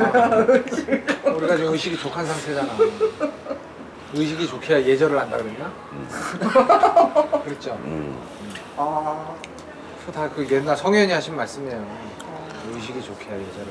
[1.35, 2.73] 우리가 지금 의식이 족한 상태잖아.
[4.13, 5.71] 의식이 좋게야 예절을 한다 그랬나?
[7.43, 7.77] 그랬죠.
[7.83, 8.17] 음.
[8.77, 9.35] 아,
[10.13, 11.85] 다 그 옛날 성현이 하신 말씀이에요.
[12.73, 13.67] 의식이 좋게야 예절을.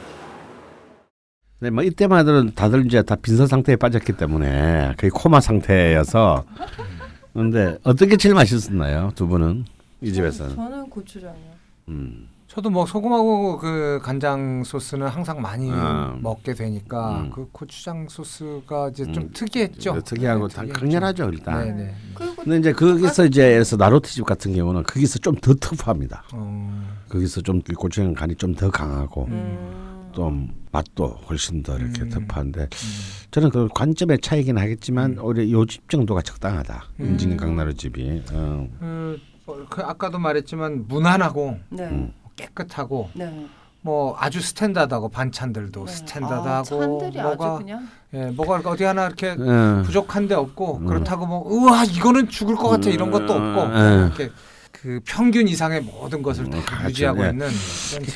[1.64, 6.44] 네, 뭐 이때만 하더라도 다들 이제 다 빈선 상태에 빠졌기 때문에 거의 코마 상태여서.
[7.32, 9.64] 근데 어떻게 제일 맛있었나요, 두 분은
[10.02, 10.54] 이 집에서는?
[10.56, 11.54] 저는 고추장이요.
[11.88, 12.28] 음.
[12.48, 16.14] 저도 뭐 소금하고 그 간장 소스는 항상 많이 아.
[16.20, 17.30] 먹게 되니까 음.
[17.34, 19.30] 그 고추장 소스가 이제 좀 음.
[19.32, 20.02] 특이했죠.
[20.04, 20.68] 특이하고 네.
[20.68, 21.64] 강렬하죠 일단.
[21.76, 21.94] 네네.
[22.14, 26.24] 그리고 근데 이제 거기서 이제 그래서 나로트 집 같은 경우는 거기서 좀 더 터프합니다.
[26.34, 32.08] 어, 거기서 좀 고추장 간이 좀 더 강하고 음, 좀 맛도 훨씬 더 이렇게 음.
[32.08, 32.68] 터프한데
[33.30, 35.24] 저는 그 관점의 차이긴 하겠지만 음.
[35.24, 36.84] 오히려 요집 정도가 적당하다.
[37.00, 37.06] 음.
[37.06, 38.22] 인증 강나루 집이.
[38.32, 38.68] 어.
[38.80, 42.12] 그, 어, 그 아까도 말했지만 무난하고 네, 음.
[42.36, 43.46] 깨끗하고 네.
[43.82, 45.92] 뭐 아주 스탠다드하고 반찬들도 네.
[45.92, 47.60] 스탠다드하고 아, 뭐가.
[48.14, 49.82] 예, 뭐가 어디 하나 이렇게 어.
[49.84, 50.86] 부족한 데 없고 음.
[50.86, 54.12] 그렇다고 뭐 우와 이거는 죽을 것 같아 이런 것도 없고 음.
[54.16, 54.32] 이렇게
[54.84, 56.88] 그 평균 이상의 모든 것을 다 음, 그렇죠.
[56.90, 57.30] 유지하고 예.
[57.30, 57.48] 있는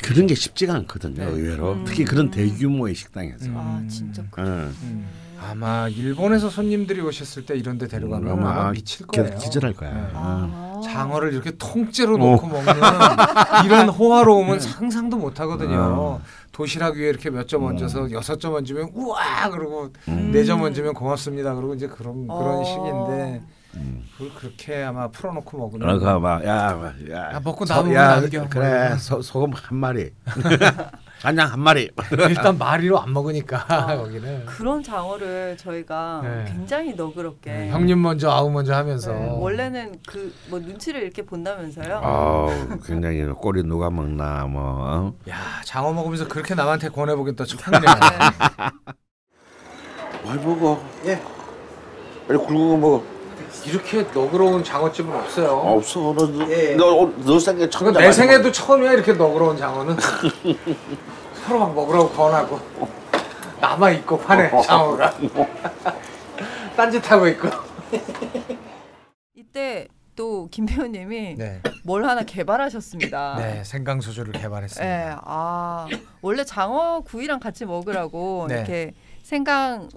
[0.03, 1.25] 그런 게 쉽지가 않거든요.
[1.25, 1.31] 네.
[1.31, 1.83] 의외로 음.
[1.83, 3.45] 특히 그런 대규모의 식당에서.
[3.47, 3.55] 음.
[3.57, 4.39] 아, 진짜 그.
[4.39, 5.07] 음.
[5.41, 9.37] 아마 일본에서 손님들이 오셨을 때 이런 데 데려가면 음, 아마 아마 미칠 걔 거예요.
[9.39, 9.91] 기절할 거야.
[9.91, 9.99] 네.
[10.13, 10.75] 어.
[10.77, 10.81] 아.
[10.83, 12.17] 장어를 이렇게 통째로 어.
[12.19, 12.73] 놓고 먹는
[13.65, 16.21] 이런 호화로움은 상상도 못 하거든요.
[16.51, 20.29] 도시락 위에 이렇게 몇 점 얹어서 여섯 점 얹으면 우와 그러고 음.
[20.31, 21.55] 네점 얹으면 고맙습니다.
[21.55, 22.63] 그러고 이제 그런 그런 어.
[22.63, 23.41] 식인데
[23.75, 24.03] 음.
[24.17, 26.93] 그걸 그렇게 아마 풀어놓고 먹으면 그러니까 막야 야,
[27.33, 28.39] 야, 먹고 소- 남으면 야, 남겨.
[28.39, 30.11] 뭐 그래 이런 소, 소금 한 마리
[31.21, 31.91] 간장 한 마리
[32.29, 33.95] 일단 마리로 안 먹으니까 아.
[33.97, 36.45] 거기는 그런 장어를 저희가 네.
[36.47, 37.51] 굉장히 너그럽게.
[37.51, 42.01] 네, 형님 먼저 아우 먼저 하면서 네, 원래는 그 뭐 눈치를 이렇게 본다면서요.
[42.03, 42.49] 아우
[42.83, 45.13] 굉장히 꼬리 누가 먹나 뭐 어?
[45.29, 47.85] 야 장어 먹으면서 그렇게 남한테 권해보긴 또 처음이네.
[50.25, 51.21] 많이 먹어 예.
[52.27, 53.03] 빨리 굵은 거 먹어
[53.65, 55.51] 이렇게 너그러운 장어집은 없어요.
[55.51, 56.15] 없어
[56.49, 56.75] 예.
[56.75, 59.95] 너 너 생애 첫 그러니까 내 생애도 처음이야 이렇게 너그러운 장어는
[61.45, 62.59] 서로 막 먹으라고 권하고
[63.59, 65.13] 남아 있고 판에 장어가
[66.77, 67.49] 딴짓하고 있고.
[69.35, 73.35] 이때 또 김 배우님이 네, 뭘 하나 개발하셨습니다.
[73.37, 74.85] 네 생강 소주를 개발했습니다.
[74.85, 75.87] 네, 아
[76.21, 78.55] 원래 장어 구이랑 같이 먹으라고 네.
[78.55, 78.93] 이렇게
[79.29, 79.89] 생강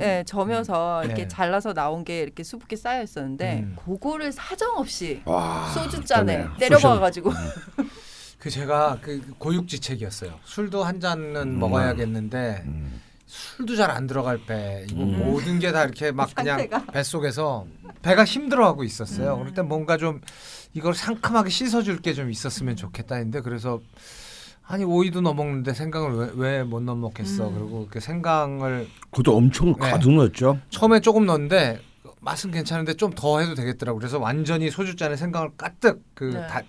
[0.00, 1.28] 예, 점여서 이렇게 네.
[1.28, 3.76] 잘라서 나온 게 이렇게 수북게 쌓여 있었는데 음.
[3.84, 6.56] 그거를 사정 없이 와, 소주 잔에 그러네.
[6.58, 7.30] 때려박아 가지고
[8.40, 10.40] 그 제가 그 고육지책이었어요.
[10.42, 11.60] 술도 한 잔은 음.
[11.60, 13.00] 먹어야겠는데 음.
[13.26, 14.84] 술도 잘 안 들어갈 배.
[14.90, 15.18] 이거 음.
[15.24, 16.68] 모든 게 다 이렇게 막 그냥.
[16.92, 17.64] 뱃속에서
[18.02, 19.34] 배가 힘들어하고 있었어요.
[19.34, 19.38] 음.
[19.40, 20.20] 그럴 때 뭔가 좀
[20.74, 23.78] 이걸 상큼하게 씻어줄 게 좀 있었으면 좋겠다 했는데 그래서
[24.70, 27.48] 아니 오이도 넣어 먹는데 생강을 왜 못 넣어 먹겠어.
[27.48, 27.54] 음.
[27.54, 29.90] 그리고 그 생강을 그것도 엄청 네.
[29.90, 31.80] 가득 넣었죠 처음에 조금 넣었는데
[32.20, 33.98] 맛은 괜찮은데 좀 더 해도 되겠더라고.
[33.98, 36.46] 그래서 완전히 소주잔에 생강을 까뜩 그 네.
[36.46, 36.60] 다,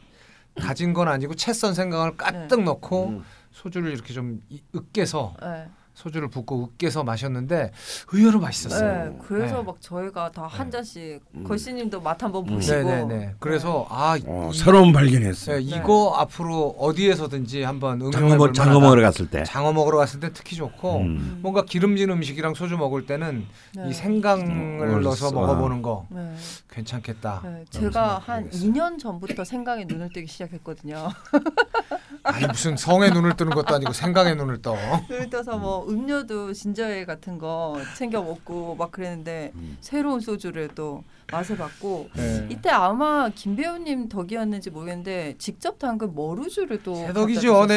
[0.59, 3.23] 다진 건 아니고 채썬 생강을 까뜩 넣고 음.
[3.51, 5.67] 소주를 이렇게 좀 이- 으깨서 네.
[5.99, 7.71] 소주를 붓고 으깨서 마셨는데
[8.13, 9.11] 의외로 맛있었어요.
[9.11, 9.63] 네, 그래서 네.
[9.63, 11.43] 막 저희가 다 한 잔씩 음.
[11.43, 12.55] 걸씨님도 맛 한번 음.
[12.55, 13.35] 보시고 네네네.
[13.39, 18.53] 그래서 아 어, 이- 새로운 발견했어요 네, 이거 앞으로 어디에서든지 한번 장어, 응용해 먹, 볼
[18.53, 18.79] 장어.
[18.79, 21.39] 먹으러 갔을 때 장어 먹으러 갔을 때 특히 좋고 음.
[21.41, 23.45] 뭔가 기름진 음식이랑 소주 먹을 때는
[23.75, 23.89] 네.
[23.89, 24.49] 이 생강을
[24.87, 25.31] 음, 넣어서 어.
[25.31, 26.33] 먹어보는 거 네.
[26.71, 27.41] 괜찮겠다.
[27.43, 28.79] 네, 제가 한 생각해보겠습니다.
[28.89, 31.09] 2년 전부터 생강에 눈을 뜨기 시작했거든요.
[32.23, 34.75] 아니 무슨 성에 눈을 뜨는 것도 아니고 생강에 눈을 떠.
[35.09, 39.77] 눈을 떠서 뭐 음료도 진저에 같은 거 챙겨 먹고 막 그랬는데 음.
[39.81, 42.47] 새로운 소주를 또 맛을 봤고 네.
[42.49, 47.13] 이때 아마 김 배우님 덕이었는지 모르겠는데 직접 담근 머루주를 또내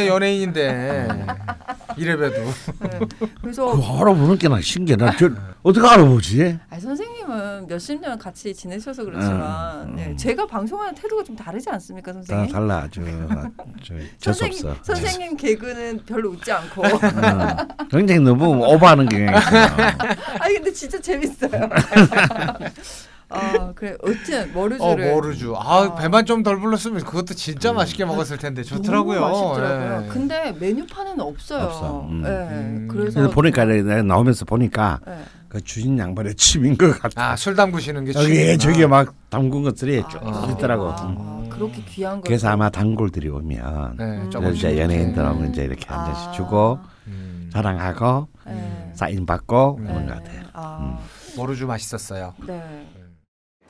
[0.01, 0.07] 주셨어요.
[0.15, 1.09] 연예인인데
[1.97, 2.37] 이래봬도
[2.81, 3.01] 네.
[3.43, 5.31] 그래서 그거 알아보는 게 나 신기해 나 저,
[5.63, 10.17] 어떻게 알아보지 아, 선생님은 몇십 년 같이 지내셔서 그렇지만 음, 네, 음.
[10.17, 12.53] 제가 방송하는 태도가 좀 다르지 않습니까 다 선생님?
[12.53, 13.01] 달라 저,
[13.83, 13.95] 저
[14.33, 17.69] 재수 선생님, 없어 선생님 개그는 별로 웃지 않고 음.
[17.91, 19.67] 굉장히 너무 오버하는 경향이 있어요
[20.63, 21.51] 근데 진짜 재밌어요.
[23.33, 25.55] 아 그래 어쨌든 어 머루주를 머루주.
[25.57, 25.95] 아 아.
[25.95, 29.21] 배만 좀 덜 불렀으면 그것도 진짜 맛있게 먹었을 텐데 좋더라고요.
[29.21, 30.05] 맛있더라고요.
[30.05, 30.09] 예.
[30.09, 31.65] 근데 메뉴판에는 없어요.
[31.65, 32.07] 없어.
[32.09, 32.23] 음.
[32.27, 32.89] 예, 음.
[32.91, 35.19] 그래서 그래서 보니까 내가 나오면서 보니까 예.
[35.49, 37.33] 그 주인 양반의 침인 것 같아.
[37.33, 38.59] 아술 담그시는 게 여기에 취미구나.
[38.59, 40.21] 저기 막 담근 것들이 아, 쭉
[40.53, 40.91] 있더라고.
[40.91, 41.17] 아, 음.
[41.19, 42.23] 아, 그렇게 귀한 거.
[42.23, 44.05] 그래서 아마 단골들이 오면 네,
[44.35, 44.53] 음.
[44.55, 45.31] 이제 연예인들 음.
[45.31, 46.33] 오면 이제 이렇게 한 잔씩 아.
[46.33, 47.45] 주고 음.
[47.47, 47.51] 예.
[47.51, 48.29] 자랑하고
[48.95, 49.87] 사인 받고 네.
[49.89, 50.43] 그런 것 같아요.
[50.55, 50.99] 아,
[51.37, 52.35] 머루주 맛있었어요.
[52.47, 52.87] 네.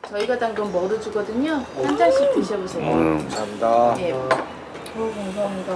[0.09, 1.65] 저희가 담근 머루주거든요.
[1.83, 2.91] 한 잔씩 드셔보세요.
[2.91, 3.95] 감사합니다.
[4.01, 4.13] 예.
[4.13, 5.75] 오, 감사합니다.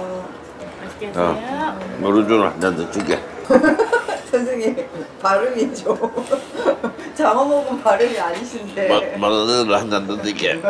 [0.83, 1.11] 맛있게 어.
[1.11, 1.79] 드세요.
[2.01, 3.19] 머루주는 한잔 더 줄게.
[4.29, 4.85] 선생님
[5.21, 5.97] 발음이 좀
[7.15, 9.17] 장어 먹은 발음이 아니신데.
[9.17, 10.61] 머루주는 한잔 더 줄게.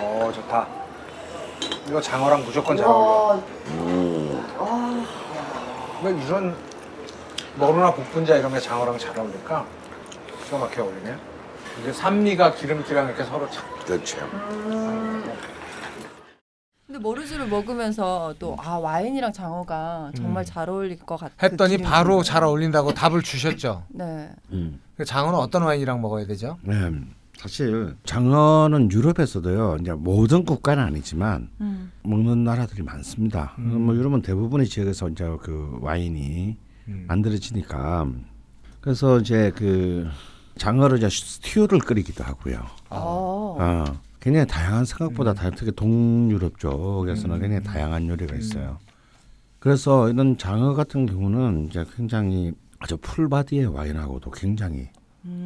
[0.00, 0.66] 어 좋다.
[1.88, 3.40] 이거 장어랑 무조건 잘 어울려.
[3.68, 4.44] 음.
[6.02, 6.56] 왜 이런
[7.54, 9.64] 머루나 복분자 이런 게 장어랑 잘 어울릴까?
[10.44, 11.16] 기가 막혀 어울리네.
[11.80, 13.64] 이게 산미가 기름기랑 이렇게 서로 착.
[13.84, 14.18] 그렇죠.
[16.86, 21.34] 근데 머루주를 먹으면서 또 아 와인이랑 장어가 정말 잘 어울릴 것 같아.
[21.42, 23.84] 했더니 바로 잘 어울린다고 답을 주셨죠.
[23.90, 24.28] 네.
[24.52, 24.80] 음.
[24.96, 26.58] 그 장어는 어떤 와인이랑 먹어야 되죠?
[26.62, 26.90] 네.
[27.38, 29.78] 사실 장어는 유럽에서도요.
[29.80, 31.90] 이제 모든 국가는 아니지만 음.
[32.02, 33.54] 먹는 나라들이 많습니다.
[33.56, 36.56] 뭐 유럽은 대부분의 지역에서 이제 그 와인이
[36.88, 37.04] 음.
[37.08, 38.06] 만들어지니까
[38.80, 40.06] 그래서 이제 그
[40.56, 42.60] 장어를 이제 스튜를 끓이기도 하고요.
[42.90, 43.56] 어.
[43.58, 43.84] 어,
[44.20, 48.78] 굉장히 다양한 생각보다 다 특히 동유럽 쪽에서는 굉장히 다양한 요리가 있어요.
[49.58, 54.88] 그래서 이런 장어 같은 경우는 이제 굉장히 아주 풀바디의 와인하고도 굉장히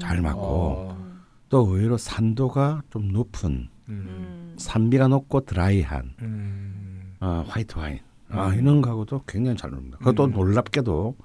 [0.00, 1.16] 잘 맞고 어.
[1.48, 3.88] 또 의외로 산도가 좀 높은 음.
[3.88, 4.54] 음.
[4.58, 7.14] 산미가 높고 드라이한 음.
[7.20, 8.00] 어, 화이트 와인
[8.30, 9.98] 아, 이런 거하고도 굉장히 잘 어울립니다.
[9.98, 11.16] 그것도 놀랍게도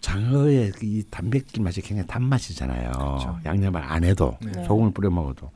[0.00, 3.40] 장어의 이 단백질 맛이 굉장히 단맛이잖아요.
[3.44, 4.64] 양념을 안 해도 네.
[4.64, 5.50] 소금을 뿌려 먹어도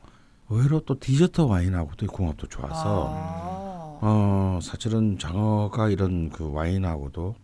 [0.49, 3.99] 의외로 또 디저트 와인하고도 궁합도 좋아서 아.
[4.01, 7.35] 어, 사실은 장어가 이런 그 와인하고도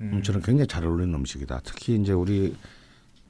[0.00, 0.22] 음.
[0.22, 1.60] 저는 굉장히 잘 어울리는 음식이다.
[1.64, 2.56] 특히 이제 우리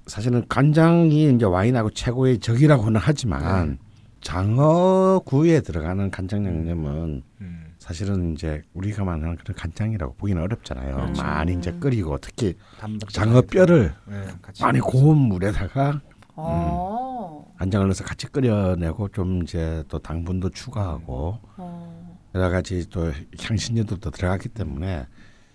[0.06, 3.78] 사실은 간장이 이제 와인하고 최고의 적이라고는 하지만
[4.22, 7.71] 장어구이에 들어가는 간장 양념은 음.
[7.86, 10.94] 사실은 이제 우리가 말하는 그런 간장이라고 보기는 어렵잖아요.
[10.94, 11.20] 그렇죠.
[11.20, 12.54] 많이 이제 끓이고 특히
[13.10, 14.24] 장어 뼈를 네,
[14.60, 14.78] 많이.
[14.78, 16.00] 고운 물에다가
[16.36, 17.52] 어.
[17.58, 22.20] 간장을 넣어서 같이 끓여내고 좀 이제 또 당분도 추가하고 어.
[22.36, 23.10] 여러 가지 또
[23.40, 25.08] 향신료도 들어가기 때문에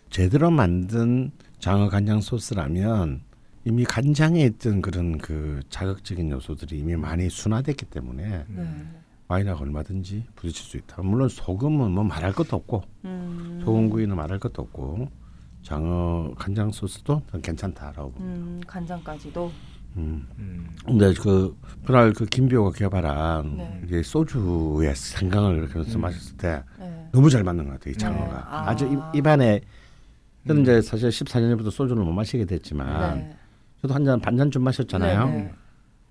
[0.09, 3.21] 제대로 만든 장어 간장 소스라면
[3.63, 8.85] 이미 간장에 있던 그런 그 자극적인 요소들이 이미 많이 순화됐기 때문에 네.
[9.27, 11.01] 와인하고 얼마든지 부딪힐 수 있다.
[11.01, 13.61] 물론 소금은 뭐 말할 것도 없고 음.
[13.63, 15.09] 소금구이는 말할 것도 없고
[15.63, 18.39] 장어 간장 소스도 전 괜찮다라고 봅니다.
[18.39, 19.51] 음, 간장까지도.
[19.97, 20.27] 음.
[20.37, 20.69] 음.
[20.85, 23.81] 근데 그 그날 그 김비호가 개발한 네.
[23.83, 27.09] 이게 소주에 생강을 이렇게 넣어서 마셨을 때 네.
[27.11, 27.91] 너무 잘 맞는 것 같아요.
[27.91, 28.41] 이 장어가 네.
[28.45, 28.69] 아.
[28.69, 28.75] 아.
[28.75, 29.59] 주 입, 입안에
[30.47, 33.35] 저는 이제 사실 14년 전부터 소주를 못 마시게 됐지만 네.
[33.81, 35.49] 저도 한 잔 반잔 좀 마셨잖아요.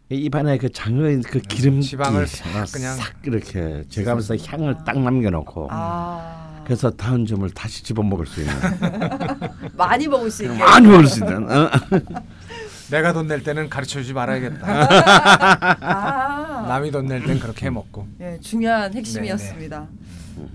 [0.08, 4.98] 이 입안에 그 장어의 그 기름기 지방을 싹 어, 그냥 싹 이렇게 제가면서 향을 딱
[5.00, 6.62] 남겨놓고 아.
[6.64, 8.54] 그래서 다음 점을 다시 집어 먹을 수 있는
[9.76, 10.56] 많이 먹을 수 있게.
[10.56, 11.70] 많이 먹을 수 있는 어?
[12.90, 14.64] 내가 돈 낼 때는 가르쳐 주지 말아야겠다.
[15.80, 16.66] 아.
[16.68, 18.06] 남이 돈 낼 땐 그렇게 해 먹고.
[18.18, 19.80] 네, 중요한 핵심이었습니다.
[19.80, 19.86] 네,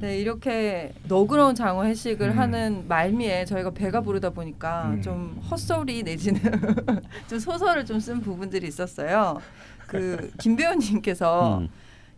[0.02, 2.38] 이렇게 너그러운 장어 회식을 음.
[2.38, 5.02] 하는 말미에 저희가 배가 부르다 보니까 음.
[5.02, 6.40] 좀 헛소리 내지는
[7.30, 9.40] 좀 소설을 좀 쓴 부분들이 있었어요.
[9.88, 11.70] 그 김 배우님께서 음.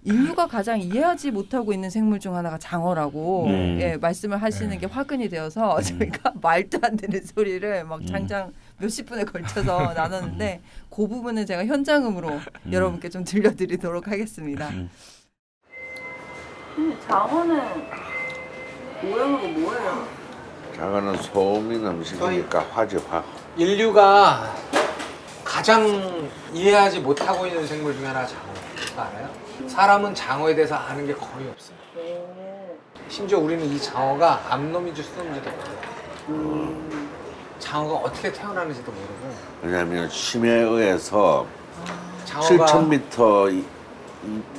[0.06, 3.78] 인류가 가장 이해하지 못하고 있는 생물 중 하나가 장어라고 음.
[3.82, 4.78] 예, 말씀을 하시는 네.
[4.78, 10.60] 게 화근이 되어서 저희가 말도 안 되는 소리를 막 장장 몇십 분에 걸쳐서 나눴는데
[10.90, 12.32] 그 부분은 제가 현장음으로
[12.72, 14.70] 여러분께 좀 들려드리도록 하겠습니다.
[16.78, 16.98] 음.
[17.08, 17.62] 장어는
[19.02, 20.08] 모양으로 뭐예요?
[20.76, 23.24] 장어는 소민 음식이니까 화지 화.
[23.58, 24.52] 인류가
[25.44, 28.42] 가장 이해하지 못하고 있는 생물 중에 하나가 장어.
[28.76, 29.30] 그거 알아요?
[29.68, 31.78] 사람은 장어에 대해서 아는 게 거의 없어요.
[33.08, 35.50] 심지어 우리는 이 장어가 암놈인지 수놈인지도
[36.28, 36.82] 모르고
[37.60, 41.46] 장어가 어떻게 태어나는지도 모르고 왜냐하면 심해에 의해서
[42.26, 43.66] 장어가 7,000m 이- 이-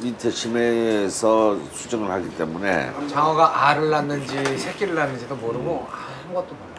[0.01, 5.87] 밑에 심해에서 수정을 하기 때문에 장어가 알을 낳는지 새끼를 낳는지도 모르고
[6.27, 6.75] 아무것도 몰라요.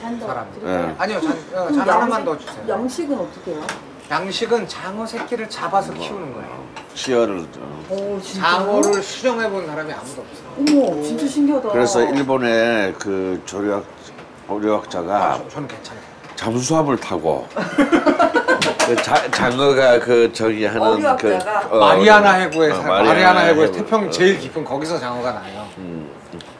[0.00, 0.46] 잔더 사람.
[0.62, 0.94] 네.
[0.98, 2.64] 아니요, 잔, 어, 잔 하나만 더 주세요.
[2.68, 3.62] 양식은 어떻게 해요?
[4.10, 6.64] 양식은 장어 새끼를 잡아서 키우는 거예요.
[6.94, 7.46] 치어를
[7.88, 10.54] 오 장어를 수정해 본 사람이 아무도 없어요.
[10.58, 11.68] 어머 진짜 신기하다.
[11.70, 13.84] 그래서 일본의 그 조리학
[14.46, 16.04] 조리학자가 아, 저, 저는 괜찮아요.
[16.36, 17.48] 잠수함을 타고
[18.86, 21.68] 그 자, 장어가 그 저기 하는 그 어류학자가?
[21.70, 23.76] 어, 마리아나 해구에 어, 서 마리아나 해구에 해구.
[23.76, 24.10] 태평 어.
[24.10, 25.66] 제일 깊은 거기서 장어가 나요.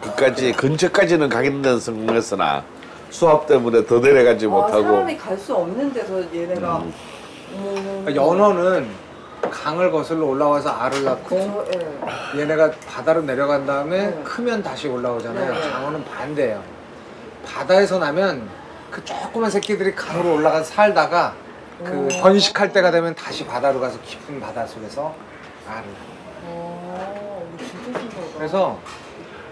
[0.01, 2.63] 그까지 근처까지는 가긴 데는 성공했으나
[3.11, 6.93] 수압 때문에 더 내려가지 아, 못하고 사람이 갈 수 없는 데서 얘네가 음.
[7.53, 8.03] 음.
[8.05, 8.89] 그러니까 연어는
[9.51, 11.65] 강을 거슬러 올라와서 알을 낳고 어,
[12.35, 12.41] 예.
[12.41, 14.23] 얘네가 바다로 내려간 다음에 네.
[14.25, 15.53] 크면 다시 올라오잖아요.
[15.55, 15.71] 네.
[15.71, 16.63] 장어는 반대예요.
[17.47, 18.49] 바다에서 나면
[18.91, 21.35] 그 조그만 새끼들이 강으로 올라가서 살다가
[21.83, 22.21] 그 오.
[22.21, 25.15] 번식할 때가 되면 다시 바다로 가서 깊은 바다 속에서
[25.69, 25.85] 알을.
[28.37, 28.79] 그래서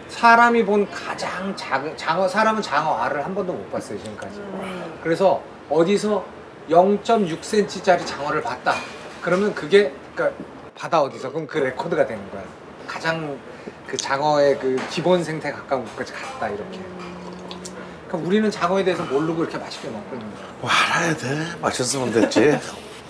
[0.09, 4.39] 사람이 본 가장 작은 장어 사람은 장어 알을 한 번도 못 봤어요 지금까지.
[4.39, 5.01] 음.
[5.03, 6.24] 그래서 어디서
[6.69, 8.74] 0.6cm짜리 장어를 봤다.
[9.23, 10.43] 그러면 그게 그러니까
[10.77, 12.43] 바다 어디서 그럼 그 레코드가 되는 거야.
[12.86, 13.39] 가장
[13.86, 16.81] 그 장어의 그 기본 생태 가까운 곳까지 갔다 이렇게.
[18.12, 20.44] 그러니까 우리는 장어에 대해서 모르고 이렇게 맛있게 먹고 있는 거야.
[20.60, 22.59] 뭐 알아야 돼 맞췄으면 됐지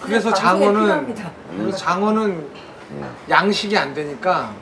[0.01, 1.15] 그래서 장어는.
[1.57, 2.49] 그래서 장어는
[3.29, 4.53] 양식이 안 되니까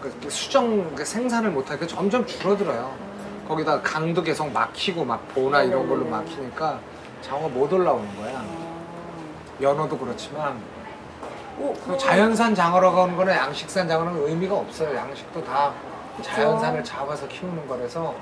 [0.00, 2.94] 그 수정 그 생산을 못하니까 점점 줄어들어요.
[3.48, 6.78] 거기다 강도 계속 막히고 막 보나 이런 걸로 막히니까
[7.20, 8.44] 장어 못 올라오는 거야.
[9.60, 10.60] 연어도 그렇지만
[11.58, 14.96] 오, 그 자연산 장어라고 하는 거는 양식산 장어는 의미가 없어요.
[14.96, 15.72] 양식도 다
[16.22, 18.14] 자연산을 잡아서 키우는 거라서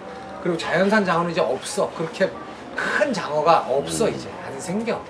[0.42, 1.90] 그리고 자연산 장어는 이제 없어.
[1.96, 2.30] 그렇게
[2.76, 5.02] 큰 장어가 없어 이제 안 생겨.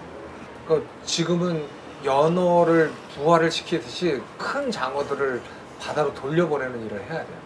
[0.67, 1.65] 그 지금은
[2.05, 5.41] 연어를 부화를 시키듯이 큰 장어들을
[5.81, 7.41] 바다로 돌려보내는 일을 해야 돼요.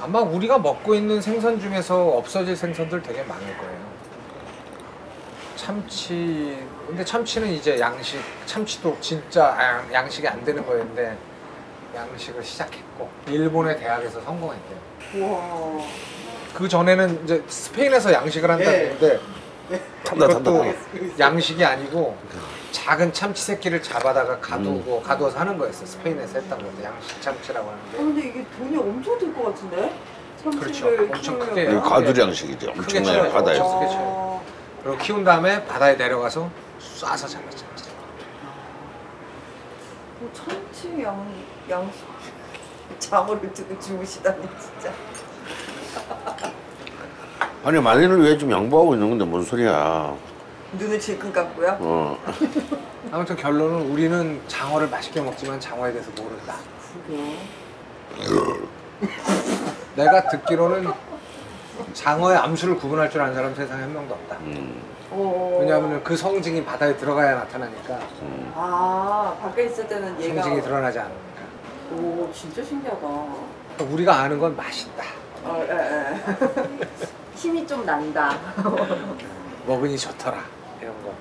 [0.00, 3.88] 아마 우리가 먹고 있는 생선 중에서 없어질 생선들 되게 많을 거예요.
[5.56, 6.56] 참치,
[6.86, 11.18] 근데 참치는 이제 양식, 참치도 진짜 양- 양식이 안 되는 거였는데
[11.96, 14.78] 양식을 시작했고 일본의 대학에서 성공했대요.
[15.14, 15.80] 우와.
[16.54, 19.20] 그 전에는 이제 스페인에서 양식을 한다는데
[20.04, 20.74] 탄다 탄다 이것도
[21.18, 22.16] 양식이 아니고
[22.72, 25.86] 작은 참치 새끼를 잡아다가 가두고 가두어서 하는 거였어.
[25.86, 29.92] 스페인에서 했던 건데 양식 참치라고 어, 하는데 근데 이게 돈이 엄청 들 것 같은데?
[30.42, 30.60] 그렇죠.
[30.60, 31.38] 참치를 엄청?
[31.38, 33.32] 크게 이거 가두리 양식이죠 엄청나요 쳐요.
[33.32, 33.78] 바다에서 어.
[33.80, 34.42] 크게 어,
[34.84, 36.48] 그리고 키운 다음에 바다에 내려가서
[36.80, 37.66] 쏴서 잡았죠.
[40.20, 41.26] 뭐 참치 양,
[41.70, 42.04] 양식
[42.98, 44.92] 장어를 두고 주무시다니 진짜.
[47.64, 50.14] 아니 마늘을 왜좀 양보하고 있는 건데 뭔 소리야
[50.72, 51.76] 눈을 질끈 감고요.
[51.80, 52.18] 어.
[53.10, 56.56] 아무튼 결론은 우리는 장어를 맛있게 먹지만 장어에 대해서 모른다.
[57.06, 58.68] 그래요?
[59.96, 60.92] 내가 듣기로는
[61.94, 64.36] 장어의 암수를 구분할 줄 아는 사람 세상에 한 명도 없다.
[64.40, 64.82] 음.
[65.10, 65.58] 어.
[65.60, 67.98] 왜냐하면 그 성징이 바다에 들어가야 나타나니까
[68.54, 71.27] 아 밖에 있을 때는 얘가 성징이 드러나지 않으니까.
[71.92, 73.06] 오 진짜 신기하다.
[73.90, 75.04] 우리가 아는 건 맛있다.
[75.44, 76.68] 어, 예, 예.
[77.34, 78.36] 힘이 좀 난다.
[79.66, 80.38] 먹으니 좋더라
[80.80, 81.12] 이런 거.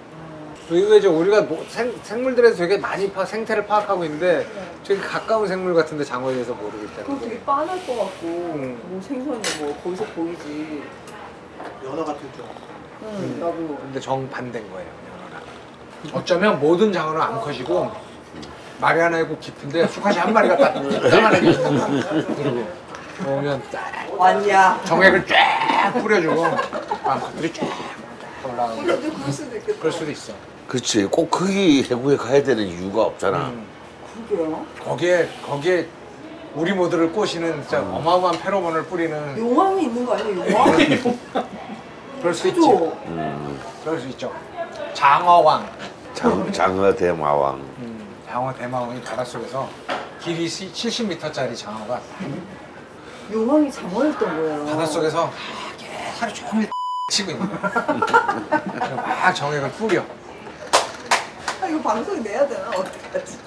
[0.69, 1.18] 의외 죠.
[1.18, 4.45] 우리가 뭐 생, 생물들에서 되게 많이 파, 생태를 파악하고 있는데
[4.84, 7.39] 되게 가까운 생물 같은데 장어에 대해서 모르기 그럼 되게 때문에.
[7.45, 8.80] 빤할 것 같고 음.
[8.89, 10.84] 뭐 생선이 뭐 거기서 보이지.
[11.85, 12.45] 연어 같은 쪽.
[13.03, 13.77] 응 나도.
[13.81, 14.88] 근데 정 반대인 거예요.
[16.03, 16.19] 연어랑.
[16.22, 17.91] 어쩌면 모든 장어는 암컷이고
[18.79, 20.89] 마리아나 해고 깊은데 수컷이 한 마리가 딱 거야.
[22.35, 22.65] 그리고
[23.27, 24.79] 오면 딱 왔냐?
[24.85, 26.45] 정액을 쫙 뿌려주고
[27.03, 27.65] 암컷들이 쫙
[28.43, 29.79] 올라가고 그럴 수도 있겠다.
[29.79, 30.33] 그럴 수도 있어.
[30.67, 33.65] 그치 꼭 거기 해구에 가야 되는 이유가 없잖아 음.
[34.27, 34.65] 그게요?
[34.83, 35.87] 거기에 거기에
[36.53, 40.45] 우리 모두를 꼬시는 진짜 어 마어마한 페로몬을 뿌리는 용왕이 있는 거 아니에요?
[40.51, 40.77] 용왕?
[42.19, 42.59] 그럴 수 있지.
[42.59, 42.97] 그죠?
[43.05, 43.59] 음.
[43.83, 44.31] 그럴 수 있죠.
[44.93, 45.67] 장어왕.
[46.13, 47.76] 장, 장어 대마왕 음,
[48.27, 49.69] 장어 대마왕이 바닷속에서
[50.21, 52.01] 길이 70m짜리 장어가
[53.31, 54.65] 용왕이 장어였던 거예요.
[54.65, 55.31] 바닷속에서
[55.77, 56.69] 계속 하루 종일
[57.09, 57.85] 치고 있는 거야.
[58.71, 60.03] 그래서 막 정액을 뿌려.
[61.61, 62.69] 아, 이거 방송 내야 되나?
[62.69, 63.39] 어떡하지?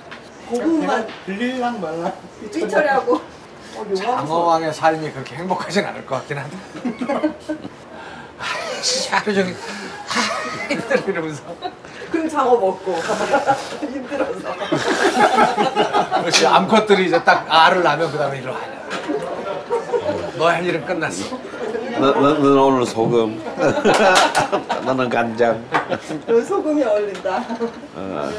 [0.49, 2.13] 고분만 빌릴랑 말랑.
[2.51, 3.21] 삐처리하고.
[3.77, 6.57] 어, 장어왕의 삶이 그렇게 행복하진 않을 것 같긴 한데.
[8.39, 9.55] 아이씨, 하루 종일
[10.07, 11.43] 하 이러면서
[12.11, 12.95] 그럼 장어 먹고
[13.81, 14.55] 힘들어서.
[16.21, 18.57] 그렇지 암컷들이 이제 딱 알을 낳으면 그 다음에 이리 와.
[20.37, 21.37] 너할 일은 끝났어.
[21.99, 23.43] 너, 너, 너는 오늘 소금
[24.87, 25.63] 너는 간장
[26.27, 27.45] 너 소금이 어울린다.
[27.95, 28.31] 어.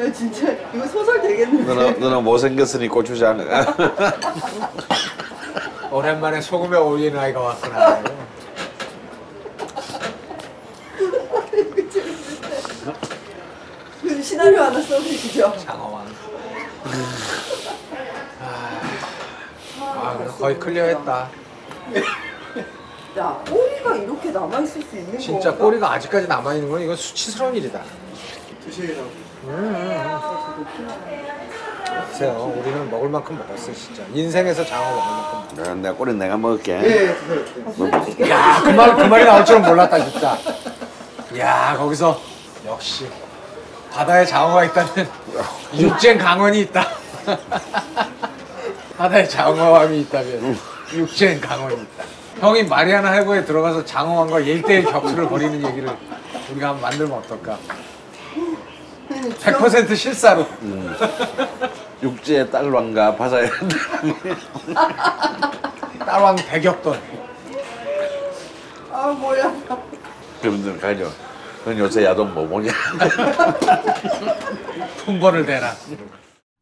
[0.00, 1.74] 야, 진짜 이거 소설 되겠는데.
[1.74, 3.38] 너는, 너는 못생겼으니 고추장
[5.90, 8.02] 오랜만에 소금에 어울리는 아이가 왔구나.
[14.08, 15.54] 그 시나리오 하나 써주시죠.
[15.58, 16.06] 장어왕.
[18.40, 18.80] 아,
[19.84, 21.28] 아, 거의 클리어했다.
[23.18, 27.54] 야 꼬리가 이렇게 남아 있을 수 있는 진짜 꼬리가 아직까지 남아 있는 건 이건 수치스러운
[27.54, 27.82] 일이다.
[28.64, 29.10] 드시라고.
[32.10, 32.52] 보세요.
[32.58, 34.02] 우리는 먹을 만큼 먹었어 진짜.
[34.12, 35.62] 인생에서 장어 먹을 만큼.
[35.62, 36.72] 네, 내가 꼬리 내가 먹을게.
[36.74, 38.30] 예, 드세요.
[38.30, 40.38] 야, 그 말, 그 말이 나올 줄은 몰랐다, 진짜.
[41.38, 42.20] 야, 거기서
[42.66, 43.08] 역시
[43.92, 45.08] 바다에 장어가 있다는
[45.78, 46.86] 육쟁 강원이 있다.
[48.96, 50.58] 바다에 장어왕이 있다면
[50.92, 52.04] 육쟁 강원이 있다.
[52.40, 55.88] 형이 마리아나 해고에 들어가서 장어왕과 1대1 격투를 벌이는 얘기를
[56.50, 57.58] 우리가 한번 만들면 어떨까?
[59.10, 60.46] 100% 실사로.
[62.02, 63.50] 육지의 딸왕과 바다의
[66.06, 67.00] 딸왕 대격돈.
[68.92, 69.52] 아 뭐야?
[70.42, 71.10] 그분들 가죠.
[71.68, 72.72] 넌 요새 야동 뭐 보냐?
[75.04, 75.74] 풍벌을 대라.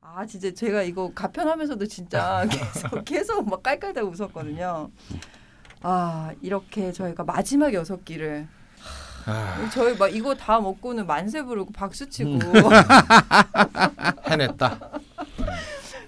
[0.00, 4.90] 아 진짜 제가 이거 가편하면서도 진짜 계속 계속 막 깔깔대고 웃었거든요.
[5.82, 8.48] 아 이렇게 저희가 마지막 여섯 끼를
[9.72, 12.40] 저희 막 이거 다 먹고는 만세 부르고 박수 치고
[14.28, 14.90] 해냈다.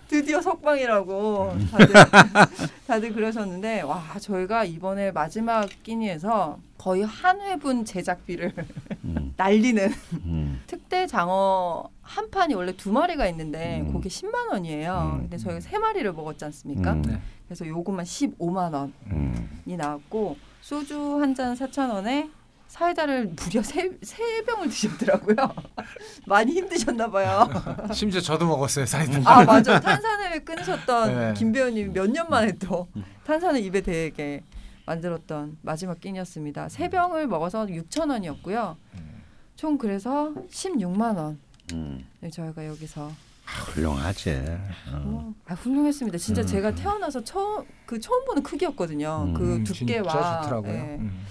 [0.09, 1.95] 드디어 석방이라고 다들,
[2.87, 8.53] 다들 그러셨는데 와 저희가 이번에 마지막 끼니에서 거의 한 회분 제작비를
[9.37, 9.93] 날리는
[10.25, 10.63] 음.
[10.67, 13.93] 특대 장어 한 판이 원래 두 마리가 있는데 음.
[13.93, 15.13] 그게 10만 원이에요.
[15.15, 15.19] 음.
[15.23, 16.93] 근데 저희가 세 마리를 먹었지 않습니까?
[16.93, 17.03] 음.
[17.03, 17.21] 네.
[17.47, 19.61] 그래서 요것만 15만 원이 음.
[19.77, 22.31] 나왔고 소주 한 잔 4천 원에
[22.69, 25.37] 사이다를 무려 세, 세 병을 드셨더라고요.
[26.27, 27.49] 많이 힘드셨나 봐요.
[27.93, 29.21] 심지어 저도 먹었어요, 사이다.
[29.25, 31.35] 아 맞아 탄산을 끊으셨던 네.
[31.35, 32.89] 김 배우님이 몇년 만에 또
[33.25, 34.43] 탄산을 입에 대게
[34.87, 36.69] 만들었던 마지막 끼니였습니다.
[36.69, 38.77] 세 병을 먹어서 6천 원이었고요.
[39.57, 41.41] 총 그래서 16만 원.
[41.73, 42.07] 음.
[42.21, 43.11] 네, 저희가 여기서
[43.45, 44.31] 훌륭하지.
[44.93, 45.03] 어.
[45.05, 46.19] 어, 아, 훌륭했습니다.
[46.19, 46.47] 진짜 음.
[46.47, 49.25] 제가 태어나서 처음 그 처음 보는 크기였거든요.
[49.29, 49.35] 음.
[49.35, 50.73] 그 음, 두께와 진짜 좋더라고요.
[50.73, 51.27] 예, 음.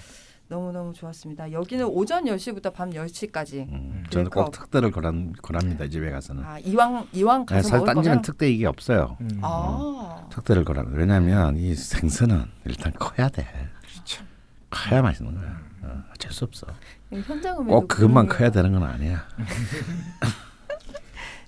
[0.48, 1.52] 너무 너무 좋았습니다.
[1.52, 3.68] 여기는 오전 10시부터 밤 10시까지.
[3.70, 4.02] 음.
[4.08, 6.42] 저는 꼭 특대를 고란, 고랍니다 집에 가서는.
[6.42, 9.18] 아 이왕 이왕 네, 가서 살 먹을 딴지는 거면 특대 이게 없어요.
[9.20, 9.40] 음.
[9.42, 13.46] 아 특대를 고라는 왜냐면 이 생선은 일단 커야 돼.
[13.92, 14.24] 그렇죠.
[14.70, 15.60] 커야 맛있는 거야.
[15.82, 16.66] 어, 어쩔 수 없어.
[17.12, 19.28] 현장 음에도 꼭 그것만 커야 되는 건 아니야.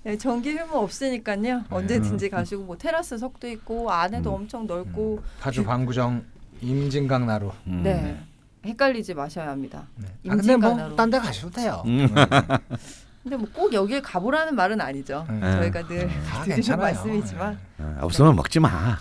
[0.03, 1.63] 네, 전기 휴무 없으니까요.
[1.71, 4.41] 언제든지 가시고 뭐 테라스 석도 있고 안에도 음.
[4.41, 6.23] 엄청 넓고 파주 방구정
[6.61, 7.51] 임진강 나루.
[7.65, 7.81] 음.
[7.81, 8.23] 네
[8.65, 9.87] 헷갈리지 마셔야 합니다.
[9.95, 10.07] 네.
[10.29, 10.55] 아, 근데.
[10.55, 11.81] 뭐딴 데 가셔도 돼요.
[11.85, 12.07] 음.
[13.23, 15.25] 근데 뭐 꼭 여길 가보라는 말은 아니죠.
[15.29, 15.41] 음.
[15.41, 16.77] 저희가 늘다 드리는.
[16.77, 18.69] 말씀이지만 어, 없으면 먹지 마.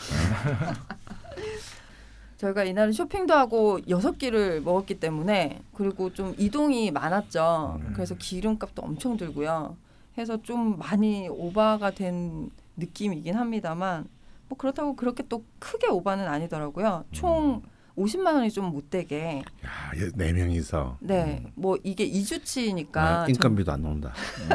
[2.39, 7.79] 저희가 이날은 쇼핑도 하고 여섯 끼를 먹었기 때문에 그리고 좀 이동이 많았죠.
[7.83, 7.93] 음.
[7.95, 9.77] 그래서 기름값도 엄청 들고요.
[10.17, 14.07] 해서 좀 많이 오바가 된 느낌이긴 합니다만
[14.49, 17.05] 뭐 그렇다고 그렇게 또 크게 오바는 아니더라고요.
[17.13, 17.63] 총
[18.01, 19.43] 50만 원이 좀 못 되게.
[19.65, 21.43] 야, 얘네 명이서 네.
[21.55, 24.13] 뭐 이게 2주치니까 아, 인건비도 안 나온다.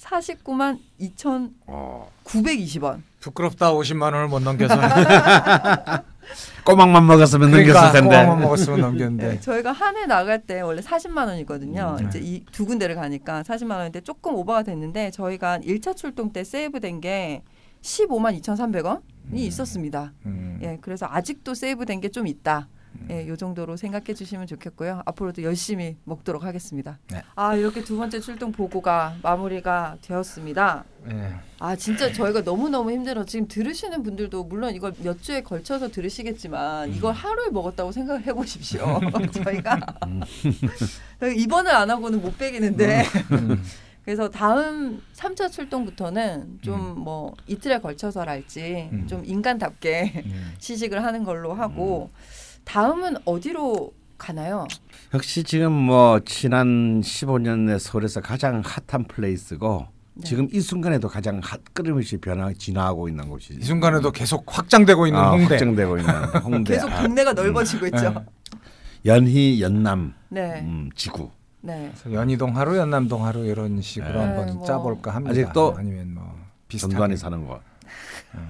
[0.00, 3.02] 49만 2,920원.
[3.20, 4.76] 부끄럽다 50만 원을 못 넘겨서.
[6.64, 8.16] 꼬막만 먹었으면 그러니까 넘겼을 텐데.
[8.16, 9.28] 꼬막만 먹었으면 넘겼는데.
[9.28, 11.96] 네, 저희가 한 해 나갈 때 원래 40만 원이거든요.
[12.00, 12.08] 음.
[12.08, 17.42] 이제 이두 군데를 가니까 40만 원인데 조금 오버가 됐는데 저희가 1차 출동 때 세이브된 게
[17.82, 19.00] 15만 2,300원이
[19.32, 20.12] 있었습니다.
[20.26, 20.58] 음.
[20.62, 22.68] 예, 그래서 아직도 세이브된 게 좀 있다.
[23.10, 25.02] 예, 요 정도로 생각해 주시면 좋겠고요.
[25.04, 27.00] 앞으로도 열심히 먹도록 하겠습니다.
[27.10, 27.22] 네.
[27.34, 30.84] 아, 이렇게 두 번째 출동 보고가 마무리가 되었습니다.
[31.04, 31.34] 네.
[31.58, 33.24] 아, 진짜 저희가 너무너무 힘들어.
[33.24, 39.00] 지금 들으시는 분들도 물론 이걸 몇 주에 걸쳐서 들으시겠지만 이걸 하루에 먹었다고 생각을 해 보십시오.
[39.32, 39.80] 저희가
[41.36, 43.04] 입원을 안 하고는 못 빼기는데.
[44.04, 49.06] 그래서 다음 3차 출동부터는 좀뭐 이틀에 걸쳐서랄지 음.
[49.06, 50.52] 좀 인간답게 음.
[50.58, 52.10] 시식을 하는 걸로 하고
[52.64, 54.66] 다음은 어디로 가나요?
[55.12, 60.28] 역시 지금 뭐 지난 15년 내 서울에서 가장 핫한 플레이스고 네.
[60.28, 65.18] 지금 이 순간에도 가장 핫 끊임없이 변화 진화하고 있는 곳이 이 순간에도 계속 확장되고 있는
[65.18, 65.54] 아, 홍대.
[65.54, 66.14] 확정되고 있는
[66.44, 68.10] 홍대 계속 아, 동네가 넓어지고 있죠.
[68.10, 68.14] 네.
[69.06, 71.30] 연희 연남 네, 음, 지구
[71.64, 71.90] 네.
[71.98, 74.18] 그래서 연희동 하루, 연남동 하루 이런 식으로 네.
[74.18, 74.66] 한번 뭐.
[74.66, 75.30] 짜볼까 합니다.
[75.32, 76.44] 아직도 아니면 뭐.
[76.76, 77.60] 전두환이 사는 곳.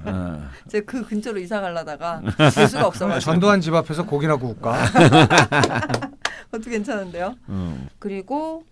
[0.05, 0.49] 어.
[0.69, 4.77] 제가 그 근처로 이사 가려다가 볼 수가 없어가지고 전두환 집 앞에서 고기나 구울까?
[6.51, 7.37] 그것도 괜찮은데요.
[7.51, 7.89] 음.
[7.99, 8.65] 그리고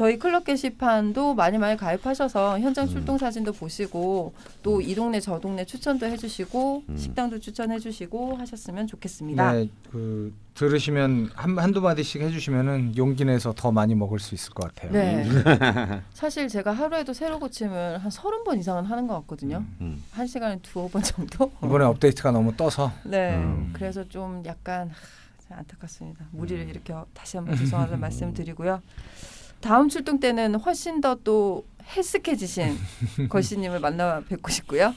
[0.00, 2.88] 저희 클럽 게시판도 많이 많이 가입하셔서 현장 음.
[2.88, 4.32] 출동 사진도 보시고
[4.62, 6.96] 또 이 동네 저 동네 추천도 해주시고 음.
[6.96, 9.52] 식당도 추천해주시고 하셨으면 좋겠습니다.
[9.52, 14.74] 네, 그 들으시면 한 한두 마디씩 해주시면은 용기 내서 더 많이 먹을 수 있을 것
[14.74, 14.90] 같아요.
[14.90, 15.22] 네.
[16.14, 19.66] 사실 제가 하루에도 세로 고침을 한 서른 번 이상은 하는 것 같거든요.
[19.82, 20.02] 음.
[20.12, 21.52] 한 시간에 두어 번 정도.
[21.62, 23.34] 이번에 업데이트가 너무 떠서 네.
[23.36, 23.68] 음.
[23.74, 24.94] 그래서 좀 약간 하,
[25.46, 26.24] 참 안타깝습니다.
[26.30, 28.80] 무리를 일으켜 다시 한번 죄송하다는 말씀드리고요.
[29.60, 31.64] 다음 출동 때는 훨씬 더 또
[31.96, 32.78] 헬스케지신
[33.28, 34.94] 걸씨님을 만나 뵙고 싶고요.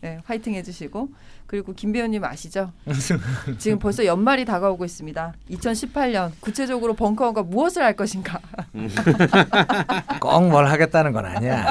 [0.00, 1.08] 네, 화이팅 해주시고
[1.46, 2.72] 그리고 김 배우님 아시죠?
[3.58, 5.34] 지금 벌써 연말이 다가오고 있습니다.
[5.50, 8.40] 2018년 구체적으로 벙커원과 무엇을 할 것인가?
[10.20, 11.70] 꼭 뭘 하겠다는 건 아니야.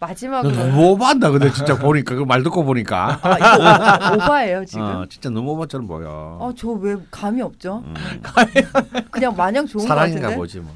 [0.00, 4.82] 마지막으로 너무 오버한다 근데 진짜 보니까 그 말 듣고 보니까 아, 이거 오바, 오바예요 지금.
[4.84, 7.82] 어, 진짜 너무 오버처럼 보여 어, 저왜 감이 없죠?
[9.10, 10.36] 그냥 마냥 좋은 것 사랑인가 같은데.
[10.36, 10.74] 보지 뭐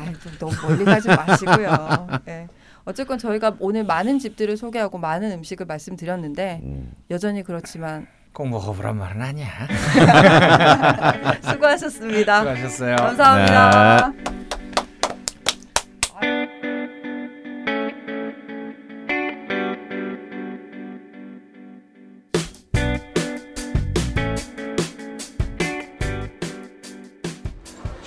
[0.00, 2.08] 아이, 좀 너무 멀리 가지 마시고요.
[2.28, 2.48] 예.
[2.84, 6.92] 어쨌건 저희가 오늘 많은 집들을 소개하고 많은 음식을 말씀드렸는데 음.
[7.10, 9.48] 여전히 그렇지만 꼭 먹어보란 말은 아니야.
[11.42, 12.38] 수고하셨습니다.
[12.40, 12.96] 수고하셨어요.
[12.96, 14.12] 감사합니다.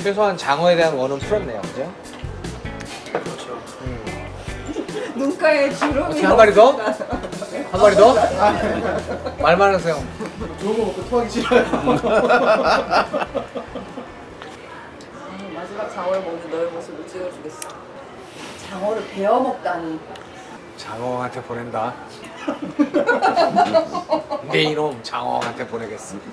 [0.01, 1.91] 최소한 장어에 대한 원은 풀었네요, 그죠?
[5.15, 6.71] 눈가에 주름이 어떻게 한 마리 더?
[6.71, 8.13] 한 마리 더?
[9.43, 10.01] 말만 하세요.
[10.61, 11.63] 좋은 거 먹고 토하기 싫어요.
[15.53, 17.59] 마지막 장어를 먹는 너의 모습을 찍어주겠어.
[18.69, 19.99] 장어를 베어 먹다니.
[20.77, 21.93] 장어한테 보낸다.
[24.49, 26.15] 내 이놈 장어한테 보내겠어.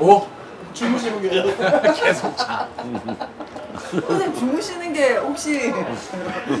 [0.00, 0.26] 오?
[0.72, 1.28] 주무시는 게
[2.00, 2.68] 계속 자.
[3.90, 5.72] 선생님 주무시는 게 혹시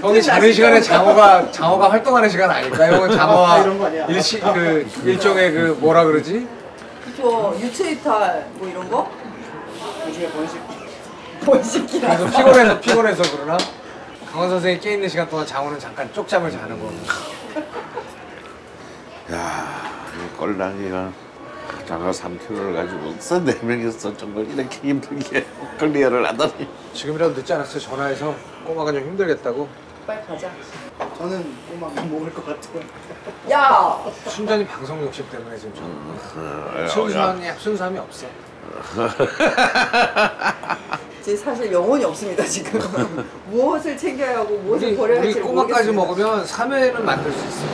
[0.00, 2.86] 형이 자는 시간에 장어가 장어가 활동하는 시간 아닐까?
[2.86, 4.06] 형은 장어와 이런 거 아니야?
[4.06, 6.48] 일시 그 일종의 그 뭐라 그러지?
[7.16, 9.10] 저 유체 이탈 뭐 이런 거?
[10.06, 10.60] 요즘에 번식.
[11.44, 12.16] 번식이라.
[12.16, 13.58] 그래서 피곤해서 피곤해서 그러나?
[14.32, 16.90] 강원 선생이 깨 있는 시간 동안 장어는 잠깐 쪽잠을 자는 거.
[19.32, 19.82] 야,
[20.16, 21.12] 이 꼴랑이가
[21.88, 25.46] 장어 3kg를 가지고 써 4명이서 정말 이렇게 힘들게
[25.78, 27.80] 클리어를 하다니 지금이라도 늦지 않았어요?
[27.80, 28.34] 전화해서
[28.66, 29.66] 꼬마가 좀 힘들겠다고.
[30.06, 30.50] 빨리 가자.
[31.16, 32.82] 저는 꼬막 못 먹을 것 같아요.
[33.50, 35.90] 야, 순전히 방송 욕심 때문에 지금 저는
[36.36, 36.88] 어, 야.
[36.88, 38.26] 순수함이 순수함이 없어.
[41.22, 42.80] 제 사실 영혼이 없습니다 지금.
[43.48, 46.26] 무엇을 챙겨야 하고 무엇을 우리, 버려야 우리 할지 꼬마까지 모르겠습니다.
[46.26, 47.64] 먹으면 3회는 만들 수 있어.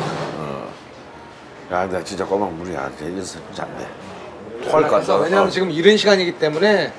[1.73, 2.93] 야, 나 진짜 꼬막 물이야.
[3.01, 4.04] 이래서 짠데.
[4.65, 5.17] 토할 것 같다.
[5.17, 6.93] 왜냐면 지금 이른 시간이기 때문에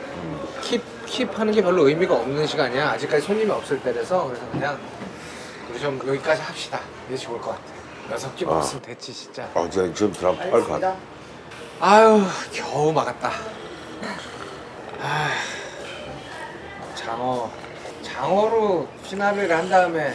[0.61, 2.89] 킵 킵 하는 게 별로 의미가 없는 시간이야.
[2.91, 4.77] 아직까지 손님이 없을 때라서 그래서 그냥
[5.69, 6.79] 우리 좀 여기까지 합시다.
[7.07, 7.61] 이게 좋을 것 같아.
[8.11, 8.49] 여섯 끼 아.
[8.49, 9.49] 먹었으면 됐지 진짜.
[9.53, 10.95] 어, 저 지금 들어가면 토할 것 같아.
[11.79, 12.21] 아유
[12.51, 13.31] 겨우 막았다.
[15.01, 15.29] 아
[16.95, 17.51] 장어
[18.01, 20.13] 장어로 피나리를 한 다음에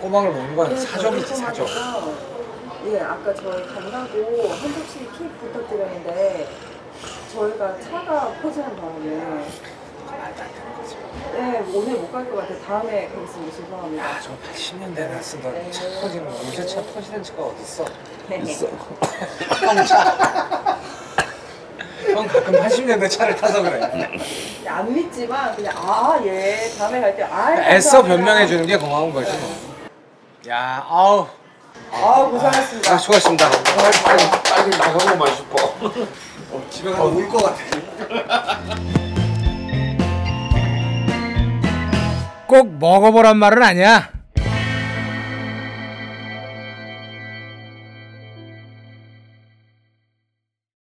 [0.00, 1.68] 꼬막을 먹는 건 사족이지 사족.
[2.86, 6.48] 예, 아까 저희 간다고 한 접시 킵 부탁드렸는데
[7.32, 9.44] 저희가 차가 퍼지는 바람에
[11.32, 12.60] 네, 오늘 못 갈 것 같아요.
[12.62, 13.56] 다음에 가겠습니다.
[13.56, 14.04] 죄송합니다.
[14.04, 17.84] 야 저 80년대나 쓰던 차 터지는 거 요새 차 터지는 차가 어딨어?
[18.42, 18.66] 있어.
[19.66, 20.78] 형차.
[22.06, 23.80] 형 가끔 80년대 차를 타서 그래.
[24.66, 26.70] 안 믿지만 그냥 아, 예.
[26.78, 29.32] 다음에 갈 때 아, 애써 변명해 주는 게 고마운 거지.
[29.38, 29.50] 뭐.
[30.48, 31.26] 야, 아우.
[31.94, 32.92] 아, 고생하셨습니다.
[32.92, 33.50] 아, 수고하셨습니다.
[34.02, 35.74] 빨리, 빨리 나가고만 싶어.
[36.70, 37.64] 집에 가서 울것 같아.
[42.46, 44.10] 꼭 먹어보란 말은 아니야.